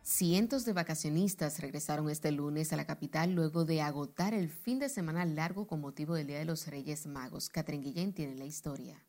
Cientos 0.00 0.64
de 0.64 0.72
vacacionistas 0.72 1.60
regresaron 1.60 2.08
este 2.08 2.32
lunes 2.32 2.72
a 2.72 2.76
la 2.76 2.86
capital 2.86 3.34
luego 3.34 3.66
de 3.66 3.82
agotar 3.82 4.32
el 4.32 4.48
fin 4.48 4.78
de 4.78 4.88
semana 4.88 5.26
largo 5.26 5.66
con 5.66 5.80
motivo 5.82 6.14
del 6.14 6.26
Día 6.26 6.38
de 6.38 6.46
los 6.46 6.66
Reyes 6.66 7.06
Magos. 7.06 7.50
Catherine 7.50 7.84
Guillén 7.84 8.14
tiene 8.14 8.34
la 8.34 8.46
historia. 8.46 9.04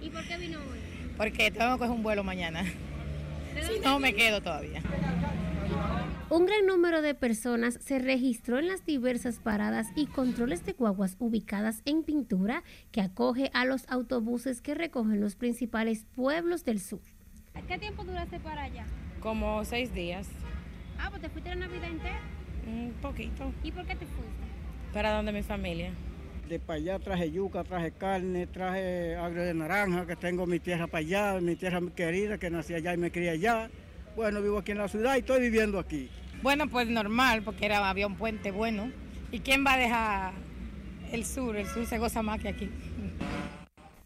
¿Y 0.00 0.10
por 0.10 0.24
qué 0.28 0.36
vino 0.36 0.58
hoy? 0.58 0.78
Porque 1.16 1.50
tengo 1.50 1.72
que 1.72 1.78
coger 1.78 1.90
un 1.90 2.02
vuelo 2.02 2.22
mañana. 2.22 2.64
Si 3.66 3.80
no, 3.80 3.98
me 3.98 4.14
quedo 4.14 4.42
todavía. 4.42 4.82
Un 6.30 6.46
gran 6.46 6.64
número 6.64 7.02
de 7.02 7.14
personas 7.16 7.78
se 7.80 7.98
registró 7.98 8.60
en 8.60 8.68
las 8.68 8.86
diversas 8.86 9.40
paradas 9.40 9.88
y 9.96 10.06
controles 10.06 10.64
de 10.64 10.74
guaguas 10.74 11.16
ubicadas 11.18 11.82
en 11.86 12.04
Pintura 12.04 12.62
que 12.92 13.00
acoge 13.00 13.50
a 13.52 13.64
los 13.64 13.84
autobuses 13.88 14.60
que 14.60 14.74
recogen 14.74 15.20
los 15.20 15.34
principales 15.34 16.06
pueblos 16.14 16.64
del 16.64 16.80
sur. 16.80 17.00
¿Qué 17.66 17.78
tiempo 17.78 18.04
duraste 18.04 18.38
para 18.38 18.62
allá? 18.62 18.86
Como 19.20 19.64
seis 19.64 19.92
días. 19.92 20.28
Ah, 21.00 21.08
pues 21.10 21.20
te 21.20 21.28
fuiste 21.30 21.50
la 21.50 21.66
Navidad 21.66 21.90
entera. 21.90 22.20
Un 22.66 22.92
poquito. 23.02 23.52
¿Y 23.64 23.72
por 23.72 23.84
qué 23.86 23.96
te 23.96 24.06
fuiste? 24.06 24.44
Para 24.92 25.12
donde 25.14 25.32
mi 25.32 25.42
familia. 25.42 25.90
De 26.48 26.60
para 26.60 26.78
allá 26.78 26.98
traje 27.00 27.30
yuca, 27.30 27.64
traje 27.64 27.90
carne, 27.90 28.46
traje 28.46 29.16
agrio 29.16 29.42
de 29.42 29.54
naranja, 29.54 30.06
que 30.06 30.16
tengo 30.16 30.46
mi 30.46 30.60
tierra 30.60 30.86
para 30.86 30.98
allá, 30.98 31.40
mi 31.40 31.56
tierra 31.56 31.80
querida, 31.94 32.38
que 32.38 32.50
nací 32.50 32.74
allá 32.74 32.94
y 32.94 32.98
me 32.98 33.10
crié 33.10 33.30
allá. 33.30 33.70
Bueno, 34.16 34.42
vivo 34.42 34.58
aquí 34.58 34.72
en 34.72 34.78
la 34.78 34.88
ciudad 34.88 35.16
y 35.16 35.20
estoy 35.20 35.40
viviendo 35.40 35.78
aquí. 35.78 36.08
Bueno, 36.42 36.68
pues 36.68 36.88
normal, 36.88 37.42
porque 37.42 37.66
era, 37.66 37.88
había 37.88 38.06
un 38.06 38.16
puente 38.16 38.50
bueno. 38.50 38.90
¿Y 39.30 39.40
quién 39.40 39.64
va 39.64 39.74
a 39.74 39.78
dejar 39.78 40.32
el 41.12 41.24
sur? 41.24 41.56
El 41.56 41.66
sur 41.66 41.86
se 41.86 41.98
goza 41.98 42.22
más 42.22 42.40
que 42.40 42.48
aquí. 42.48 42.70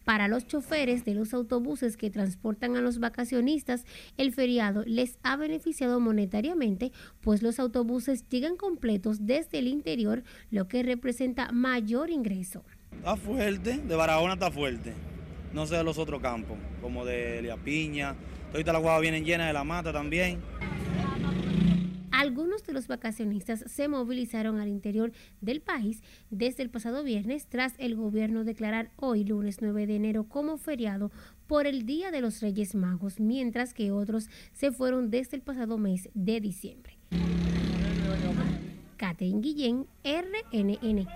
Para 0.03 0.27
los 0.27 0.45
choferes 0.45 1.03
de 1.03 1.15
los 1.15 1.33
autobuses 1.33 1.97
que 1.97 2.11
transportan 2.11 2.75
a 2.75 2.81
los 2.81 2.99
vacacionistas, 2.99 3.85
el 4.17 4.33
feriado 4.33 4.83
les 4.85 5.17
ha 5.23 5.35
beneficiado 5.35 5.99
monetariamente, 5.99 6.91
pues 7.21 7.41
los 7.41 7.59
autobuses 7.59 8.29
llegan 8.29 8.55
completos 8.55 9.25
desde 9.25 9.57
el 9.57 9.67
interior, 9.67 10.23
lo 10.51 10.67
que 10.67 10.83
representa 10.83 11.51
mayor 11.51 12.11
ingreso. 12.11 12.63
Está 12.95 13.15
fuerte, 13.15 13.79
de 13.79 13.95
Barahona 13.95 14.33
está 14.33 14.51
fuerte. 14.51 14.93
No 15.53 15.65
sé 15.65 15.77
de 15.77 15.83
los 15.83 15.97
otros 15.97 16.21
campos, 16.21 16.57
como 16.81 17.03
de 17.03 17.41
Liapiña. 17.41 18.15
Ahorita 18.51 18.73
las 18.73 18.81
guaguas 18.81 19.01
vienen 19.01 19.25
llenas 19.25 19.47
de 19.47 19.53
la 19.53 19.63
mata 19.63 19.91
también. 19.91 20.41
Algunos 22.11 22.63
de 22.63 22.71
los 22.71 22.87
vacacionistas 22.87 23.65
se 23.67 23.89
movilizaron 23.89 24.61
al 24.61 24.69
interior 24.69 25.11
del 25.41 25.61
país 25.61 26.01
desde 26.29 26.63
el 26.63 26.69
pasado 26.69 27.03
viernes 27.03 27.47
tras 27.47 27.73
el 27.77 27.95
gobierno 27.95 28.45
declarar 28.45 28.89
hoy 28.95 29.25
lunes 29.25 29.57
9 29.59 29.85
de 29.85 29.97
enero 29.97 30.23
como 30.23 30.57
feriado 30.57 31.11
por 31.45 31.67
el 31.67 31.85
Día 31.85 32.11
de 32.11 32.21
los 32.21 32.41
Reyes 32.41 32.73
Magos, 32.73 33.19
mientras 33.19 33.73
que 33.73 33.91
otros 33.91 34.29
se 34.53 34.71
fueron 34.71 35.09
desde 35.11 35.35
el 35.35 35.43
pasado 35.43 35.77
mes 35.77 36.09
de 36.13 36.39
diciembre. 36.39 36.97
Catherine 38.95 39.41
Guillén, 39.41 39.85
RNN. 40.03 41.07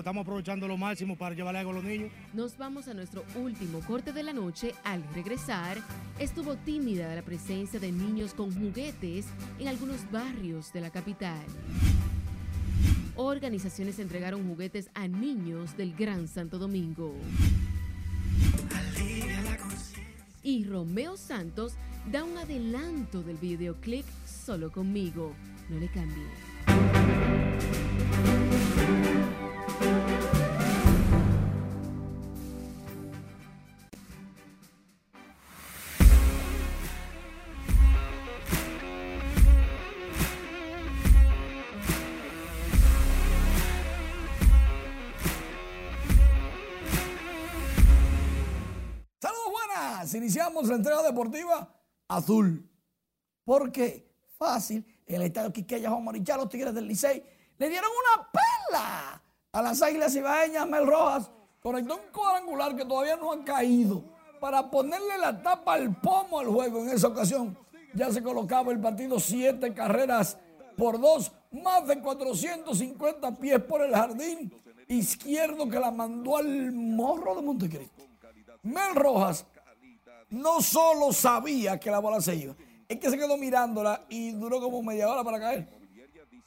Estamos 0.00 0.22
aprovechando 0.22 0.66
lo 0.68 0.76
máximo 0.76 1.16
para 1.16 1.34
llevarle 1.34 1.60
algo 1.60 1.72
a 1.72 1.74
los 1.74 1.84
niños. 1.84 2.10
Nos 2.32 2.56
vamos 2.56 2.88
a 2.88 2.94
nuestro 2.94 3.24
último 3.36 3.80
corte 3.80 4.12
de 4.12 4.22
la 4.22 4.32
noche. 4.32 4.74
Al 4.84 5.02
regresar, 5.14 5.78
estuvo 6.18 6.56
tímida 6.56 7.14
la 7.14 7.22
presencia 7.22 7.80
de 7.80 7.92
niños 7.92 8.34
con 8.34 8.52
juguetes 8.52 9.26
en 9.58 9.68
algunos 9.68 10.10
barrios 10.10 10.72
de 10.72 10.80
la 10.80 10.90
capital. 10.90 11.44
Organizaciones 13.16 13.98
entregaron 13.98 14.46
juguetes 14.46 14.90
a 14.94 15.08
niños 15.08 15.76
del 15.76 15.94
Gran 15.94 16.28
Santo 16.28 16.58
Domingo. 16.58 17.14
Y 20.42 20.64
Romeo 20.64 21.16
Santos 21.16 21.74
da 22.10 22.22
un 22.24 22.38
adelanto 22.38 23.22
del 23.22 23.36
videoclip 23.36 24.04
Solo 24.24 24.70
conmigo. 24.70 25.34
No 25.68 25.78
le 25.78 25.88
cambie. 25.88 26.24
Saludos 49.20 49.50
buenas. 49.50 50.14
Iniciamos 50.14 50.68
la 50.68 50.76
entrega 50.76 51.02
deportiva 51.02 51.74
azul. 52.06 52.70
Porque 53.44 54.14
fácil, 54.36 54.86
en 55.06 55.16
el 55.16 55.22
estadio 55.22 55.52
Quiqueya 55.52 55.90
Juan 55.90 56.04
Marichal, 56.04 56.38
los 56.38 56.48
Tigres 56.48 56.72
del 56.74 56.86
Licey 56.86 57.22
le 57.58 57.68
dieron 57.68 57.90
una 57.90 58.30
pela 58.30 59.22
a 59.52 59.62
las 59.62 59.82
Águilas 59.82 60.14
Ibaeñas 60.14 60.68
Mel 60.68 60.86
Rojas. 60.86 61.30
Conectó 61.60 61.96
un 61.96 62.12
cuadrangular 62.12 62.76
que 62.76 62.84
todavía 62.84 63.16
no 63.16 63.32
ha 63.32 63.44
caído 63.44 64.04
para 64.40 64.70
ponerle 64.70 65.18
la 65.18 65.42
tapa 65.42 65.74
al 65.74 65.94
pomo 66.00 66.38
al 66.38 66.46
juego 66.46 66.82
en 66.82 66.90
esa 66.90 67.08
ocasión. 67.08 67.58
Ya 67.94 68.12
se 68.12 68.22
colocaba 68.22 68.70
el 68.70 68.80
partido 68.80 69.18
siete 69.18 69.74
carreras 69.74 70.38
por 70.76 71.00
dos, 71.00 71.32
más 71.50 71.86
de 71.86 72.00
450 72.00 73.36
pies 73.36 73.60
por 73.64 73.82
el 73.82 73.92
jardín 73.92 74.52
izquierdo 74.86 75.68
que 75.68 75.78
la 75.78 75.90
mandó 75.90 76.36
al 76.36 76.72
morro 76.72 77.34
de 77.34 77.42
Montecristo. 77.42 78.04
Mel 78.62 78.94
Rojas 78.94 79.44
no 80.30 80.60
solo 80.60 81.12
sabía 81.12 81.78
que 81.80 81.90
la 81.90 81.98
bola 81.98 82.20
se 82.20 82.36
iba, 82.36 82.54
es 82.88 82.98
que 82.98 83.10
se 83.10 83.18
quedó 83.18 83.36
mirándola 83.36 84.04
y 84.08 84.30
duró 84.32 84.60
como 84.60 84.82
media 84.82 85.08
hora 85.08 85.24
para 85.24 85.40
caer. 85.40 85.68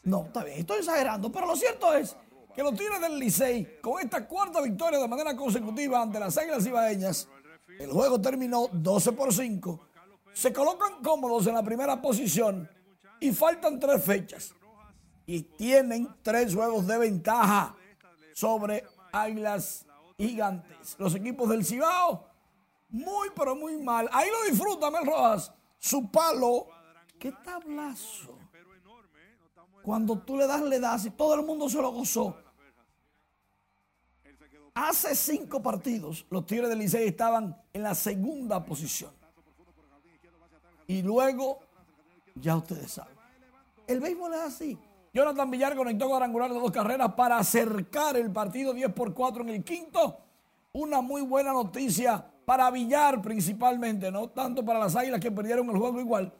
No, 0.03 0.25
está 0.25 0.43
bien, 0.43 0.59
estoy 0.59 0.79
exagerando, 0.79 1.31
pero 1.31 1.45
lo 1.45 1.55
cierto 1.55 1.93
es 1.93 2.15
que 2.53 2.63
los 2.63 2.75
Tigres 2.75 2.99
del 3.01 3.17
Licey, 3.19 3.79
con 3.81 4.01
esta 4.01 4.27
cuarta 4.27 4.61
victoria 4.61 4.99
de 4.99 5.07
manera 5.07 5.35
consecutiva 5.35 6.01
ante 6.01 6.19
las 6.19 6.37
Águilas 6.37 6.65
Ibaeñas, 6.65 7.27
el 7.79 7.91
juego 7.91 8.19
terminó 8.19 8.67
12 8.71 9.11
por 9.13 9.33
5, 9.33 9.79
se 10.33 10.53
colocan 10.53 11.01
cómodos 11.03 11.47
en 11.47 11.55
la 11.55 11.63
primera 11.63 12.01
posición 12.01 12.69
y 13.19 13.31
faltan 13.31 13.79
tres 13.79 14.03
fechas. 14.03 14.53
Y 15.25 15.43
tienen 15.43 16.09
tres 16.21 16.53
juegos 16.53 16.87
de 16.87 16.97
ventaja 16.97 17.75
sobre 18.33 18.83
Águilas 19.11 19.85
Gigantes. 20.17 20.95
Los 20.97 21.15
equipos 21.15 21.49
del 21.49 21.65
Cibao, 21.65 22.27
muy 22.89 23.29
pero 23.35 23.55
muy 23.55 23.77
mal. 23.77 24.09
Ahí 24.11 24.29
lo 24.29 24.51
disfruta 24.51 24.91
Mel 24.91 25.05
Rojas. 25.05 25.53
Su 25.79 26.11
palo, 26.11 26.67
qué 27.19 27.31
tablazo. 27.31 28.40
Cuando 29.91 30.17
tú 30.19 30.37
le 30.37 30.47
das, 30.47 30.61
le 30.61 30.79
das 30.79 31.05
y 31.05 31.09
todo 31.09 31.35
el 31.35 31.45
mundo 31.45 31.67
se 31.67 31.81
lo 31.81 31.91
gozó. 31.91 32.33
Hace 34.73 35.13
cinco 35.17 35.61
partidos, 35.61 36.25
los 36.29 36.45
Tigres 36.45 36.69
del 36.69 36.79
Licey 36.79 37.09
estaban 37.09 37.61
en 37.73 37.83
la 37.83 37.93
segunda 37.93 38.63
posición. 38.63 39.11
Y 40.87 41.01
luego, 41.01 41.59
ya 42.35 42.55
ustedes 42.55 42.89
saben. 42.89 43.13
El 43.85 43.99
béisbol 43.99 44.33
es 44.33 44.39
así. 44.39 44.79
Jonathan 45.13 45.51
Villar 45.51 45.75
conectó 45.75 46.07
cuadrangular 46.07 46.53
de 46.53 46.59
dos 46.61 46.71
carreras 46.71 47.13
para 47.13 47.37
acercar 47.37 48.15
el 48.15 48.31
partido 48.31 48.73
10 48.73 48.93
por 48.93 49.13
4 49.13 49.43
en 49.43 49.49
el 49.49 49.63
quinto. 49.65 50.19
Una 50.71 51.01
muy 51.01 51.21
buena 51.21 51.51
noticia 51.51 52.25
para 52.45 52.71
Villar 52.71 53.21
principalmente, 53.21 54.09
no 54.09 54.29
tanto 54.29 54.63
para 54.63 54.79
las 54.79 54.95
Águilas 54.95 55.19
que 55.19 55.31
perdieron 55.31 55.69
el 55.69 55.77
juego 55.77 55.99
igual, 55.99 56.33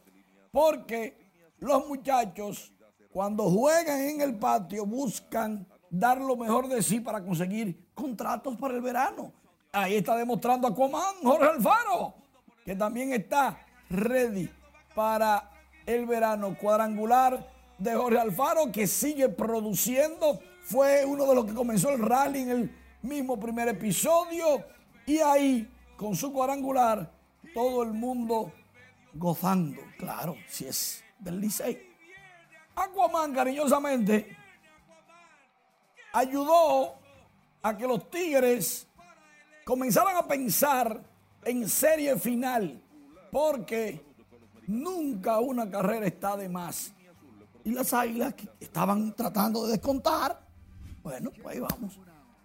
porque 0.50 1.18
los 1.58 1.86
muchachos 1.86 2.72
cuando 3.12 3.50
juegan 3.50 4.00
en 4.00 4.20
el 4.20 4.38
patio 4.38 4.86
buscan 4.86 5.66
dar 5.90 6.18
lo 6.18 6.36
mejor 6.36 6.68
de 6.68 6.82
sí 6.82 7.00
para 7.00 7.22
conseguir 7.22 7.90
contratos 7.94 8.56
para 8.56 8.74
el 8.74 8.80
verano. 8.80 9.32
Ahí 9.72 9.96
está 9.96 10.16
demostrando 10.16 10.68
Aquaman 10.68 11.16
Jorge 11.22 11.46
Alfaro, 11.46 12.14
que 12.64 12.74
también 12.74 13.12
está 13.12 13.58
ready 13.90 14.50
para 14.94 15.50
el 15.84 16.06
verano 16.06 16.56
cuadrangular 16.58 17.46
de 17.78 17.94
Jorge 17.94 18.18
Alfaro, 18.18 18.72
que 18.72 18.86
sigue 18.86 19.28
produciendo. 19.28 20.40
Fue 20.62 21.04
uno 21.04 21.26
de 21.26 21.34
los 21.34 21.44
que 21.44 21.54
comenzó 21.54 21.90
el 21.90 22.00
rally 22.00 22.40
en 22.40 22.50
el 22.50 22.76
mismo 23.02 23.38
primer 23.38 23.68
episodio. 23.68 24.64
Y 25.06 25.18
ahí, 25.18 25.68
con 25.96 26.14
su 26.14 26.32
cuadrangular, 26.32 27.10
todo 27.52 27.82
el 27.82 27.92
mundo 27.92 28.52
gozando. 29.14 29.82
Claro, 29.98 30.36
si 30.48 30.66
es 30.66 31.02
del 31.18 31.40
Licey. 31.40 31.91
Aquaman, 32.74 33.32
cariñosamente, 33.34 34.36
ayudó 36.12 36.94
a 37.62 37.76
que 37.76 37.86
los 37.86 38.10
Tigres 38.10 38.86
comenzaran 39.64 40.16
a 40.16 40.26
pensar 40.26 41.00
en 41.44 41.68
serie 41.68 42.18
final. 42.18 42.80
Porque 43.30 44.04
nunca 44.66 45.40
una 45.40 45.70
carrera 45.70 46.06
está 46.06 46.36
de 46.36 46.48
más 46.48 46.92
y 47.64 47.70
las 47.70 47.92
águilas 47.92 48.34
que 48.34 48.48
estaban 48.60 49.14
tratando 49.14 49.66
de 49.66 49.72
descontar. 49.72 50.40
Bueno, 51.02 51.30
pues 51.30 51.54
ahí 51.54 51.60
vamos. 51.60 51.98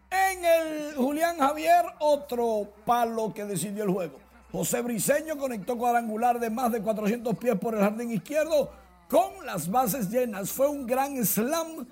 En 0.09 0.45
el 0.45 0.95
Julián 0.95 1.37
Javier, 1.37 1.85
otro 1.99 2.71
palo 2.85 3.33
que 3.33 3.45
decidió 3.45 3.83
el 3.83 3.91
juego. 3.91 4.19
José 4.51 4.81
Briseño 4.81 5.37
conectó 5.37 5.77
cuadrangular 5.77 6.39
de 6.39 6.49
más 6.49 6.71
de 6.71 6.81
400 6.81 7.37
pies 7.37 7.57
por 7.59 7.75
el 7.75 7.81
jardín 7.81 8.11
izquierdo 8.11 8.71
con 9.09 9.45
las 9.45 9.69
bases 9.69 10.09
llenas. 10.09 10.51
Fue 10.51 10.67
un 10.67 10.85
gran 10.85 11.25
slam 11.25 11.87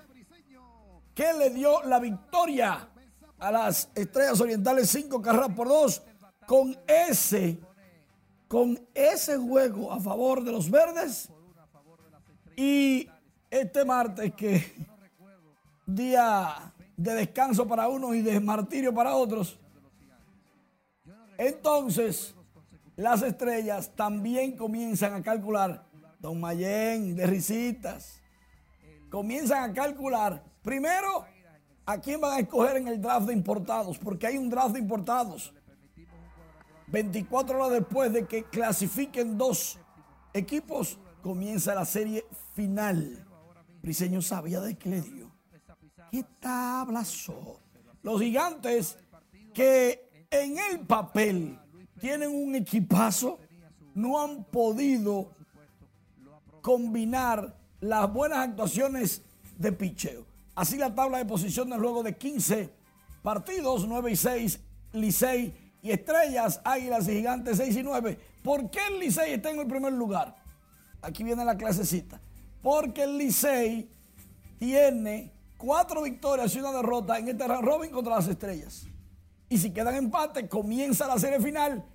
que 1.14 1.34
le 1.34 1.50
dio 1.50 1.82
la 1.84 2.00
victoria 2.00 2.90
a 3.40 3.52
las 3.52 3.90
Estrellas 3.96 4.40
Orientales, 4.42 4.90
cinco 4.90 5.22
carreras 5.22 5.54
por 5.56 5.68
dos, 5.68 6.04
con 6.46 6.78
ese, 6.88 7.58
con 8.48 8.80
ese 8.94 9.38
juego 9.38 9.92
a 9.92 10.00
favor 10.00 10.44
de 10.44 10.52
los 10.52 10.70
verdes. 10.70 11.30
Y 12.56 13.10
este 13.50 13.84
martes 13.86 14.34
que 14.34 14.74
día 15.86 16.74
de 16.98 17.14
descanso 17.14 17.68
para 17.68 17.88
unos 17.88 18.16
y 18.16 18.22
de 18.22 18.40
martirio 18.40 18.94
para 18.94 19.16
otros. 19.16 19.60
Entonces, 21.38 22.34
las 22.96 23.22
estrellas 23.22 23.92
también 23.96 24.56
comienzan 24.56 25.14
a 25.14 25.22
calcular, 25.22 25.85
don 26.26 26.40
Mayén, 26.40 27.16
de 27.16 27.28
risitas, 27.28 28.20
comienzan 29.12 29.70
a 29.70 29.74
calcular, 29.74 30.44
primero, 30.64 31.24
a 31.86 32.00
quién 32.00 32.20
van 32.20 32.34
a 32.34 32.40
escoger 32.40 32.78
en 32.78 32.88
el 32.88 33.00
draft 33.00 33.28
de 33.28 33.34
importados, 33.34 34.00
porque 34.00 34.26
hay 34.26 34.38
un 34.40 34.50
draft 34.50 34.74
de 34.74 34.80
importados. 34.80 35.54
24 36.88 37.58
horas 37.58 37.80
después 37.80 38.12
de 38.12 38.26
que 38.26 38.44
clasifiquen 38.44 39.38
dos 39.38 39.78
equipos, 40.34 40.98
comienza 41.22 41.76
la 41.76 41.86
serie 41.86 42.26
final. 42.56 43.24
Briseño 43.84 44.24
sabía 44.24 44.62
de 44.62 44.76
qué 44.76 44.90
le 44.90 45.02
dio. 45.02 45.32
¿Qué 46.12 46.26
tablazo? 46.40 47.62
Los 48.02 48.20
gigantes 48.20 48.98
que 49.54 50.10
en 50.32 50.58
el 50.58 50.80
papel 50.88 51.60
tienen 52.00 52.32
un 52.32 52.56
equipazo, 52.56 53.38
no 53.94 54.20
han 54.20 54.44
podido 54.46 55.35
combinar 56.66 57.56
las 57.80 58.12
buenas 58.12 58.40
actuaciones 58.40 59.22
de 59.56 59.72
picheo. 59.72 60.26
Así 60.56 60.78
la 60.78 60.96
tabla 60.96 61.20
de 61.20 61.26
posiciones 61.26 61.78
luego 61.78 62.02
de 62.02 62.18
15 62.18 62.72
partidos, 63.22 63.88
9 63.88 64.12
y 64.12 64.16
6, 64.16 64.60
Licey 64.94 65.54
y 65.84 65.92
Estrellas, 65.92 66.62
Águilas 66.64 67.08
y 67.08 67.18
Gigantes 67.18 67.58
6 67.58 67.76
y 67.76 67.84
9. 67.84 68.18
¿Por 68.42 68.72
qué 68.72 68.80
el 68.90 69.00
Licey 69.00 69.34
está 69.34 69.52
en 69.52 69.60
el 69.60 69.68
primer 69.68 69.94
lugar? 69.94 70.36
Aquí 71.04 71.24
viene 71.24 71.46
la 71.46 71.56
clasecita 71.56 72.20
porque 72.64 73.04
el 73.04 73.20
Licey 73.20 73.88
tiene 74.58 75.32
cuatro 75.58 76.02
victorias 76.02 76.56
y 76.56 76.60
una 76.62 76.72
derrota 76.72 77.20
en 77.20 77.28
este 77.28 77.48
round 77.48 77.64
robin 77.64 77.92
contra 77.92 78.16
las 78.16 78.28
estrellas. 78.28 78.88
Y 79.50 79.60
si 79.60 79.70
quedan 79.70 79.94
empate, 79.94 80.50
comienza 80.50 81.06
la 81.06 81.20
serie 81.20 81.40
final 81.40 81.86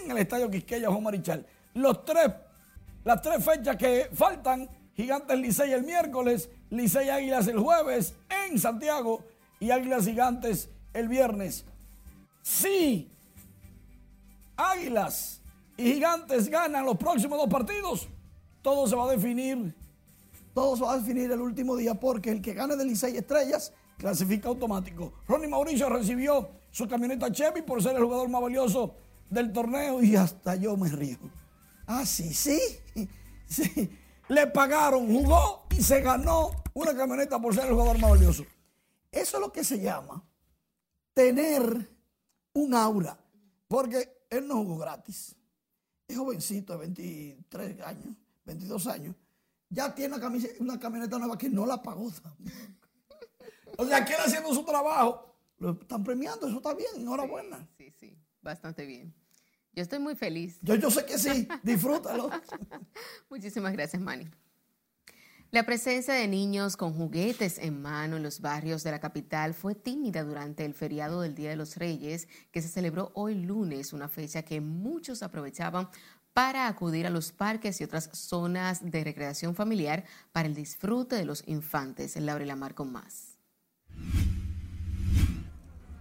en 0.00 0.08
el 0.12 0.18
Estadio 0.18 0.48
Quisqueya 0.48 0.88
Juan 0.88 1.02
Marichal. 1.02 1.44
Los 1.74 2.04
tres, 2.04 2.30
las 3.04 3.22
tres 3.22 3.44
fechas 3.44 3.76
que 3.76 4.08
faltan, 4.12 4.68
Gigantes 4.94 5.38
Licey 5.38 5.72
el 5.72 5.84
miércoles, 5.84 6.50
Licey 6.70 7.08
Águilas 7.08 7.46
el 7.46 7.58
jueves 7.58 8.14
en 8.46 8.58
Santiago 8.58 9.24
y 9.60 9.70
Águilas 9.70 10.04
Gigantes 10.04 10.70
el 10.92 11.08
viernes. 11.08 11.64
Si 12.42 13.10
Águilas 14.56 15.40
y 15.76 15.92
Gigantes 15.92 16.48
ganan 16.48 16.84
los 16.84 16.96
próximos 16.96 17.38
dos 17.38 17.48
partidos, 17.48 18.08
todo 18.62 18.86
se 18.86 18.96
va 18.96 19.04
a 19.04 19.10
definir 19.10 19.74
todo 20.54 20.76
se 20.76 20.84
va 20.84 20.92
a 20.92 20.98
definir 20.98 21.30
el 21.32 21.40
último 21.40 21.76
día 21.76 21.94
porque 21.94 22.30
el 22.30 22.40
que 22.40 22.54
gane 22.54 22.76
de 22.76 22.84
Licey 22.84 23.16
Estrellas 23.16 23.72
clasifica 23.98 24.48
automático. 24.48 25.12
Ronnie 25.26 25.48
Mauricio 25.48 25.88
recibió 25.88 26.48
su 26.70 26.86
camioneta 26.86 27.30
Chevy 27.30 27.62
por 27.62 27.82
ser 27.82 27.96
el 27.96 28.04
jugador 28.04 28.28
más 28.28 28.40
valioso 28.40 28.94
del 29.28 29.52
torneo 29.52 30.00
y 30.00 30.14
hasta 30.14 30.54
yo 30.54 30.76
me 30.76 30.88
río. 30.88 31.18
Ah, 31.86 32.06
sí, 32.06 32.32
sí, 32.32 32.58
sí. 33.46 33.90
Le 34.28 34.46
pagaron, 34.46 35.06
jugó 35.06 35.66
y 35.70 35.82
se 35.82 36.00
ganó 36.00 36.50
una 36.72 36.96
camioneta 36.96 37.40
por 37.40 37.54
ser 37.54 37.66
el 37.66 37.72
jugador 37.72 37.98
más 37.98 38.10
valioso. 38.10 38.44
Eso 39.12 39.36
es 39.36 39.40
lo 39.40 39.52
que 39.52 39.64
se 39.64 39.80
llama 39.80 40.24
tener 41.12 41.88
un 42.52 42.74
aura, 42.74 43.18
porque 43.68 44.26
él 44.30 44.48
no 44.48 44.56
jugó 44.56 44.78
gratis. 44.78 45.36
Es 46.08 46.16
jovencito 46.16 46.72
de 46.74 46.78
23 46.80 47.80
años, 47.82 48.16
22 48.44 48.86
años, 48.88 49.16
ya 49.70 49.94
tiene 49.94 50.16
una, 50.60 50.78
camioneta 50.78 51.18
nueva 51.18 51.38
que 51.38 51.48
no 51.48 51.66
la 51.66 51.82
pagó 51.82 52.10
O 53.78 53.86
sea, 53.86 54.04
que 54.04 54.14
haciendo 54.14 54.54
su 54.54 54.64
trabajo. 54.64 55.30
Lo 55.58 55.72
están 55.72 56.04
premiando, 56.04 56.46
eso 56.46 56.56
está 56.56 56.74
bien, 56.74 56.90
enhorabuena. 56.96 57.66
Sí, 57.78 57.90
sí, 57.98 58.16
bastante 58.42 58.84
bien. 58.84 59.14
Yo 59.74 59.82
estoy 59.82 59.98
muy 59.98 60.14
feliz. 60.14 60.58
Yo, 60.62 60.74
yo 60.76 60.90
sé 60.90 61.04
que 61.04 61.18
sí, 61.18 61.48
disfrútalo. 61.62 62.30
Muchísimas 63.28 63.72
gracias, 63.72 64.00
Manny. 64.00 64.28
La 65.50 65.62
presencia 65.62 66.14
de 66.14 66.26
niños 66.26 66.76
con 66.76 66.92
juguetes 66.94 67.58
en 67.58 67.80
mano 67.80 68.16
en 68.16 68.24
los 68.24 68.40
barrios 68.40 68.82
de 68.82 68.90
la 68.90 68.98
capital 68.98 69.54
fue 69.54 69.76
tímida 69.76 70.24
durante 70.24 70.64
el 70.64 70.74
feriado 70.74 71.20
del 71.20 71.36
Día 71.36 71.50
de 71.50 71.56
los 71.56 71.76
Reyes, 71.76 72.26
que 72.50 72.60
se 72.60 72.68
celebró 72.68 73.12
hoy 73.14 73.36
lunes, 73.36 73.92
una 73.92 74.08
fecha 74.08 74.42
que 74.42 74.60
muchos 74.60 75.22
aprovechaban 75.22 75.88
para 76.32 76.66
acudir 76.66 77.06
a 77.06 77.10
los 77.10 77.30
parques 77.30 77.80
y 77.80 77.84
otras 77.84 78.10
zonas 78.12 78.90
de 78.90 79.04
recreación 79.04 79.54
familiar 79.54 80.04
para 80.32 80.48
el 80.48 80.54
disfrute 80.56 81.14
de 81.14 81.24
los 81.24 81.44
infantes. 81.46 82.16
Laura 82.16 82.44
Lamar 82.44 82.74
con 82.74 82.90
más. 82.90 83.38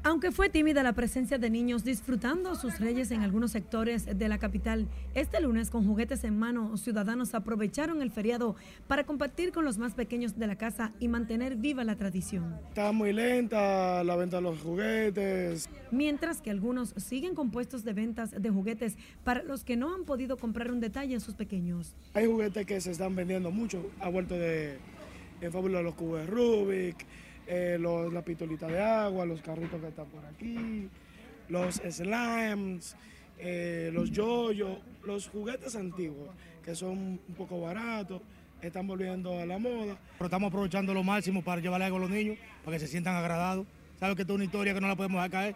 Aunque 0.05 0.33
fue 0.33 0.49
tímida 0.49 0.83
la 0.83 0.91
presencia 0.91 1.37
de 1.37 1.49
niños 1.49 1.85
disfrutando 1.85 2.55
sus 2.55 2.77
reyes 2.77 3.09
en 3.11 3.21
algunos 3.21 3.51
sectores 3.51 4.05
de 4.05 4.27
la 4.27 4.37
capital, 4.37 4.85
este 5.15 5.39
lunes 5.39 5.69
con 5.69 5.87
juguetes 5.87 6.25
en 6.25 6.37
mano, 6.37 6.75
ciudadanos 6.75 7.33
aprovecharon 7.33 8.01
el 8.01 8.11
feriado 8.11 8.57
para 8.87 9.05
compartir 9.05 9.53
con 9.53 9.63
los 9.63 9.77
más 9.77 9.93
pequeños 9.93 10.37
de 10.37 10.45
la 10.45 10.57
casa 10.57 10.91
y 10.99 11.07
mantener 11.07 11.55
viva 11.55 11.85
la 11.85 11.95
tradición. 11.95 12.59
Está 12.67 12.91
muy 12.91 13.13
lenta 13.13 14.03
la 14.03 14.17
venta 14.17 14.37
de 14.37 14.43
los 14.43 14.59
juguetes. 14.59 15.69
Mientras 15.89 16.41
que 16.41 16.51
algunos 16.51 16.93
siguen 16.97 17.33
con 17.33 17.49
puestos 17.49 17.85
de 17.85 17.93
ventas 17.93 18.31
de 18.31 18.49
juguetes 18.49 18.97
para 19.23 19.41
los 19.41 19.63
que 19.63 19.77
no 19.77 19.95
han 19.95 20.03
podido 20.03 20.35
comprar 20.35 20.69
un 20.69 20.81
detalle 20.81 21.13
en 21.13 21.21
sus 21.21 21.35
pequeños. 21.35 21.95
Hay 22.13 22.25
juguetes 22.25 22.65
que 22.65 22.81
se 22.81 22.91
están 22.91 23.15
vendiendo 23.15 23.51
mucho, 23.51 23.89
a 24.01 24.09
vuelto 24.09 24.35
de 24.35 24.79
en 25.39 25.51
de 25.51 25.83
los 25.83 25.95
cubos 25.95 26.19
de 26.19 26.27
Rubik 26.27 27.05
eh, 27.47 27.77
los, 27.79 28.11
la 28.13 28.21
pistolita 28.21 28.67
de 28.67 28.81
agua, 28.81 29.25
los 29.25 29.41
carritos 29.41 29.79
que 29.79 29.87
están 29.87 30.05
por 30.07 30.25
aquí, 30.25 30.87
los 31.49 31.75
slimes, 31.75 32.95
eh, 33.37 33.91
los 33.93 34.11
yoyos, 34.11 34.77
los 35.05 35.27
juguetes 35.27 35.75
antiguos, 35.75 36.29
que 36.63 36.75
son 36.75 37.19
un 37.27 37.35
poco 37.35 37.61
baratos, 37.61 38.21
están 38.61 38.87
volviendo 38.87 39.39
a 39.39 39.45
la 39.45 39.57
moda. 39.57 39.97
Pero 40.17 40.25
estamos 40.25 40.47
aprovechando 40.47 40.93
lo 40.93 41.03
máximo 41.03 41.43
para 41.43 41.61
llevarle 41.61 41.85
algo 41.85 41.97
a 41.97 42.01
los 42.01 42.09
niños, 42.09 42.37
para 42.63 42.77
que 42.77 42.79
se 42.79 42.87
sientan 42.87 43.15
agradados. 43.15 43.65
¿Sabes 43.99 44.15
que 44.15 44.21
esta 44.21 44.33
es 44.33 44.35
una 44.35 44.45
historia 44.45 44.73
que 44.73 44.81
no 44.81 44.87
la 44.87 44.95
podemos 44.95 45.17
dejar 45.17 45.31
caer? 45.31 45.55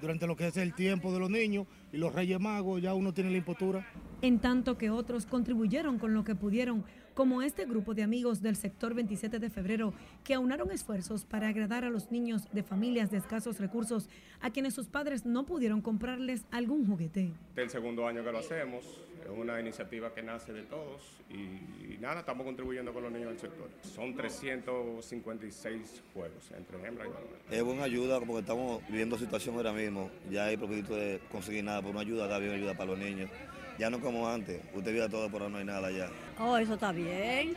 Durante 0.00 0.26
lo 0.26 0.36
que 0.36 0.48
es 0.48 0.56
el 0.58 0.74
tiempo 0.74 1.12
de 1.12 1.18
los 1.18 1.30
niños 1.30 1.66
y 1.92 1.96
los 1.96 2.14
Reyes 2.14 2.38
Magos, 2.38 2.82
ya 2.82 2.94
uno 2.94 3.14
tiene 3.14 3.30
la 3.30 3.38
impostura. 3.38 3.86
En 4.22 4.38
tanto 4.38 4.76
que 4.76 4.90
otros 4.90 5.26
contribuyeron 5.26 5.98
con 5.98 6.12
lo 6.12 6.22
que 6.22 6.34
pudieron 6.34 6.84
como 7.16 7.40
este 7.40 7.64
grupo 7.64 7.94
de 7.94 8.02
amigos 8.02 8.42
del 8.42 8.56
sector 8.56 8.92
27 8.92 9.38
de 9.38 9.48
febrero 9.48 9.94
que 10.22 10.34
aunaron 10.34 10.70
esfuerzos 10.70 11.24
para 11.24 11.48
agradar 11.48 11.82
a 11.82 11.88
los 11.88 12.12
niños 12.12 12.42
de 12.52 12.62
familias 12.62 13.10
de 13.10 13.16
escasos 13.16 13.58
recursos 13.58 14.10
a 14.42 14.50
quienes 14.50 14.74
sus 14.74 14.86
padres 14.86 15.24
no 15.24 15.46
pudieron 15.46 15.80
comprarles 15.80 16.44
algún 16.50 16.86
juguete. 16.86 17.32
Es 17.56 17.62
el 17.62 17.70
segundo 17.70 18.06
año 18.06 18.22
que 18.22 18.30
lo 18.30 18.38
hacemos, 18.38 18.84
es 19.24 19.30
una 19.34 19.58
iniciativa 19.58 20.12
que 20.12 20.22
nace 20.22 20.52
de 20.52 20.64
todos 20.64 21.00
y, 21.30 21.96
nada, 22.00 22.20
estamos 22.20 22.44
contribuyendo 22.44 22.92
con 22.92 23.04
los 23.04 23.12
niños 23.12 23.30
del 23.30 23.38
sector. 23.38 23.70
Son 23.80 24.14
356 24.14 26.02
juegos 26.12 26.50
entre 26.54 26.86
hembra 26.86 27.06
y 27.06 27.08
varón. 27.08 27.28
Es 27.50 27.64
buena 27.64 27.84
ayuda 27.84 28.20
porque 28.20 28.40
estamos 28.40 28.86
viviendo 28.88 29.16
situación 29.16 29.56
ahora 29.56 29.72
mismo, 29.72 30.10
ya 30.30 30.44
hay 30.44 30.58
propósito 30.58 30.94
de 30.94 31.18
conseguir 31.32 31.64
nada, 31.64 31.80
pero 31.80 31.92
una 31.92 32.00
ayuda 32.00 32.26
da 32.26 32.38
bien 32.38 32.52
ayuda 32.52 32.74
para 32.74 32.90
los 32.90 32.98
niños. 32.98 33.30
Ya 33.78 33.90
no 33.90 34.00
como 34.00 34.26
antes, 34.28 34.62
usted 34.74 34.92
vive 34.92 35.08
todo, 35.08 35.30
pero 35.30 35.50
no 35.50 35.58
hay 35.58 35.64
nada 35.64 35.90
ya. 35.90 36.08
Oh, 36.38 36.56
eso 36.56 36.74
está 36.74 36.92
bien, 36.92 37.54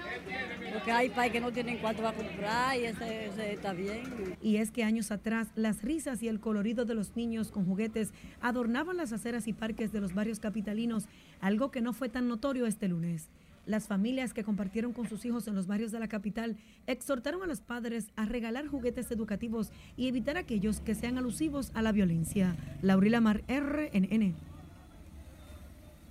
porque 0.74 0.92
hay 0.92 1.10
países 1.10 1.34
que 1.34 1.40
no 1.40 1.52
tienen 1.52 1.78
cuánto 1.78 2.04
va 2.04 2.10
a 2.10 2.14
comprar 2.14 2.78
y 2.78 2.86
ese, 2.86 3.28
ese, 3.28 3.54
está 3.54 3.72
bien. 3.74 4.36
Y 4.42 4.58
es 4.58 4.72
que 4.72 4.84
años 4.84 5.12
atrás 5.12 5.48
las 5.56 5.82
risas 5.82 6.22
y 6.22 6.28
el 6.28 6.40
colorido 6.40 6.84
de 6.84 6.96
los 6.96 7.16
niños 7.16 7.52
con 7.52 7.66
juguetes 7.66 8.12
adornaban 8.42 8.98
las 8.98 9.14
aceras 9.14 9.48
y 9.48 9.54
parques 9.54 9.94
de 9.94 10.02
los 10.02 10.14
barrios 10.14 10.40
capitalinos, 10.40 11.08
algo 11.40 11.72
que 11.72 11.82
no 11.82 11.94
fue 11.94 12.10
tan 12.10 12.28
notorio 12.28 12.66
este 12.66 12.90
lunes. 12.90 13.30
Las 13.66 13.88
familias 13.88 14.34
que 14.34 14.44
compartieron 14.44 14.94
con 14.94 15.08
sus 15.08 15.24
hijos 15.26 15.48
en 15.48 15.56
los 15.56 15.68
barrios 15.68 15.92
de 15.92 16.00
la 16.00 16.08
capital 16.08 16.58
exhortaron 16.88 17.44
a 17.44 17.48
los 17.48 17.62
padres 17.62 18.08
a 18.16 18.26
regalar 18.26 18.68
juguetes 18.68 19.12
educativos 19.12 19.72
y 19.96 20.08
evitar 20.08 20.38
aquellos 20.38 20.82
que 20.82 20.96
sean 20.96 21.18
alusivos 21.18 21.72
a 21.76 21.82
la 21.82 21.92
violencia. 21.92 22.56
Laurila 22.82 23.22
Mar, 23.22 23.44
RNN. 23.48 24.34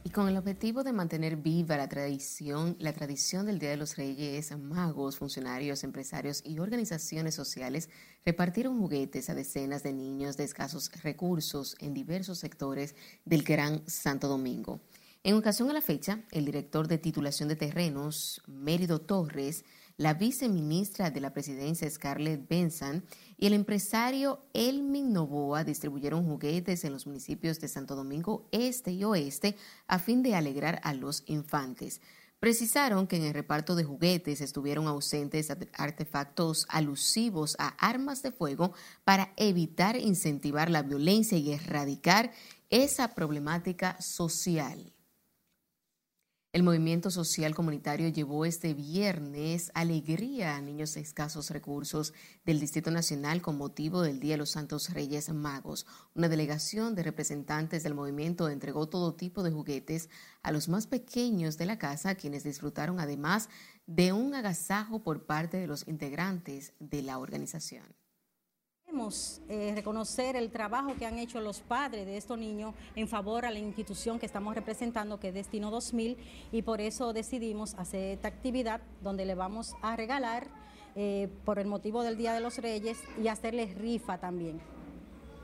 Y 0.08 0.10
con 0.10 0.26
el 0.26 0.38
objetivo 0.38 0.84
de 0.84 0.94
mantener 0.94 1.36
viva 1.36 1.76
la 1.76 1.86
tradición, 1.86 2.76
la 2.78 2.94
tradición 2.94 3.44
del 3.44 3.58
Día 3.58 3.68
de 3.68 3.76
los 3.76 3.98
Reyes, 3.98 4.56
magos, 4.56 5.18
funcionarios, 5.18 5.84
empresarios 5.84 6.40
y 6.46 6.60
organizaciones 6.60 7.34
sociales 7.34 7.90
repartieron 8.24 8.78
juguetes 8.78 9.28
a 9.28 9.34
decenas 9.34 9.82
de 9.82 9.92
niños 9.92 10.38
de 10.38 10.44
escasos 10.44 10.90
recursos 11.02 11.76
en 11.78 11.92
diversos 11.92 12.38
sectores 12.38 12.94
del 13.26 13.42
Gran 13.42 13.86
Santo 13.86 14.28
Domingo. 14.28 14.80
En 15.24 15.34
ocasión 15.34 15.68
a 15.68 15.74
la 15.74 15.82
fecha, 15.82 16.20
el 16.30 16.46
director 16.46 16.88
de 16.88 16.96
titulación 16.96 17.50
de 17.50 17.56
terrenos, 17.56 18.40
Mérido 18.46 19.02
Torres, 19.02 19.66
la 19.98 20.14
viceministra 20.14 21.10
de 21.10 21.20
la 21.20 21.32
presidencia 21.32 21.90
Scarlett 21.90 22.48
Benson 22.48 23.04
y 23.36 23.46
el 23.48 23.52
empresario 23.52 24.40
Elmin 24.54 25.12
Novoa 25.12 25.64
distribuyeron 25.64 26.24
juguetes 26.24 26.84
en 26.84 26.92
los 26.92 27.06
municipios 27.06 27.58
de 27.60 27.66
Santo 27.66 27.96
Domingo 27.96 28.48
Este 28.52 28.92
y 28.92 29.02
Oeste 29.02 29.56
a 29.88 29.98
fin 29.98 30.22
de 30.22 30.36
alegrar 30.36 30.80
a 30.84 30.94
los 30.94 31.24
infantes. 31.26 32.00
Precisaron 32.38 33.08
que 33.08 33.16
en 33.16 33.24
el 33.24 33.34
reparto 33.34 33.74
de 33.74 33.82
juguetes 33.82 34.40
estuvieron 34.40 34.86
ausentes 34.86 35.52
artefactos 35.72 36.66
alusivos 36.68 37.56
a 37.58 37.70
armas 37.84 38.22
de 38.22 38.30
fuego 38.30 38.74
para 39.02 39.32
evitar 39.36 39.96
incentivar 39.96 40.70
la 40.70 40.82
violencia 40.82 41.36
y 41.36 41.52
erradicar 41.52 42.30
esa 42.70 43.16
problemática 43.16 44.00
social. 44.00 44.92
El 46.58 46.64
movimiento 46.64 47.12
social 47.12 47.54
comunitario 47.54 48.08
llevó 48.08 48.44
este 48.44 48.74
viernes 48.74 49.70
alegría 49.74 50.56
a 50.56 50.60
niños 50.60 50.92
de 50.94 51.00
escasos 51.02 51.50
recursos 51.50 52.12
del 52.44 52.58
Distrito 52.58 52.90
Nacional 52.90 53.40
con 53.40 53.56
motivo 53.56 54.02
del 54.02 54.18
Día 54.18 54.34
de 54.34 54.38
los 54.38 54.50
Santos 54.50 54.92
Reyes 54.92 55.32
Magos. 55.32 55.86
Una 56.16 56.28
delegación 56.28 56.96
de 56.96 57.04
representantes 57.04 57.84
del 57.84 57.94
movimiento 57.94 58.48
entregó 58.48 58.88
todo 58.88 59.14
tipo 59.14 59.44
de 59.44 59.52
juguetes 59.52 60.10
a 60.42 60.50
los 60.50 60.68
más 60.68 60.88
pequeños 60.88 61.58
de 61.58 61.66
la 61.66 61.78
casa, 61.78 62.16
quienes 62.16 62.42
disfrutaron 62.42 62.98
además 62.98 63.50
de 63.86 64.12
un 64.12 64.34
agasajo 64.34 65.04
por 65.04 65.26
parte 65.26 65.58
de 65.58 65.68
los 65.68 65.86
integrantes 65.86 66.72
de 66.80 67.02
la 67.02 67.18
organización. 67.18 67.84
Queremos 68.88 69.42
eh, 69.50 69.72
reconocer 69.74 70.34
el 70.34 70.48
trabajo 70.48 70.96
que 70.98 71.04
han 71.04 71.18
hecho 71.18 71.42
los 71.42 71.60
padres 71.60 72.06
de 72.06 72.16
estos 72.16 72.38
niños 72.38 72.74
en 72.96 73.06
favor 73.06 73.44
a 73.44 73.50
la 73.50 73.58
institución 73.58 74.18
que 74.18 74.24
estamos 74.24 74.54
representando, 74.54 75.20
que 75.20 75.28
es 75.28 75.34
Destino 75.34 75.70
2000, 75.70 76.16
y 76.52 76.62
por 76.62 76.80
eso 76.80 77.12
decidimos 77.12 77.74
hacer 77.74 78.14
esta 78.14 78.28
actividad 78.28 78.80
donde 79.02 79.26
le 79.26 79.34
vamos 79.34 79.74
a 79.82 79.94
regalar 79.94 80.48
eh, 80.96 81.28
por 81.44 81.58
el 81.58 81.66
motivo 81.66 82.02
del 82.02 82.16
Día 82.16 82.32
de 82.32 82.40
los 82.40 82.56
Reyes 82.56 82.96
y 83.22 83.28
hacerles 83.28 83.76
rifa 83.76 84.16
también. 84.16 84.58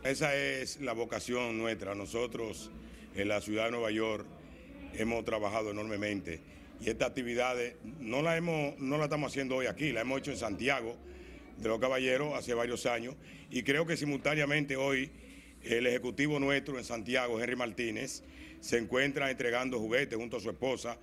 Esa 0.02 0.34
es 0.34 0.80
la 0.80 0.94
vocación 0.94 1.58
nuestra. 1.58 1.94
Nosotros 1.94 2.70
en 3.14 3.28
la 3.28 3.42
ciudad 3.42 3.66
de 3.66 3.72
Nueva 3.72 3.90
York 3.90 4.24
hemos 4.94 5.22
trabajado 5.26 5.70
enormemente 5.70 6.40
y 6.80 6.88
esta 6.88 7.04
actividad 7.04 7.56
no 8.00 8.22
la, 8.22 8.38
hemos, 8.38 8.78
no 8.78 8.96
la 8.96 9.04
estamos 9.04 9.32
haciendo 9.32 9.56
hoy 9.56 9.66
aquí, 9.66 9.92
la 9.92 10.00
hemos 10.00 10.20
hecho 10.20 10.30
en 10.30 10.38
Santiago 10.38 10.96
de 11.58 11.68
los 11.68 11.78
Caballeros 11.78 12.34
hace 12.34 12.54
varios 12.54 12.86
años 12.86 13.14
y 13.50 13.62
creo 13.62 13.86
que 13.86 13.96
simultáneamente 13.96 14.76
hoy 14.76 15.10
el 15.62 15.86
ejecutivo 15.86 16.38
nuestro 16.38 16.78
en 16.78 16.84
Santiago, 16.84 17.40
Henry 17.40 17.56
Martínez, 17.56 18.22
se 18.60 18.78
encuentra 18.78 19.30
entregando 19.30 19.78
juguetes 19.78 20.18
junto 20.18 20.36
a 20.36 20.40
su 20.40 20.50
esposa. 20.50 20.98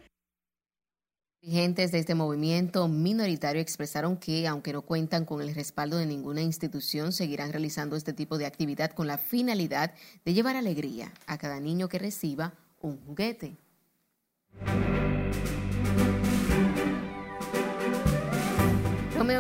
Dirigentes 1.41 1.91
de 1.91 1.97
este 1.97 2.13
movimiento 2.13 2.87
minoritario 2.87 3.63
expresaron 3.63 4.15
que, 4.17 4.47
aunque 4.47 4.73
no 4.73 4.83
cuentan 4.83 5.25
con 5.25 5.41
el 5.41 5.55
respaldo 5.55 5.97
de 5.97 6.05
ninguna 6.05 6.41
institución, 6.41 7.11
seguirán 7.11 7.51
realizando 7.51 7.95
este 7.95 8.13
tipo 8.13 8.37
de 8.37 8.45
actividad 8.45 8.91
con 8.91 9.07
la 9.07 9.17
finalidad 9.17 9.93
de 10.23 10.33
llevar 10.35 10.55
alegría 10.55 11.11
a 11.25 11.39
cada 11.39 11.59
niño 11.59 11.89
que 11.89 11.97
reciba 11.97 12.53
un 12.79 12.97
juguete. 13.07 13.57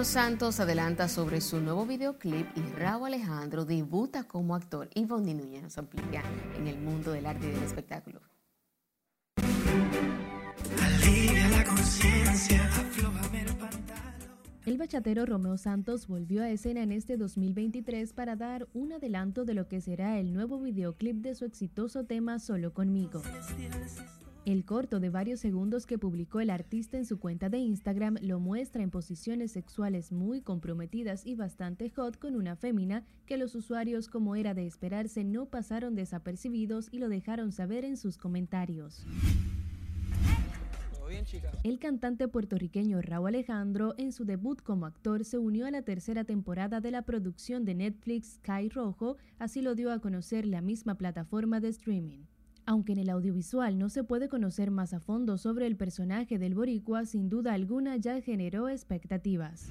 Romeo 0.01 0.13
Santos 0.13 0.59
adelanta 0.59 1.07
sobre 1.07 1.41
su 1.41 1.61
nuevo 1.61 1.85
videoclip 1.85 2.47
y 2.57 2.61
Raúl 2.75 3.05
Alejandro 3.05 3.65
debuta 3.65 4.23
como 4.23 4.55
actor 4.55 4.89
y 4.95 5.05
Bondi 5.05 5.35
Núñez 5.35 5.61
nos 5.61 5.77
amplía 5.77 6.23
en 6.57 6.67
el 6.67 6.79
mundo 6.79 7.11
del 7.11 7.27
arte 7.27 7.47
y 7.47 7.51
del 7.51 7.63
espectáculo. 7.63 8.19
El 14.65 14.77
bachatero 14.79 15.27
Romeo 15.27 15.57
Santos 15.59 16.07
volvió 16.07 16.41
a 16.41 16.49
escena 16.49 16.81
en 16.81 16.93
este 16.93 17.15
2023 17.15 18.13
para 18.13 18.35
dar 18.35 18.67
un 18.73 18.93
adelanto 18.93 19.45
de 19.45 19.53
lo 19.53 19.67
que 19.67 19.81
será 19.81 20.17
el 20.17 20.33
nuevo 20.33 20.59
videoclip 20.59 21.17
de 21.17 21.35
su 21.35 21.45
exitoso 21.45 22.05
tema 22.05 22.39
Solo 22.39 22.73
conmigo. 22.73 23.21
El 24.43 24.65
corto 24.65 24.99
de 24.99 25.11
varios 25.11 25.39
segundos 25.39 25.85
que 25.85 25.99
publicó 25.99 26.39
el 26.39 26.49
artista 26.49 26.97
en 26.97 27.05
su 27.05 27.19
cuenta 27.19 27.49
de 27.49 27.59
Instagram 27.59 28.17
lo 28.21 28.39
muestra 28.39 28.81
en 28.81 28.89
posiciones 28.89 29.51
sexuales 29.51 30.11
muy 30.11 30.41
comprometidas 30.41 31.27
y 31.27 31.35
bastante 31.35 31.91
hot 31.91 32.17
con 32.17 32.35
una 32.35 32.55
fémina 32.55 33.05
que 33.27 33.37
los 33.37 33.53
usuarios, 33.53 34.07
como 34.07 34.35
era 34.35 34.55
de 34.55 34.65
esperarse, 34.65 35.23
no 35.23 35.45
pasaron 35.45 35.93
desapercibidos 35.93 36.87
y 36.91 36.97
lo 36.97 37.07
dejaron 37.07 37.51
saber 37.51 37.85
en 37.85 37.97
sus 37.97 38.17
comentarios. 38.17 39.05
El 41.63 41.77
cantante 41.77 42.27
puertorriqueño 42.27 42.99
Raúl 42.99 43.27
Alejandro, 43.27 43.93
en 43.99 44.11
su 44.11 44.25
debut 44.25 44.59
como 44.63 44.87
actor, 44.87 45.23
se 45.23 45.37
unió 45.37 45.67
a 45.67 45.71
la 45.71 45.83
tercera 45.83 46.23
temporada 46.23 46.81
de 46.81 46.89
la 46.89 47.03
producción 47.03 47.63
de 47.63 47.75
Netflix 47.75 48.39
Sky 48.39 48.69
Rojo, 48.69 49.17
así 49.37 49.61
lo 49.61 49.75
dio 49.75 49.91
a 49.91 49.99
conocer 49.99 50.47
la 50.47 50.61
misma 50.61 50.95
plataforma 50.95 51.59
de 51.59 51.67
streaming. 51.67 52.21
Aunque 52.71 52.93
en 52.93 52.99
el 52.99 53.09
audiovisual 53.09 53.77
no 53.77 53.89
se 53.89 54.05
puede 54.05 54.29
conocer 54.29 54.71
más 54.71 54.93
a 54.93 55.01
fondo 55.01 55.37
sobre 55.37 55.67
el 55.67 55.75
personaje 55.75 56.39
del 56.39 56.55
boricua, 56.55 57.03
sin 57.03 57.27
duda 57.27 57.51
alguna 57.51 57.97
ya 57.97 58.21
generó 58.21 58.69
expectativas. 58.69 59.67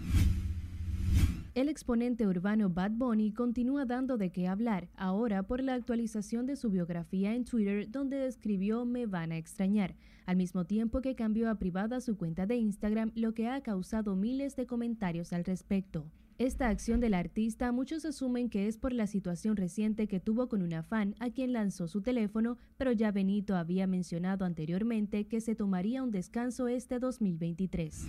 El 1.54 1.70
exponente 1.70 2.26
urbano 2.26 2.68
Bad 2.68 2.90
Bunny 2.90 3.32
continúa 3.32 3.86
dando 3.86 4.18
de 4.18 4.30
qué 4.32 4.48
hablar, 4.48 4.90
ahora 4.96 5.42
por 5.44 5.62
la 5.62 5.72
actualización 5.72 6.44
de 6.44 6.56
su 6.56 6.68
biografía 6.68 7.34
en 7.34 7.46
Twitter 7.46 7.90
donde 7.90 8.26
escribió 8.26 8.84
Me 8.84 9.06
van 9.06 9.32
a 9.32 9.38
extrañar, 9.38 9.96
al 10.26 10.36
mismo 10.36 10.66
tiempo 10.66 11.00
que 11.00 11.14
cambió 11.14 11.48
a 11.48 11.54
privada 11.54 12.02
su 12.02 12.18
cuenta 12.18 12.44
de 12.44 12.56
Instagram, 12.56 13.12
lo 13.14 13.32
que 13.32 13.48
ha 13.48 13.62
causado 13.62 14.14
miles 14.14 14.56
de 14.56 14.66
comentarios 14.66 15.32
al 15.32 15.46
respecto. 15.46 16.04
Esta 16.40 16.70
acción 16.70 17.00
del 17.00 17.12
artista 17.12 17.70
muchos 17.70 18.06
asumen 18.06 18.48
que 18.48 18.66
es 18.66 18.78
por 18.78 18.94
la 18.94 19.06
situación 19.06 19.58
reciente 19.58 20.08
que 20.08 20.20
tuvo 20.20 20.48
con 20.48 20.62
una 20.62 20.82
fan 20.82 21.14
a 21.20 21.28
quien 21.28 21.52
lanzó 21.52 21.86
su 21.86 22.00
teléfono, 22.00 22.56
pero 22.78 22.92
ya 22.92 23.12
Benito 23.12 23.56
había 23.56 23.86
mencionado 23.86 24.46
anteriormente 24.46 25.26
que 25.26 25.42
se 25.42 25.54
tomaría 25.54 26.02
un 26.02 26.10
descanso 26.10 26.66
este 26.66 26.98
2023. 26.98 28.06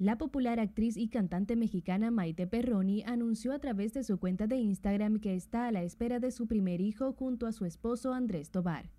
La 0.00 0.18
popular 0.18 0.58
actriz 0.58 0.96
y 0.96 1.06
cantante 1.06 1.54
mexicana 1.54 2.10
Maite 2.10 2.48
Perroni 2.48 3.04
anunció 3.06 3.52
a 3.52 3.60
través 3.60 3.92
de 3.92 4.02
su 4.02 4.18
cuenta 4.18 4.48
de 4.48 4.56
Instagram 4.56 5.20
que 5.20 5.36
está 5.36 5.68
a 5.68 5.70
la 5.70 5.84
espera 5.84 6.18
de 6.18 6.32
su 6.32 6.48
primer 6.48 6.80
hijo 6.80 7.12
junto 7.12 7.46
a 7.46 7.52
su 7.52 7.64
esposo 7.64 8.12
Andrés 8.12 8.50
Tobar. 8.50 8.90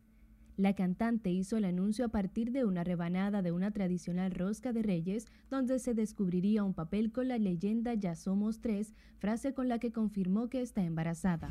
La 0.57 0.73
cantante 0.73 1.31
hizo 1.31 1.57
el 1.57 1.65
anuncio 1.65 2.05
a 2.05 2.09
partir 2.09 2.51
de 2.51 2.63
una 2.63 2.83
rebanada 2.83 3.41
de 3.41 3.51
una 3.51 3.71
tradicional 3.71 4.31
rosca 4.31 4.71
de 4.71 4.83
reyes 4.83 5.27
donde 5.49 5.79
se 5.79 5.93
descubriría 5.93 6.63
un 6.63 6.73
papel 6.73 7.11
con 7.11 7.27
la 7.27 7.37
leyenda 7.37 7.93
Ya 7.93 8.15
somos 8.15 8.61
tres, 8.61 8.93
frase 9.17 9.53
con 9.53 9.67
la 9.67 9.79
que 9.79 9.91
confirmó 9.91 10.49
que 10.49 10.61
está 10.61 10.83
embarazada. 10.83 11.49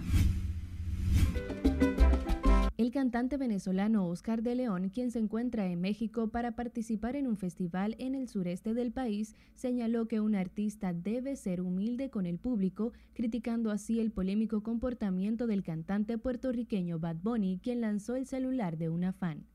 El 2.84 2.90
cantante 2.90 3.38
venezolano 3.38 4.06
Oscar 4.08 4.42
de 4.42 4.54
León, 4.54 4.90
quien 4.90 5.10
se 5.10 5.18
encuentra 5.18 5.66
en 5.68 5.80
México 5.80 6.28
para 6.28 6.54
participar 6.54 7.16
en 7.16 7.26
un 7.26 7.38
festival 7.38 7.96
en 7.98 8.14
el 8.14 8.28
sureste 8.28 8.74
del 8.74 8.92
país, 8.92 9.34
señaló 9.54 10.06
que 10.06 10.20
un 10.20 10.34
artista 10.34 10.92
debe 10.92 11.34
ser 11.36 11.62
humilde 11.62 12.10
con 12.10 12.26
el 12.26 12.38
público, 12.38 12.92
criticando 13.14 13.70
así 13.70 14.00
el 14.00 14.10
polémico 14.10 14.62
comportamiento 14.62 15.46
del 15.46 15.62
cantante 15.62 16.18
puertorriqueño 16.18 16.98
Bad 16.98 17.16
Bunny, 17.22 17.58
quien 17.62 17.80
lanzó 17.80 18.16
el 18.16 18.26
celular 18.26 18.76
de 18.76 18.90
una 18.90 19.14
fan. 19.14 19.46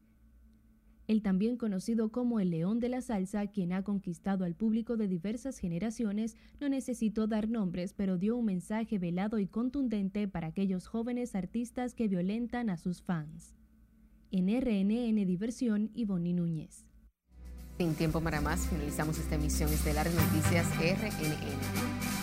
El 1.10 1.24
también 1.24 1.58
conocido 1.58 2.12
como 2.12 2.40
el 2.40 2.52
León 2.52 2.80
de 2.80 2.88
la 2.88 3.02
Salsa, 3.02 3.48
quien 3.48 3.74
ha 3.74 3.84
conquistado 3.84 4.46
al 4.46 4.54
público 4.54 4.96
de 4.96 5.08
diversas 5.08 5.58
generaciones, 5.58 6.38
no 6.62 6.70
necesitó 6.70 7.26
dar 7.26 7.50
nombres, 7.50 7.94
pero 7.94 8.20
dio 8.20 8.38
un 8.38 8.46
mensaje 8.46 9.00
velado 9.00 9.40
y 9.40 9.48
contundente 9.48 10.28
para 10.28 10.50
aquellos 10.50 10.86
jóvenes 10.86 11.34
artistas 11.34 11.96
que 11.96 12.08
violentan 12.08 12.70
a 12.70 12.78
sus 12.78 13.02
fans. 13.02 13.56
En 14.30 14.50
RNN 14.50 15.26
Diversión, 15.26 15.90
Ivonne 15.96 16.32
Núñez. 16.32 16.86
Sin 17.80 17.96
tiempo 17.96 18.22
para 18.22 18.40
más, 18.40 18.68
finalizamos 18.68 19.18
esta 19.18 19.34
emisión 19.34 19.74
estelar 19.74 20.08
de 20.08 20.16
Noticias 20.16 20.68
RNN. 20.78 22.19